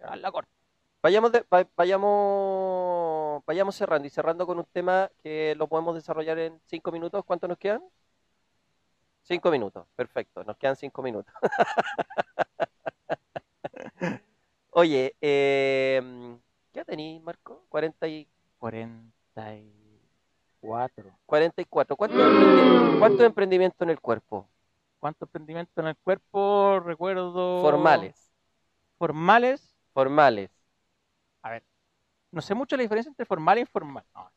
haz 0.08 0.18
la 0.18 0.32
corta. 0.32 0.50
Vayamos, 1.04 1.30
de- 1.32 1.44
va- 1.52 1.68
vayamos, 1.76 3.44
vayamos 3.44 3.76
cerrando 3.76 4.06
y 4.06 4.10
cerrando 4.10 4.46
con 4.46 4.58
un 4.58 4.64
tema 4.64 5.10
que 5.22 5.54
lo 5.54 5.68
podemos 5.68 5.94
desarrollar 5.94 6.38
en 6.38 6.58
cinco 6.64 6.90
minutos. 6.90 7.22
¿Cuánto 7.26 7.46
nos 7.46 7.58
quedan? 7.58 7.82
Cinco 9.22 9.50
minutos, 9.50 9.86
perfecto, 9.96 10.42
nos 10.44 10.56
quedan 10.56 10.76
cinco 10.76 11.02
minutos. 11.02 11.34
Oye, 14.70 15.14
eh, 15.20 16.38
¿qué 16.72 16.84
tenéis, 16.86 17.20
Marco? 17.22 17.66
40 17.68 18.08
y, 18.08 18.26
44. 18.58 21.18
44. 21.26 21.96
¿Cuánto, 21.96 22.16
emprendi- 22.16 22.98
cuánto 22.98 23.24
emprendimiento 23.24 23.84
en 23.84 23.90
el 23.90 24.00
cuerpo? 24.00 24.48
¿Cuánto 25.00 25.26
emprendimiento 25.26 25.82
en 25.82 25.88
el 25.88 25.96
cuerpo? 25.96 26.80
Recuerdo. 26.80 27.60
Formales, 27.60 28.32
Formales. 28.96 29.76
formales. 29.92 30.53
No 32.30 32.40
sé 32.40 32.54
mucho 32.54 32.76
la 32.76 32.82
diferencia 32.82 33.10
entre 33.10 33.24
formal 33.24 33.58
e 33.58 33.60
informal. 33.60 34.04
No. 34.14 34.30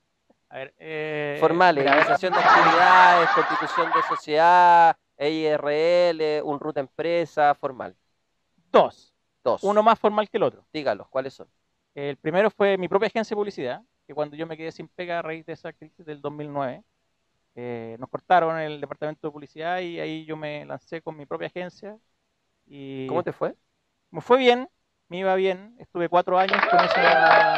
A 0.50 0.58
ver, 0.58 0.74
eh, 0.78 1.38
Formales, 1.40 1.84
realización 1.84 2.32
de 2.32 2.40
actividades, 2.40 3.30
constitución 3.32 3.92
de 3.94 4.02
sociedad, 4.04 4.98
EIRL, 5.18 6.42
un 6.44 6.60
ruta 6.60 6.80
empresa, 6.80 7.54
formal. 7.56 7.96
Dos. 8.72 9.14
Dos. 9.44 9.64
Uno 9.64 9.84
más 9.84 10.00
formal 10.00 10.30
que 10.30 10.38
el 10.38 10.44
otro. 10.44 10.66
Dígalos, 10.72 11.08
¿cuáles 11.10 11.34
son? 11.34 11.48
El 11.96 12.18
primero 12.18 12.50
fue 12.52 12.78
mi 12.78 12.88
propia 12.88 13.08
agencia 13.08 13.34
de 13.34 13.40
publicidad, 13.40 13.82
que 14.06 14.14
cuando 14.14 14.36
yo 14.38 14.46
me 14.46 14.56
quedé 14.56 14.72
sin 14.72 14.88
pega 14.88 15.20
a 15.20 15.22
raíz 15.22 15.46
de 15.46 15.54
esa 15.54 15.74
crisis 15.74 16.06
del 16.06 16.22
2009, 16.22 16.84
eh, 17.56 17.98
nos 18.00 18.10
cortaron 18.10 18.58
el 18.60 18.80
departamento 18.80 19.28
de 19.28 19.32
publicidad 19.32 19.80
y 19.80 20.00
ahí 20.00 20.26
yo 20.26 20.38
me 20.38 20.64
lancé 20.66 21.02
con 21.02 21.18
mi 21.18 21.26
propia 21.26 21.48
agencia. 21.48 21.98
Y 22.68 23.08
¿Cómo 23.08 23.24
te 23.24 23.34
fue? 23.34 23.56
me 24.12 24.22
fue 24.22 24.38
bien, 24.38 24.70
me 25.10 25.20
iba 25.20 25.36
bien. 25.36 25.76
Estuve 25.80 26.10
cuatro 26.10 26.38
años 26.38 26.64
con 26.70 26.82
esa, 26.84 27.58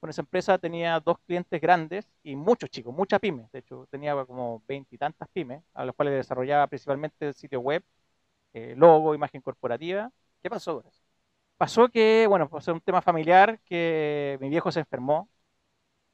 con 0.00 0.10
esa 0.10 0.22
empresa, 0.22 0.58
tenía 0.58 1.00
dos 1.00 1.18
clientes 1.26 1.60
grandes 1.60 2.08
y 2.22 2.36
muchos 2.36 2.70
chicos, 2.70 2.94
muchas 2.94 3.20
pymes. 3.20 3.50
De 3.52 3.60
hecho, 3.60 3.86
tenía 3.90 4.14
como 4.24 4.62
veintitantas 4.68 5.28
pymes, 5.32 5.62
a 5.74 5.84
las 5.84 5.94
cuales 5.94 6.14
desarrollaba 6.14 6.66
principalmente 6.66 7.28
el 7.28 7.34
sitio 7.34 7.60
web, 7.60 7.82
eh, 8.54 8.74
logo, 8.76 9.14
imagen 9.14 9.40
corporativa. 9.42 10.10
¿Qué 10.42 10.50
pasó? 10.50 10.82
Pasó 11.56 11.88
que, 11.88 12.26
bueno, 12.28 12.48
pasó 12.48 12.72
un 12.72 12.80
tema 12.80 13.02
familiar 13.02 13.60
que 13.66 14.38
mi 14.40 14.48
viejo 14.48 14.72
se 14.72 14.80
enfermó 14.80 15.28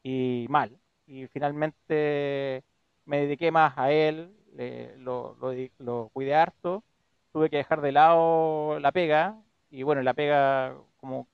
y 0.03 0.47
mal. 0.49 0.79
Y 1.07 1.27
finalmente 1.29 2.65
me 3.05 3.19
dediqué 3.21 3.51
más 3.53 3.77
a 3.79 3.91
él, 3.93 4.35
le- 4.55 4.97
lo, 4.99 5.37
lo, 5.41 5.53
lo 5.79 6.11
cuidé 6.13 6.35
harto. 6.35 6.85
Tuve 7.33 7.51
que 7.51 7.59
dejar 7.59 7.81
de 7.81 7.93
lado 7.93 8.79
la 8.81 8.93
pega. 8.93 9.37
Y 9.71 9.83
bueno, 9.83 10.03
la 10.03 10.15
pega, 10.15 10.77
como 10.99 11.29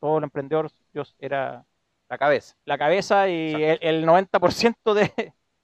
todo 0.00 0.18
el 0.18 0.24
emprendedor, 0.24 0.70
yo 0.94 1.02
era 1.18 1.66
La 2.08 2.18
cabeza. 2.18 2.54
la 2.64 2.78
cabeza 2.78 3.28
y 3.28 3.62
el, 3.64 3.78
el 3.82 4.06
90% 4.06 4.94
de, 4.94 5.12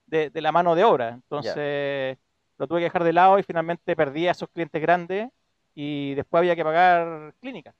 de, 0.06 0.30
de 0.30 0.40
la 0.40 0.52
mano 0.52 0.74
de 0.74 0.84
obra. 0.84 1.10
Entonces 1.10 2.18
lo 2.58 2.66
tuve 2.68 2.80
que 2.80 2.84
dejar 2.84 3.04
de 3.04 3.12
lado 3.12 3.38
y 3.38 3.42
finalmente 3.42 3.96
perdí 3.96 4.28
a 4.28 4.32
esos 4.32 4.48
clientes 4.50 4.80
grandes 4.82 5.30
y 5.74 6.14
después 6.14 6.40
había 6.40 6.56
que 6.56 6.64
pagar 6.64 7.34
clínicas. 7.40 7.74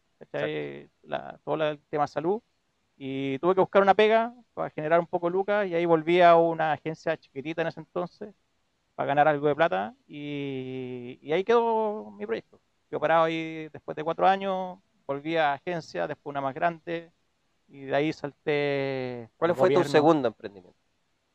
La- 1.03 1.39
todo 1.45 1.57
el 1.71 1.81
tema 1.91 2.07
salud. 2.07 2.43
Y 2.97 3.39
tuve 3.41 3.55
que 3.55 3.61
buscar 3.61 3.83
una 3.83 3.95
pega 3.95 4.35
para 4.55 4.71
generar 4.71 5.01
un 5.01 5.07
poco 5.07 5.27
de 5.29 5.33
lucas 5.33 5.67
y 5.69 5.75
ahí 5.75 5.87
volví 5.87 6.21
a 6.21 6.37
una 6.37 6.73
agencia 6.73 7.17
chiquitita 7.19 7.63
en 7.63 7.69
ese 7.69 7.81
entonces 7.81 8.35
para 8.97 9.09
ganar 9.09 9.29
algo 9.29 9.49
de 9.49 9.57
plata 9.57 9.97
y, 10.09 11.19
y 11.23 11.33
ahí 11.35 11.45
quedó 11.45 12.13
mi 12.13 12.27
proyecto. 12.27 12.62
Quedó 12.93 13.01
parado 13.01 13.25
ahí 13.25 13.71
después 13.73 13.97
de 13.97 14.05
cuatro 14.05 14.27
años, 14.27 14.79
volví 15.07 15.35
a 15.39 15.55
agencia, 15.55 16.07
después 16.07 16.31
una 16.31 16.43
más 16.43 16.53
grande 16.55 17.11
y 17.67 17.87
de 17.87 17.95
ahí 17.95 18.13
salté. 18.13 19.31
¿Cuál 19.39 19.55
fue 19.55 19.71
tu 19.71 19.77
gobierno. 19.77 19.91
segundo 19.91 20.29
emprendimiento? 20.29 20.79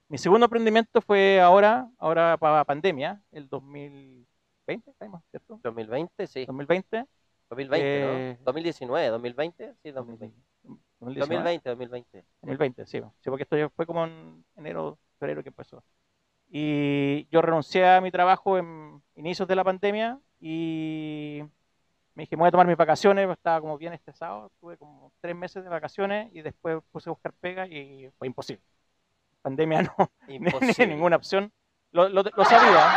Mi 0.07 0.19
segundo 0.19 0.45
emprendimiento 0.45 1.01
fue 1.01 1.41
ahora, 1.41 1.89
ahora 1.97 2.37
para 2.37 2.63
pandemia, 2.63 3.23
el 3.31 3.49
2020, 3.49 4.93
¿sabemos, 4.99 5.23
¿cierto? 5.31 5.59
2020, 5.63 6.27
sí. 6.27 6.45
2020. 6.45 7.05
2020, 7.49 7.87
Eh, 7.87 8.35
¿no? 8.37 8.45
2019, 8.45 9.07
2020, 9.07 9.73
sí, 9.81 9.89
2020. 9.89 10.37
2019. 10.99 11.19
2020, 11.19 11.69
2020. 11.69 12.25
2020, 12.43 12.85
sí, 12.85 13.01
sí, 13.19 13.29
porque 13.31 13.41
esto 13.41 13.57
ya 13.57 13.69
fue 13.69 13.87
como 13.87 14.05
en 14.05 14.45
enero, 14.57 14.99
febrero 15.17 15.41
que 15.41 15.49
empezó. 15.49 15.83
Y 16.49 17.27
yo 17.29 17.41
renuncié 17.41 17.87
a 17.87 18.01
mi 18.01 18.11
trabajo 18.11 18.57
en 18.57 19.01
inicios 19.15 19.47
de 19.47 19.55
la 19.55 19.63
pandemia 19.63 20.19
y 20.39 21.43
me 22.13 22.23
dije, 22.23 22.35
me 22.35 22.41
voy 22.41 22.47
a 22.47 22.51
tomar 22.51 22.67
mis 22.67 22.77
vacaciones, 22.77 23.29
estaba 23.29 23.59
como 23.59 23.77
bien 23.77 23.93
estresado, 23.93 24.51
tuve 24.59 24.77
como 24.77 25.11
tres 25.19 25.35
meses 25.35 25.63
de 25.63 25.69
vacaciones 25.69 26.29
y 26.33 26.41
después 26.41 26.77
puse 26.91 27.09
a 27.09 27.11
buscar 27.13 27.33
pega 27.33 27.67
y 27.67 28.09
fue 28.17 28.27
imposible. 28.27 28.63
Pandemia 29.41 29.81
no, 29.83 29.93
ni- 30.27 30.39
ni 30.39 30.45
Imposible. 30.45 30.87
ninguna 30.87 31.17
opción. 31.17 31.51
Lo, 31.91 32.07
lo- 32.09 32.23
lo 32.23 32.45
sabía, 32.45 32.95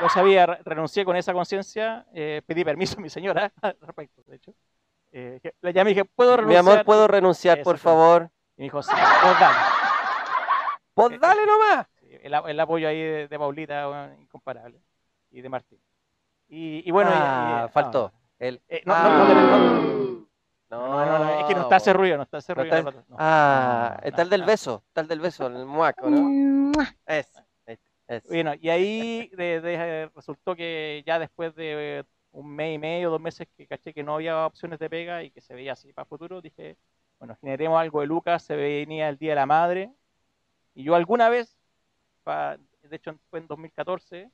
lo 0.00 0.08
sabía, 0.08 0.46
re- 0.46 0.58
renuncié 0.64 1.04
con 1.04 1.16
esa 1.16 1.32
conciencia, 1.32 2.06
eh, 2.14 2.42
pedí 2.46 2.64
permiso 2.64 2.98
a 2.98 3.00
mi 3.02 3.10
señora 3.10 3.52
al 3.62 3.76
respecto, 3.80 4.22
de 4.26 4.36
hecho. 4.36 4.52
Eh, 5.12 5.40
le 5.60 5.72
llamé 5.72 5.90
y 5.90 5.94
dije, 5.94 6.04
¿puedo 6.04 6.36
Mi 6.36 6.36
renunciar? 6.42 6.60
amor, 6.74 6.84
¿puedo 6.84 7.08
renunciar, 7.08 7.62
por 7.62 7.78
favor? 7.78 8.30
Y 8.56 8.60
me 8.62 8.64
dijo, 8.64 8.82
sí, 8.82 8.90
pues 8.92 9.40
dale. 9.40 9.56
¡Pues 10.94 11.20
dale 11.20 11.46
nomás! 11.46 11.86
El, 12.22 12.34
a- 12.34 12.44
el 12.50 12.58
apoyo 12.60 12.88
ahí 12.88 12.98
de, 13.00 13.28
de 13.28 13.38
Paulita, 13.38 13.86
bueno, 13.86 14.14
incomparable. 14.20 14.80
y 15.30 15.40
de 15.40 15.48
Martín. 15.48 15.78
Y, 16.48 16.82
y 16.86 16.90
bueno, 16.90 17.10
Ah, 17.12 17.66
y- 17.68 17.72
faltó. 17.72 18.12
El, 18.38 18.60
Eh, 18.68 18.82
no, 18.86 18.94
ah, 18.96 19.02
no, 19.04 19.18
no, 19.18 19.34
no, 19.34 19.58
no, 20.70 21.06
no, 21.06 21.06
no, 21.06 21.24
no, 21.24 21.40
es 21.40 21.44
que 21.46 21.54
no 21.54 21.62
está 21.62 21.76
ese 21.76 21.92
ruido, 21.92 22.16
no 22.16 22.22
está 22.24 22.38
ese 22.38 22.54
No 22.54 22.62
ruido. 22.62 22.76
está- 22.76 22.90
no, 22.90 23.04
no, 23.08 23.16
Ah, 23.18 23.96
no, 24.00 24.08
está 24.08 24.22
el 24.22 24.30
del 24.30 24.40
no. 24.40 24.46
beso, 24.46 24.82
está 24.88 25.00
el 25.02 25.08
del 25.08 25.20
beso, 25.20 25.46
el 25.46 25.66
muaco, 25.66 26.08
¿no? 26.10 26.72
Es, 27.06 27.30
es, 27.66 27.78
es. 28.08 28.24
Bueno, 28.28 28.54
y 28.60 28.68
ahí 28.70 29.28
de- 29.34 29.60
de- 29.60 30.10
resultó 30.14 30.56
que 30.56 31.02
ya 31.06 31.18
después 31.18 31.54
de 31.54 32.04
un 32.32 32.48
mes 32.54 32.74
y 32.74 32.78
medio, 32.78 33.10
dos 33.10 33.20
meses 33.20 33.48
que 33.56 33.66
caché 33.66 33.92
que 33.92 34.02
no 34.04 34.14
había 34.14 34.46
opciones 34.46 34.78
de 34.78 34.88
pega 34.88 35.22
y 35.22 35.30
que 35.30 35.40
se 35.40 35.54
veía 35.54 35.72
así 35.72 35.92
para 35.92 36.04
futuro, 36.06 36.40
dije, 36.40 36.76
bueno, 37.18 37.36
generemos 37.40 37.78
algo 37.80 38.00
de 38.00 38.06
Lucas, 38.06 38.42
se 38.44 38.56
venía 38.56 39.08
el 39.08 39.18
Día 39.18 39.32
de 39.32 39.36
la 39.36 39.46
Madre, 39.46 39.92
y 40.74 40.84
yo 40.84 40.94
alguna 40.94 41.28
vez, 41.28 41.58
de 42.24 42.96
hecho 42.96 43.14
fue 43.30 43.40
en 43.40 43.46
2014, 43.46 44.30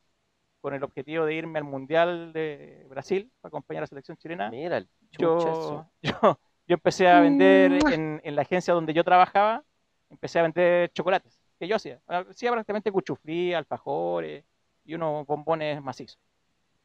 con 0.61 0.74
el 0.74 0.82
objetivo 0.82 1.24
de 1.24 1.34
irme 1.34 1.59
al 1.59 1.64
Mundial 1.64 2.32
de 2.32 2.87
Brasil 2.89 3.30
para 3.41 3.51
acompañar 3.51 3.80
a 3.80 3.84
la 3.84 3.87
selección 3.87 4.16
chilena, 4.16 4.51
Mira, 4.51 4.78
el 4.78 4.89
yo, 5.12 5.87
yo, 6.03 6.12
yo 6.22 6.74
empecé 6.74 7.09
a 7.09 7.20
vender 7.20 7.72
en, 7.93 8.20
en 8.24 8.37
la 8.37 8.43
agencia 8.43 8.74
donde 8.74 8.93
yo 8.93 9.05
trabajaba, 9.05 9.62
empecé 10.11 10.39
a 10.39 10.43
vender 10.43 10.91
chocolates, 10.93 11.41
que 11.59 11.68
yo 11.68 11.76
hacía. 11.76 12.01
Hacía 12.07 12.51
prácticamente 12.51 12.93
cuchuflí, 12.93 13.55
alfajores 13.55 14.45
y 14.84 14.95
unos 14.95 15.26
bombones 15.26 15.82
macizos. 15.82 16.18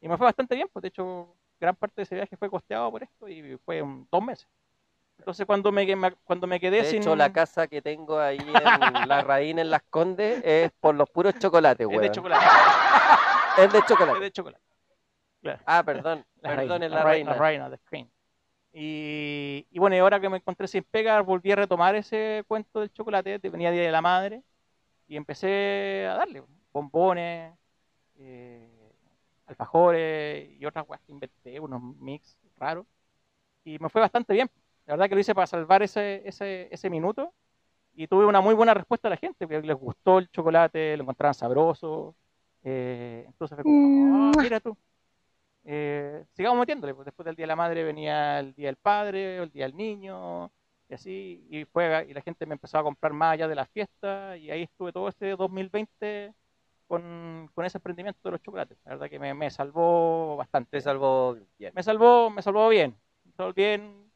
Y 0.00 0.08
me 0.08 0.16
fue 0.16 0.26
bastante 0.26 0.54
bien, 0.54 0.68
pues 0.72 0.82
de 0.82 0.88
hecho 0.88 1.36
gran 1.60 1.76
parte 1.76 1.94
de 1.96 2.02
ese 2.02 2.14
viaje 2.16 2.36
fue 2.36 2.50
costeado 2.50 2.90
por 2.90 3.02
esto 3.02 3.28
y 3.28 3.56
fue 3.64 3.78
en 3.78 4.06
dos 4.10 4.22
meses. 4.22 4.48
Entonces 5.18 5.46
cuando 5.46 5.70
me, 5.70 5.96
me- 5.96 6.12
cuando 6.24 6.46
me 6.46 6.58
quedé 6.58 6.82
De 6.82 6.84
sin... 6.90 7.00
hecho, 7.00 7.14
la 7.14 7.32
casa 7.32 7.68
que 7.68 7.80
tengo 7.80 8.18
ahí 8.18 8.38
en 8.38 8.44
La 9.08 9.22
Raíz, 9.22 9.56
en 9.56 9.70
Las 9.70 9.82
Condes, 9.84 10.42
es 10.44 10.70
por 10.80 10.94
los 10.94 11.08
puros 11.10 11.38
chocolates, 11.38 11.86
es 11.90 12.00
de 12.00 12.10
chocolate. 12.10 12.44
Es 13.58 13.72
de 13.72 13.78
Es 13.78 13.86
chocolate. 13.86 14.20
de 14.20 14.32
chocolate. 14.32 14.62
Claro. 15.42 15.60
Ah, 15.66 15.82
perdón, 15.84 16.24
La 16.42 16.56
perdón, 16.56 16.82
es 16.82 16.90
la 16.90 17.04
reina. 17.04 17.32
La 17.32 17.38
reina, 17.38 17.70
the 17.70 17.78
queen. 17.90 18.10
Y, 18.72 19.66
y 19.70 19.78
bueno, 19.78 19.94
y 19.96 19.98
ahora 19.98 20.18
que 20.18 20.28
me 20.30 20.38
encontré 20.38 20.66
sin 20.66 20.82
pega, 20.82 21.20
volví 21.20 21.52
a 21.52 21.56
retomar 21.56 21.94
ese 21.94 22.42
cuento 22.48 22.80
del 22.80 22.92
chocolate, 22.92 23.38
de- 23.38 23.50
venía 23.50 23.70
Día 23.70 23.82
de 23.82 23.92
la 23.92 24.00
Madre, 24.00 24.42
y 25.06 25.16
empecé 25.16 26.06
a 26.10 26.14
darle 26.14 26.42
bombones, 26.72 27.54
eh, 28.18 28.68
alfajores 29.46 30.50
y 30.58 30.64
otras 30.64 30.86
cosas 30.86 31.02
que 31.04 31.12
inventé, 31.12 31.60
unos 31.60 31.82
mix 31.82 32.38
raros, 32.56 32.86
y 33.64 33.78
me 33.78 33.90
fue 33.90 34.00
bastante 34.00 34.32
bien. 34.32 34.50
La 34.86 34.94
verdad 34.94 35.08
que 35.08 35.14
lo 35.14 35.20
hice 35.20 35.34
para 35.34 35.46
salvar 35.46 35.82
ese, 35.82 36.22
ese, 36.28 36.68
ese 36.72 36.90
minuto, 36.90 37.32
y 37.94 38.08
tuve 38.08 38.26
una 38.26 38.40
muy 38.40 38.54
buena 38.54 38.74
respuesta 38.74 39.08
de 39.08 39.14
la 39.16 39.18
gente, 39.18 39.48
que 39.48 39.62
les 39.62 39.76
gustó 39.76 40.18
el 40.18 40.30
chocolate, 40.30 40.96
lo 40.96 41.04
encontraban 41.04 41.34
sabroso, 41.34 42.16
eh, 42.64 43.24
entonces 43.26 43.56
fue 43.56 43.64
como, 43.64 43.80
"Ah, 44.10 44.36
mira 44.40 44.60
tú, 44.60 44.76
eh, 45.64 46.24
sigamos 46.34 46.58
metiéndole, 46.60 46.94
pues 46.94 47.06
después 47.06 47.24
del 47.26 47.36
Día 47.36 47.44
de 47.44 47.48
la 47.48 47.56
Madre 47.56 47.84
venía 47.84 48.40
el 48.40 48.54
Día 48.54 48.68
del 48.68 48.76
Padre, 48.76 49.38
el 49.38 49.50
Día 49.50 49.66
del 49.66 49.76
Niño, 49.76 50.50
y 50.88 50.94
así, 50.94 51.46
y, 51.50 51.64
fue, 51.66 52.06
y 52.08 52.14
la 52.14 52.22
gente 52.22 52.46
me 52.46 52.54
empezó 52.54 52.78
a 52.78 52.82
comprar 52.82 53.12
más 53.12 53.34
allá 53.34 53.48
de 53.48 53.54
las 53.54 53.68
fiestas, 53.70 54.38
y 54.38 54.50
ahí 54.50 54.62
estuve 54.64 54.92
todo 54.92 55.08
este 55.08 55.30
2020 55.36 56.34
con, 56.88 57.50
con 57.54 57.64
ese 57.64 57.78
emprendimiento 57.78 58.20
de 58.24 58.32
los 58.32 58.42
chocolates. 58.42 58.78
La 58.84 58.92
verdad 58.92 59.08
que 59.10 59.18
me, 59.18 59.34
me 59.34 59.50
salvó 59.50 60.36
bastante. 60.36 60.70
Te 60.78 60.80
salvó 60.82 61.36
bien. 61.58 61.72
Me 61.74 61.82
salvó, 61.82 62.30
me 62.30 62.42
salvó 62.42 62.68
bien, 62.68 62.96
me 63.24 63.32
salvó 63.32 63.52
bien, 63.54 64.11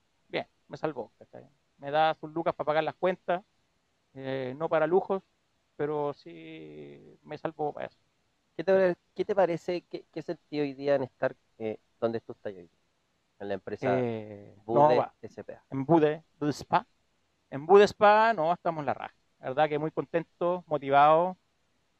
me 0.68 0.76
salvó. 0.76 1.12
¿cachai? 1.18 1.46
Me 1.78 1.90
da 1.90 2.14
sus 2.14 2.30
lucas 2.32 2.54
para 2.54 2.66
pagar 2.66 2.84
las 2.84 2.94
cuentas, 2.94 3.42
eh, 4.14 4.54
no 4.56 4.68
para 4.68 4.86
lujos, 4.86 5.22
pero 5.76 6.12
sí 6.14 7.18
me 7.22 7.36
salvó 7.38 7.72
para 7.72 7.86
eso. 7.86 7.98
¿Qué 8.56 8.64
te, 8.64 8.96
qué 9.14 9.24
te 9.24 9.34
parece, 9.34 9.82
qué, 9.82 10.04
qué 10.12 10.22
sentido 10.22 10.62
hoy 10.62 10.72
día 10.72 10.94
en 10.94 11.02
estar 11.02 11.34
eh, 11.58 11.78
donde 12.00 12.20
tú 12.20 12.32
estás 12.32 12.52
hoy 12.52 12.62
día? 12.62 12.70
En 13.38 13.48
la 13.48 13.54
empresa 13.54 13.86
Eh, 13.90 14.54
no, 14.66 14.86
Bude 14.86 14.98
va. 14.98 15.12
SPA. 15.28 15.62
en 15.70 15.84
Bude, 15.84 16.22
Bude 16.40 16.52
Spa. 16.52 16.86
En 17.50 17.66
Bude 17.66 17.84
Spa 17.84 18.32
no 18.32 18.50
estamos 18.52 18.80
en 18.80 18.86
la 18.86 18.94
raja. 18.94 19.14
La 19.40 19.48
verdad 19.48 19.68
que 19.68 19.78
muy 19.78 19.90
contento, 19.90 20.64
motivado. 20.66 21.36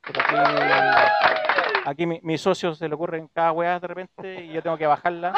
Aquí, 0.03 1.85
aquí 1.85 2.07
mi, 2.07 2.21
mis 2.23 2.41
socios 2.41 2.79
se 2.79 2.89
le 2.89 2.95
ocurren 2.95 3.29
cada 3.29 3.53
weá 3.53 3.79
de 3.79 3.87
repente 3.87 4.45
y 4.45 4.53
yo 4.53 4.63
tengo 4.63 4.79
que 4.79 4.87
bajarla, 4.87 5.35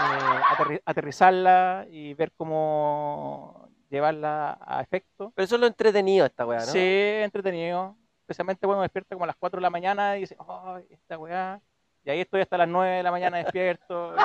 eh, 0.00 0.42
aterri- 0.56 0.82
aterrizarla 0.84 1.86
y 1.90 2.14
ver 2.14 2.32
cómo 2.32 3.68
llevarla 3.90 4.58
a 4.60 4.80
efecto. 4.80 5.32
Pero 5.34 5.44
eso 5.44 5.54
es 5.54 5.60
lo 5.60 5.66
entretenido 5.66 6.26
esta 6.26 6.46
weá, 6.46 6.60
¿no? 6.60 6.66
Sí, 6.66 6.78
entretenido. 6.80 7.96
Especialmente 8.22 8.66
cuando 8.66 8.82
despierta 8.82 9.14
como 9.14 9.24
a 9.24 9.28
las 9.28 9.36
4 9.36 9.58
de 9.58 9.62
la 9.62 9.70
mañana 9.70 10.16
y 10.16 10.20
dice, 10.20 10.36
oh, 10.38 10.78
esta 10.88 11.18
weá. 11.18 11.60
Y 12.04 12.10
ahí 12.10 12.20
estoy 12.20 12.40
hasta 12.40 12.58
las 12.58 12.68
9 12.68 12.96
de 12.96 13.02
la 13.02 13.10
mañana 13.10 13.38
despierto. 13.38 14.14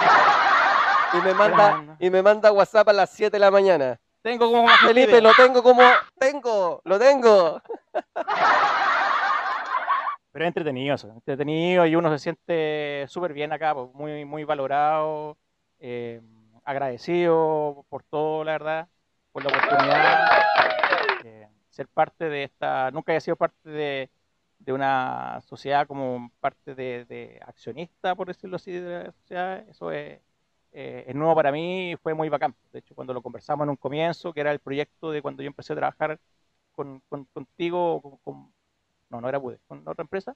Y 1.11 1.17
me 1.25 1.33
manda, 1.33 1.97
y 1.99 2.09
me 2.11 2.21
manda 2.21 2.51
WhatsApp 2.51 2.87
a 2.89 2.93
las 2.93 3.09
7 3.09 3.31
de 3.31 3.39
la 3.39 3.49
mañana. 3.49 3.99
Tengo 4.21 4.51
como 4.51 4.61
más 4.63 4.79
Felipe, 4.81 5.19
lo 5.21 5.33
tengo 5.33 5.63
como, 5.63 5.81
tengo, 6.19 6.81
lo 6.83 6.99
tengo. 6.99 7.59
Pero 10.31 10.45
es 10.45 10.47
entretenido 10.49 10.93
eso, 10.95 11.09
entretenido 11.09 11.85
y 11.87 11.95
uno 11.95 12.11
se 12.11 12.19
siente 12.19 13.05
súper 13.07 13.33
bien 13.33 13.51
acá, 13.51 13.73
pues, 13.73 13.87
muy, 13.93 14.23
muy 14.25 14.43
valorado, 14.43 15.35
eh, 15.79 16.21
agradecido 16.65 17.85
por 17.89 18.03
todo, 18.03 18.43
la 18.43 18.53
verdad, 18.53 18.89
por 19.31 19.43
la 19.43 19.49
oportunidad. 19.49 20.31
eh, 21.19 21.47
ser 21.69 21.87
parte 21.87 22.25
de 22.29 22.43
esta, 22.45 22.91
nunca 22.91 23.11
había 23.11 23.21
sido 23.21 23.35
parte 23.37 23.69
de, 23.69 24.09
de 24.59 24.73
una 24.73 25.41
sociedad 25.41 25.87
como 25.87 26.31
parte 26.39 26.75
de, 26.75 27.05
de 27.05 27.39
accionista, 27.45 28.15
por 28.15 28.27
decirlo 28.27 28.55
así, 28.57 28.71
de 28.71 29.03
la 29.05 29.11
sociedad, 29.11 29.59
eso 29.69 29.91
es, 29.91 30.21
eh, 30.71 31.05
es 31.07 31.15
nuevo 31.15 31.35
para 31.35 31.51
mí 31.51 31.91
y 31.91 31.95
fue 31.97 32.13
muy 32.13 32.29
bacán. 32.29 32.55
De 32.71 32.79
hecho, 32.79 32.95
cuando 32.95 33.13
lo 33.13 33.21
conversamos 33.21 33.65
en 33.65 33.69
un 33.71 33.75
comienzo, 33.77 34.33
que 34.33 34.41
era 34.41 34.51
el 34.51 34.59
proyecto 34.59 35.11
de 35.11 35.21
cuando 35.21 35.43
yo 35.43 35.47
empecé 35.47 35.73
a 35.73 35.75
trabajar 35.77 36.19
con, 36.71 37.01
con- 37.09 37.25
contigo, 37.25 38.01
con- 38.01 38.17
con- 38.19 38.53
no, 39.09 39.21
no 39.21 39.27
era 39.29 39.37
Bude, 39.39 39.59
con 39.67 39.87
otra 39.87 40.03
empresa, 40.03 40.35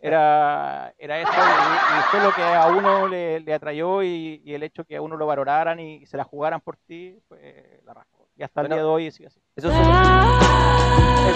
era, 0.00 0.94
era 0.98 1.20
eso 1.20 1.30
y, 1.32 1.98
y 1.98 2.02
fue 2.10 2.20
lo 2.22 2.32
que 2.34 2.42
a 2.42 2.68
uno 2.68 3.08
le, 3.08 3.40
le 3.40 3.54
atrayó 3.54 4.02
y, 4.02 4.40
y 4.44 4.54
el 4.54 4.62
hecho 4.62 4.84
que 4.84 4.96
a 4.96 5.02
uno 5.02 5.16
lo 5.16 5.26
valoraran 5.26 5.80
y, 5.80 6.06
se 6.06 6.16
la 6.16 6.24
jugaran 6.24 6.60
por 6.60 6.76
ti, 6.76 7.18
fue 7.28 7.80
la 7.84 7.94
raja. 7.94 8.08
Y 8.36 8.42
hasta 8.42 8.62
el 8.62 8.68
día 8.68 8.76
de 8.78 8.82
hoy 8.82 9.10
sigue 9.12 9.28
así. 9.28 9.40
Eso 9.54 9.68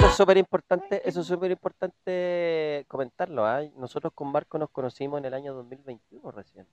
es 0.06 0.12
súper- 0.16 0.36
importante, 0.36 1.00
eso 1.08 1.20
es 1.20 1.26
súper 1.26 1.50
importante 1.50 2.84
comentarlo. 2.88 3.44
¿ah? 3.46 3.62
Nosotros 3.76 4.12
con 4.14 4.30
Marco 4.32 4.58
nos 4.58 4.70
conocimos 4.70 5.18
en 5.18 5.24
el 5.26 5.34
año 5.34 5.54
2021 5.54 6.30
recién. 6.32 6.66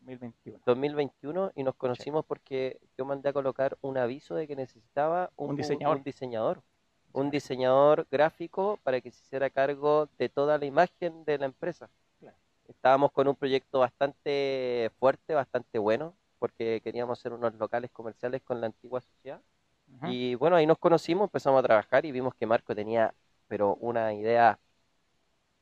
2021. 0.00 0.62
2021 0.64 1.52
y 1.54 1.62
nos 1.62 1.74
conocimos 1.74 2.24
porque 2.24 2.78
yo 2.96 3.04
mandé 3.04 3.28
a 3.28 3.32
colocar 3.34 3.76
un 3.82 3.98
aviso 3.98 4.34
de 4.34 4.46
que 4.46 4.56
necesitaba 4.56 5.30
un, 5.36 5.50
Un 5.50 5.56
diseñador. 5.56 5.96
un 5.98 6.02
diseñador, 6.02 6.62
un 7.12 7.30
diseñador 7.30 8.06
gráfico 8.10 8.78
para 8.82 9.00
que 9.00 9.10
se 9.10 9.22
hiciera 9.22 9.50
cargo 9.50 10.08
de 10.18 10.28
toda 10.28 10.58
la 10.58 10.64
imagen 10.64 11.24
de 11.24 11.38
la 11.38 11.46
empresa. 11.46 11.88
Claro. 12.18 12.36
Estábamos 12.68 13.12
con 13.12 13.28
un 13.28 13.36
proyecto 13.36 13.80
bastante 13.80 14.90
fuerte, 14.98 15.34
bastante 15.34 15.78
bueno, 15.78 16.14
porque 16.38 16.80
queríamos 16.82 17.18
hacer 17.18 17.32
unos 17.32 17.54
locales 17.54 17.90
comerciales 17.90 18.42
con 18.42 18.60
la 18.60 18.66
antigua 18.66 19.00
sociedad. 19.00 19.40
Y 20.04 20.36
bueno, 20.36 20.54
ahí 20.54 20.66
nos 20.66 20.78
conocimos, 20.78 21.24
empezamos 21.24 21.58
a 21.58 21.66
trabajar 21.66 22.06
y 22.06 22.12
vimos 22.12 22.32
que 22.36 22.46
Marco 22.46 22.76
tenía, 22.76 23.12
pero 23.48 23.74
una 23.80 24.14
idea 24.14 24.60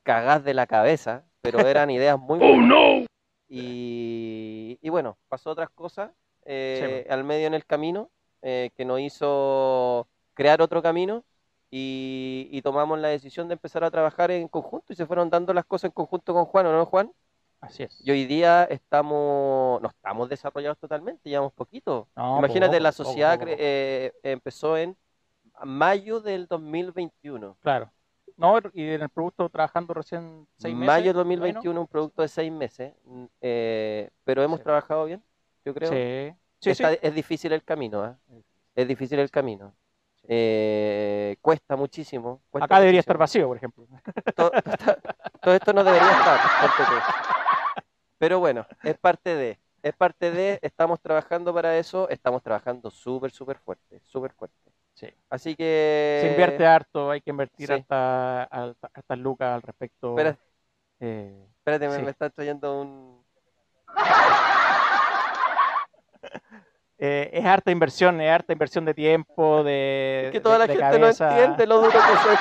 cagaz 0.02 0.44
de 0.44 0.52
la 0.52 0.66
cabeza, 0.66 1.24
pero 1.40 1.58
eran 1.66 1.90
ideas 1.90 2.18
muy 2.18 2.38
buenas. 2.38 3.06
Y, 3.48 4.78
y 4.82 4.88
bueno, 4.90 5.16
pasó 5.28 5.50
otras 5.50 5.70
cosas 5.70 6.10
eh, 6.44 7.06
al 7.10 7.24
medio 7.24 7.46
en 7.46 7.54
el 7.54 7.64
camino 7.64 8.10
eh, 8.42 8.70
que 8.76 8.84
nos 8.84 9.00
hizo 9.00 10.08
crear 10.34 10.62
otro 10.62 10.80
camino 10.82 11.24
y, 11.70 12.48
y 12.50 12.62
tomamos 12.62 12.98
la 12.98 13.08
decisión 13.08 13.48
de 13.48 13.54
empezar 13.54 13.84
a 13.84 13.90
trabajar 13.90 14.30
en 14.30 14.48
conjunto 14.48 14.92
y 14.92 14.96
se 14.96 15.06
fueron 15.06 15.30
dando 15.30 15.52
las 15.52 15.64
cosas 15.64 15.88
en 15.90 15.92
conjunto 15.92 16.32
con 16.32 16.44
Juan, 16.46 16.66
¿o 16.66 16.72
no, 16.72 16.86
Juan? 16.86 17.12
Así 17.60 17.82
es. 17.82 18.00
Y 18.06 18.10
hoy 18.10 18.24
día 18.26 18.64
estamos, 18.64 19.82
no 19.82 19.88
estamos 19.88 20.28
desarrollados 20.28 20.78
totalmente, 20.78 21.28
llevamos 21.28 21.52
poquito. 21.52 22.08
No, 22.16 22.38
Imagínate, 22.38 22.72
poco, 22.76 22.82
la 22.84 22.92
sociedad 22.92 23.38
poco, 23.38 23.50
eh, 23.58 24.12
empezó 24.22 24.76
en 24.76 24.96
mayo 25.64 26.20
del 26.20 26.46
2021. 26.46 27.56
Claro. 27.60 27.90
No, 28.36 28.56
y 28.72 28.82
en 28.90 29.02
el 29.02 29.08
producto 29.08 29.48
trabajando 29.48 29.92
recién 29.92 30.46
seis 30.56 30.72
meses. 30.72 30.86
Mayo 30.86 31.06
del 31.12 31.24
bueno. 31.24 31.40
2021, 31.40 31.80
un 31.80 31.86
producto 31.88 32.22
de 32.22 32.28
seis 32.28 32.52
meses, 32.52 32.94
mm, 33.04 33.24
eh, 33.40 34.10
pero 34.22 34.44
hemos 34.44 34.60
Sí. 34.60 34.64
trabajado 34.64 35.04
bien, 35.06 35.22
yo 35.64 35.74
creo. 35.74 35.90
Sí, 35.90 36.36
sí, 36.60 36.74
sí. 36.76 36.82
Está- 36.84 36.92
Es 36.94 37.14
difícil 37.14 37.52
el 37.52 37.64
camino, 37.64 38.02
¿ah? 38.04 38.16
es 38.76 38.86
difícil 38.86 39.18
el 39.18 39.30
camino. 39.32 39.74
Eh, 40.30 41.36
cuesta 41.40 41.74
muchísimo. 41.74 42.42
cuesta 42.50 42.66
Acá 42.66 42.80
debería 42.80 43.00
estar 43.00 43.16
muchísimo. 43.16 43.18
vacío, 43.18 43.48
por 43.48 43.56
ejemplo. 43.56 43.86
todo, 44.36 44.52
todo 45.40 45.54
esto 45.54 45.72
no 45.72 45.82
debería 45.82 46.10
estar. 46.12 46.38
Pero 48.18 48.38
bueno, 48.38 48.66
es 48.82 48.98
parte 48.98 49.34
de, 49.34 49.58
es 49.82 49.94
parte 49.94 50.30
de, 50.30 50.58
estamos 50.62 51.00
trabajando 51.00 51.54
para 51.54 51.76
eso, 51.78 52.08
estamos 52.10 52.42
trabajando 52.42 52.90
súper, 52.90 53.30
súper 53.30 53.58
fuerte, 53.58 54.00
súper 54.04 54.32
fuerte. 54.32 54.56
Sí. 54.94 55.08
Así 55.30 55.54
que... 55.54 56.18
Se 56.22 56.30
invierte 56.30 56.66
harto, 56.66 57.10
hay 57.10 57.20
que 57.20 57.30
invertir 57.30 57.68
sí. 57.68 57.72
hasta, 57.74 58.42
hasta, 58.44 58.90
hasta 58.92 59.16
lucas 59.16 59.54
al 59.54 59.62
respecto. 59.62 60.10
Espera, 60.10 60.36
Eh, 61.00 61.46
Espérate, 61.58 61.88
me, 61.88 61.96
Sí. 61.96 62.02
me 62.02 62.10
está 62.10 62.30
trayendo 62.30 62.80
un... 62.80 63.24
Eh, 66.98 67.30
es 67.32 67.44
harta 67.44 67.70
inversión, 67.70 68.20
es 68.20 68.30
harta 68.30 68.52
inversión 68.52 68.84
de 68.84 68.92
tiempo, 68.94 69.62
de. 69.62 70.24
Es 70.26 70.32
que 70.32 70.40
toda 70.40 70.58
de- 70.58 70.58
la 70.58 70.66
de 70.66 70.72
gente 70.80 70.98
cabeza, 71.00 71.26
no 71.28 71.30
entiende 71.36 71.66
lo 71.66 71.76
duro 71.78 71.90
que 71.92 71.98
es. 71.98 72.04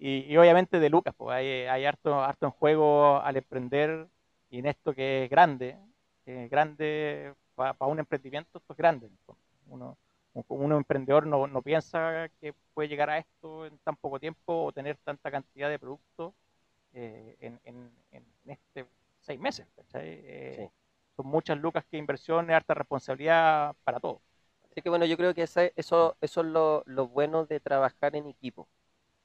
Y, 0.00 0.32
y 0.32 0.36
obviamente 0.36 0.78
de 0.78 0.88
Lucas, 0.90 1.12
pues 1.16 1.34
hay, 1.34 1.46
hay 1.66 1.84
harto, 1.84 2.22
harto 2.22 2.46
en 2.46 2.52
juego 2.52 3.20
al 3.20 3.36
emprender 3.36 4.06
y 4.48 4.60
en 4.60 4.66
esto 4.66 4.94
que 4.94 5.24
es 5.24 5.30
grande, 5.30 5.76
que 6.24 6.44
es 6.44 6.50
grande 6.50 7.34
para 7.56 7.74
un 7.86 7.98
emprendimiento, 7.98 8.58
esto 8.58 8.72
es 8.74 8.76
grande. 8.76 9.08
fondo. 9.26 9.40
Uno, 9.66 9.98
un, 10.46 10.72
emprendedor 10.72 11.26
no, 11.26 11.48
no 11.48 11.62
piensa 11.62 12.28
que 12.40 12.54
puede 12.74 12.88
llegar 12.88 13.10
a 13.10 13.18
esto 13.18 13.66
en 13.66 13.76
tan 13.78 13.96
poco 13.96 14.20
tiempo 14.20 14.66
o 14.66 14.72
tener 14.72 14.96
tanta 14.98 15.32
cantidad 15.32 15.68
de 15.68 15.80
productos 15.80 16.32
eh, 16.94 17.36
en, 17.40 17.58
en, 17.64 17.90
en 18.12 18.24
este 18.46 18.86
seis 19.20 19.40
meses. 19.40 19.66
Eh, 19.94 20.54
Sí. 20.58 20.70
Son 21.18 21.28
muchas 21.28 21.58
lucas 21.58 21.84
que 21.90 21.98
inversión, 21.98 22.50
es 22.50 22.56
harta 22.56 22.74
responsabilidad 22.74 23.76
para 23.84 24.00
todo. 24.00 24.22
Así 24.72 24.82
que 24.82 24.90
bueno, 24.90 25.06
yo 25.06 25.18
creo 25.18 25.34
que 25.34 25.44
ese- 25.44 25.74
eso, 25.76 26.16
eso 26.22 26.42
es 26.42 26.48
lo, 26.48 26.84
lo 26.86 27.08
bueno 27.08 27.46
de 27.46 27.60
trabajar 27.60 28.16
en 28.16 28.28
equipo. 28.28 28.68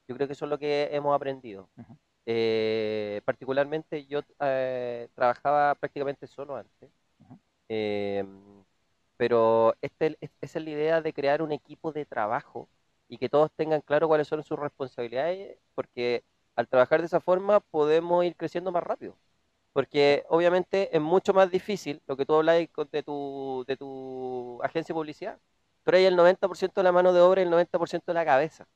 Yo 0.07 0.15
creo 0.15 0.27
que 0.27 0.33
eso 0.33 0.45
es 0.45 0.49
lo 0.51 0.59
que 0.59 0.89
hemos 0.93 1.15
aprendido. 1.15 1.69
Eh, 2.25 3.21
particularmente 3.25 4.05
yo 4.07 4.21
eh, 4.41 5.09
trabajaba 5.15 5.75
prácticamente 5.75 6.27
solo 6.27 6.55
antes. 6.57 6.91
Eh, 7.69 8.25
pero 9.17 9.75
este, 9.81 10.17
es- 10.21 10.31
esa 10.41 10.59
es 10.59 10.65
la 10.65 10.71
idea 10.71 11.01
de 11.01 11.13
crear 11.13 11.41
un 11.41 11.51
equipo 11.51 11.91
de 11.91 12.05
trabajo 12.05 12.69
y 13.07 13.17
que 13.17 13.29
todos 13.29 13.51
tengan 13.55 13.81
claro 13.81 14.07
cuáles 14.07 14.27
son 14.27 14.43
sus 14.43 14.59
responsabilidades, 14.59 15.57
porque 15.75 16.23
al 16.55 16.67
trabajar 16.67 17.01
de 17.01 17.07
esa 17.07 17.19
forma 17.21 17.59
podemos 17.61 18.25
ir 18.25 18.35
creciendo 18.35 18.71
más 18.71 18.83
rápido. 18.83 19.17
Porque 19.73 20.23
obviamente 20.29 20.95
es 20.95 21.01
mucho 21.01 21.33
más 21.33 21.49
difícil 21.51 22.01
lo 22.07 22.15
que 22.15 22.25
tú 22.25 22.35
hablas 22.35 22.57
de 22.91 23.03
tu, 23.03 23.65
de 23.67 23.75
tu 23.75 24.61
agencia 24.63 24.93
de 24.93 24.97
publicidad. 24.97 25.39
Tú 25.83 25.91
eres 25.91 26.07
el 26.07 26.15
90% 26.15 26.81
de 26.81 26.83
la 26.83 26.91
mano 26.91 27.11
de 27.11 27.21
obra 27.21 27.41
y 27.41 27.45
el 27.45 27.51
90% 27.51 28.05
de 28.05 28.13
la 28.13 28.25
cabeza. 28.25 28.67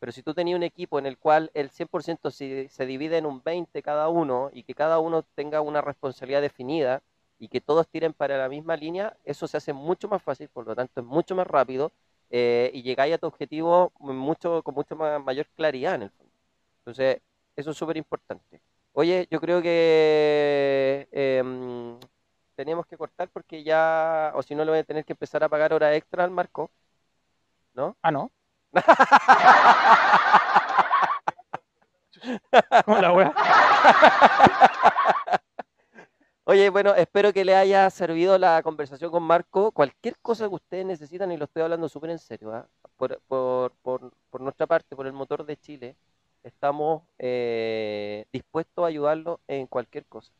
Pero 0.00 0.12
si 0.12 0.22
tú 0.22 0.34
tenías 0.34 0.56
un 0.56 0.64
equipo 0.64 0.98
en 0.98 1.06
el 1.06 1.16
cual 1.16 1.50
el 1.54 1.70
100% 1.70 2.30
se, 2.30 2.68
se 2.68 2.86
divide 2.86 3.16
en 3.16 3.26
un 3.26 3.42
20 3.42 3.82
cada 3.82 4.08
uno 4.08 4.50
y 4.52 4.64
que 4.64 4.74
cada 4.74 4.98
uno 4.98 5.22
tenga 5.34 5.60
una 5.62 5.80
responsabilidad 5.80 6.42
definida 6.42 7.02
y 7.38 7.48
que 7.48 7.60
todos 7.60 7.88
tiren 7.88 8.12
para 8.12 8.36
la 8.36 8.48
misma 8.48 8.76
línea, 8.76 9.16
eso 9.24 9.46
se 9.46 9.56
hace 9.56 9.72
mucho 9.72 10.08
más 10.08 10.22
fácil, 10.22 10.48
por 10.48 10.66
lo 10.66 10.74
tanto 10.74 11.00
es 11.00 11.06
mucho 11.06 11.34
más 11.34 11.46
rápido 11.46 11.90
eh, 12.30 12.70
y 12.74 12.82
llegáis 12.82 13.14
a 13.14 13.18
tu 13.18 13.26
objetivo 13.26 13.92
mucho, 13.98 14.62
con 14.62 14.74
mucho 14.74 14.96
más, 14.96 15.22
mayor 15.22 15.46
claridad 15.56 15.94
en 15.94 16.02
el 16.02 16.10
fondo. 16.10 16.32
Entonces, 16.80 17.20
eso 17.56 17.70
es 17.70 17.76
súper 17.76 17.96
importante. 17.96 18.60
Oye, 18.96 19.26
yo 19.30 19.40
creo 19.40 19.60
que 19.60 21.08
em, 21.12 21.98
teníamos 22.54 22.86
que 22.86 22.96
cortar 22.96 23.28
porque 23.30 23.64
ya, 23.64 24.30
o 24.34 24.42
si 24.42 24.54
no, 24.54 24.64
le 24.64 24.70
voy 24.70 24.78
a 24.80 24.84
tener 24.84 25.04
que 25.04 25.12
empezar 25.14 25.42
a 25.42 25.48
pagar 25.48 25.72
hora 25.72 25.94
extra 25.96 26.22
al 26.24 26.30
Marco, 26.30 26.70
¿no? 27.74 27.96
Ah, 28.02 28.10
no. 28.10 28.32
¿Cómo 32.84 33.00
la 33.00 33.12
wea? 33.12 33.32
Oye, 36.44 36.68
bueno, 36.70 36.94
espero 36.94 37.32
que 37.32 37.44
le 37.44 37.56
haya 37.56 37.88
servido 37.90 38.38
la 38.38 38.62
conversación 38.62 39.10
con 39.10 39.22
Marco. 39.22 39.72
Cualquier 39.72 40.18
cosa 40.20 40.48
que 40.48 40.54
ustedes 40.54 40.84
necesitan, 40.86 41.32
y 41.32 41.36
lo 41.38 41.46
estoy 41.46 41.62
hablando 41.62 41.88
súper 41.88 42.10
en 42.10 42.18
serio, 42.18 42.52
¿ah? 42.52 42.68
por, 42.96 43.20
por, 43.22 43.72
por, 43.82 44.12
por 44.30 44.40
nuestra 44.42 44.66
parte, 44.66 44.94
por 44.94 45.06
el 45.06 45.12
motor 45.14 45.44
de 45.46 45.56
Chile, 45.56 45.96
estamos 46.44 47.02
eh, 47.18 48.26
dispuestos 48.32 48.84
a 48.84 48.88
ayudarlo 48.88 49.40
en 49.48 49.66
cualquier 49.66 50.04
cosa. 50.06 50.32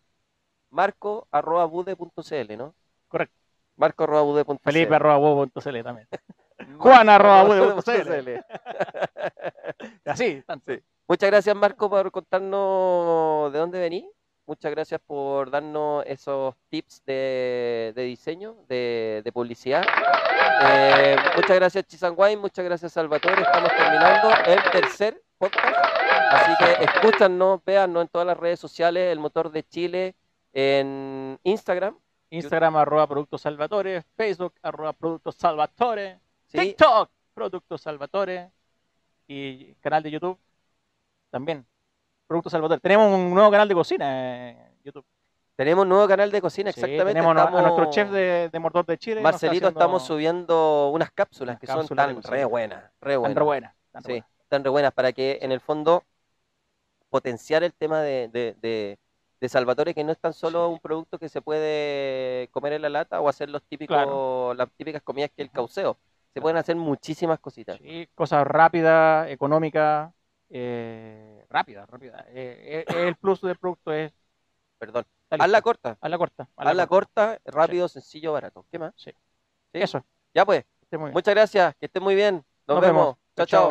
Marco 0.70 1.26
arroba 1.30 1.64
bude.cl, 1.64 2.56
¿no? 2.56 2.74
Correcto. 3.08 3.36
Marco 3.76 4.04
arroba 4.04 4.22
bude.cl. 4.22 4.58
Felipe 4.62 4.94
arroba 4.94 5.16
bobo.cl 5.16 5.82
también. 5.82 6.08
Juan 6.78 7.08
arroba 7.08 7.44
bude.cl. 7.44 8.44
Así, 10.04 10.42
tanto. 10.46 10.72
Sí. 10.72 10.80
Muchas 11.06 11.30
gracias, 11.30 11.56
Marco, 11.56 11.90
por 11.90 12.10
contarnos 12.10 13.52
de 13.52 13.58
dónde 13.58 13.78
venís. 13.80 14.04
Muchas 14.46 14.70
gracias 14.70 15.00
por 15.00 15.50
darnos 15.50 16.04
esos 16.06 16.54
tips 16.68 17.02
de, 17.06 17.92
de 17.94 18.02
diseño, 18.02 18.56
de, 18.68 19.22
de 19.24 19.32
publicidad. 19.32 19.84
Eh, 20.62 21.16
muchas 21.36 21.56
gracias, 21.56 21.86
Chisanguay. 21.86 22.36
Muchas 22.36 22.64
gracias, 22.64 22.92
Salvatore. 22.92 23.40
Estamos 23.40 23.70
terminando 23.70 24.28
el 24.46 24.70
tercer 24.70 25.23
podcast. 25.38 25.66
Así 26.30 26.52
que 26.58 26.84
escúchanos, 26.84 27.60
véannos 27.64 28.02
en 28.02 28.08
todas 28.08 28.26
las 28.26 28.36
redes 28.36 28.58
sociales, 28.60 29.12
el 29.12 29.18
motor 29.18 29.50
de 29.50 29.62
Chile, 29.64 30.14
en 30.52 31.38
Instagram. 31.42 31.96
Instagram 32.30 32.76
arroba 32.76 33.06
Productos 33.06 33.42
Salvatore, 33.42 34.02
Facebook 34.16 34.54
arroba 34.62 34.92
Productos 34.92 35.36
Salvatore, 35.36 36.18
¿sí? 36.46 36.58
TikTok 36.58 37.08
Productos 37.32 37.80
Salvatore 37.80 38.50
y 39.28 39.74
canal 39.74 40.02
de 40.02 40.10
YouTube 40.10 40.38
también 41.30 41.64
Productos 42.26 42.50
Salvatore. 42.52 42.80
Tenemos 42.80 43.12
un 43.12 43.32
nuevo 43.32 43.50
canal 43.50 43.68
de 43.68 43.74
cocina 43.74 44.50
en 44.50 44.58
YouTube. 44.82 45.04
Tenemos 45.56 45.82
un 45.82 45.88
nuevo 45.90 46.08
canal 46.08 46.32
de 46.32 46.40
cocina, 46.40 46.72
Sí, 46.72 46.80
exactamente. 46.80 47.12
tenemos 47.20 47.36
a- 47.36 47.50
nuestro 47.62 47.90
chef 47.90 48.10
de, 48.10 48.48
de 48.52 48.58
Mordor 48.58 48.84
de 48.86 48.98
Chile. 48.98 49.20
Marcelito, 49.20 49.66
haciendo- 49.68 49.78
estamos 49.80 50.04
subiendo 50.04 50.88
unas 50.90 51.12
cápsulas 51.12 51.58
que 51.60 51.66
cápsulas 51.68 51.86
son 51.86 51.96
tan 51.96 52.22
re 52.32 52.44
buenas, 52.44 52.82
re 53.00 53.12
Tan 53.12 53.20
buenas. 53.20 53.36
re 53.38 53.44
buenas, 53.44 53.74
tan 53.92 54.02
re 54.02 54.06
Sí, 54.06 54.12
buenas. 54.20 54.28
Están 54.54 54.64
re 54.64 54.70
buenas 54.70 54.92
para 54.92 55.12
que 55.12 55.38
en 55.42 55.50
el 55.50 55.60
fondo 55.60 56.04
potenciar 57.10 57.62
el 57.64 57.72
tema 57.72 58.00
de, 58.02 58.28
de, 58.28 58.54
de- 58.60 58.98
de 59.40 59.48
Salvatore, 59.48 59.92
que 59.94 60.04
no 60.04 60.12
es 60.12 60.18
tan 60.18 60.32
solo 60.32 60.68
un 60.70 60.78
producto 60.78 61.18
que 61.18 61.28
se 61.28 61.42
puede 61.42 62.48
comer 62.50 62.72
en 62.74 62.82
la 62.82 62.88
lata 62.88 63.20
o 63.20 63.28
hacer 63.28 63.50
los 63.50 63.62
típicos, 63.64 63.94
Claro. 63.94 64.54
las 64.54 64.70
típicas 64.72 65.02
comidas 65.02 65.30
que 65.36 65.42
el 65.42 65.50
cauceo. 65.50 65.98
Se 66.32 66.40
pueden 66.40 66.56
hacer 66.56 66.76
muchísimas 66.76 67.38
cositas. 67.40 67.76
Sí, 67.78 68.08
cosas 68.14 68.46
rápidas, 68.46 69.28
económicas, 69.28 70.12
eh, 70.50 71.44
rápidas, 71.50 71.88
rápidas. 71.90 72.24
Eh, 72.28 72.84
eh, 72.88 73.06
el 73.06 73.16
plus 73.16 73.40
del 73.42 73.56
producto 73.58 73.92
es 73.92 74.12
Perdón. 74.78 75.04
Hazla 75.30 75.46
listo. 75.46 75.62
corta. 75.62 75.98
Hazla 76.00 76.18
corta. 76.18 76.48
Hazla 76.56 76.86
corta, 76.86 77.40
rápido, 77.44 77.88
sencillo, 77.88 78.32
barato. 78.32 78.64
¿Qué 78.70 78.78
más? 78.78 78.92
Sí. 78.96 79.10
¿Sí? 79.72 79.80
Eso. 79.80 80.04
Ya 80.32 80.46
pues. 80.46 80.64
Muchas 80.90 81.34
gracias. 81.34 81.74
Que 81.76 81.86
estén 81.86 82.02
muy 82.02 82.14
bien. 82.14 82.44
Nos, 82.66 82.76
Nos 82.76 82.80
vemos. 82.80 83.02
vemos. 83.04 83.16
Chao. 83.36 83.46
chao. 83.46 83.70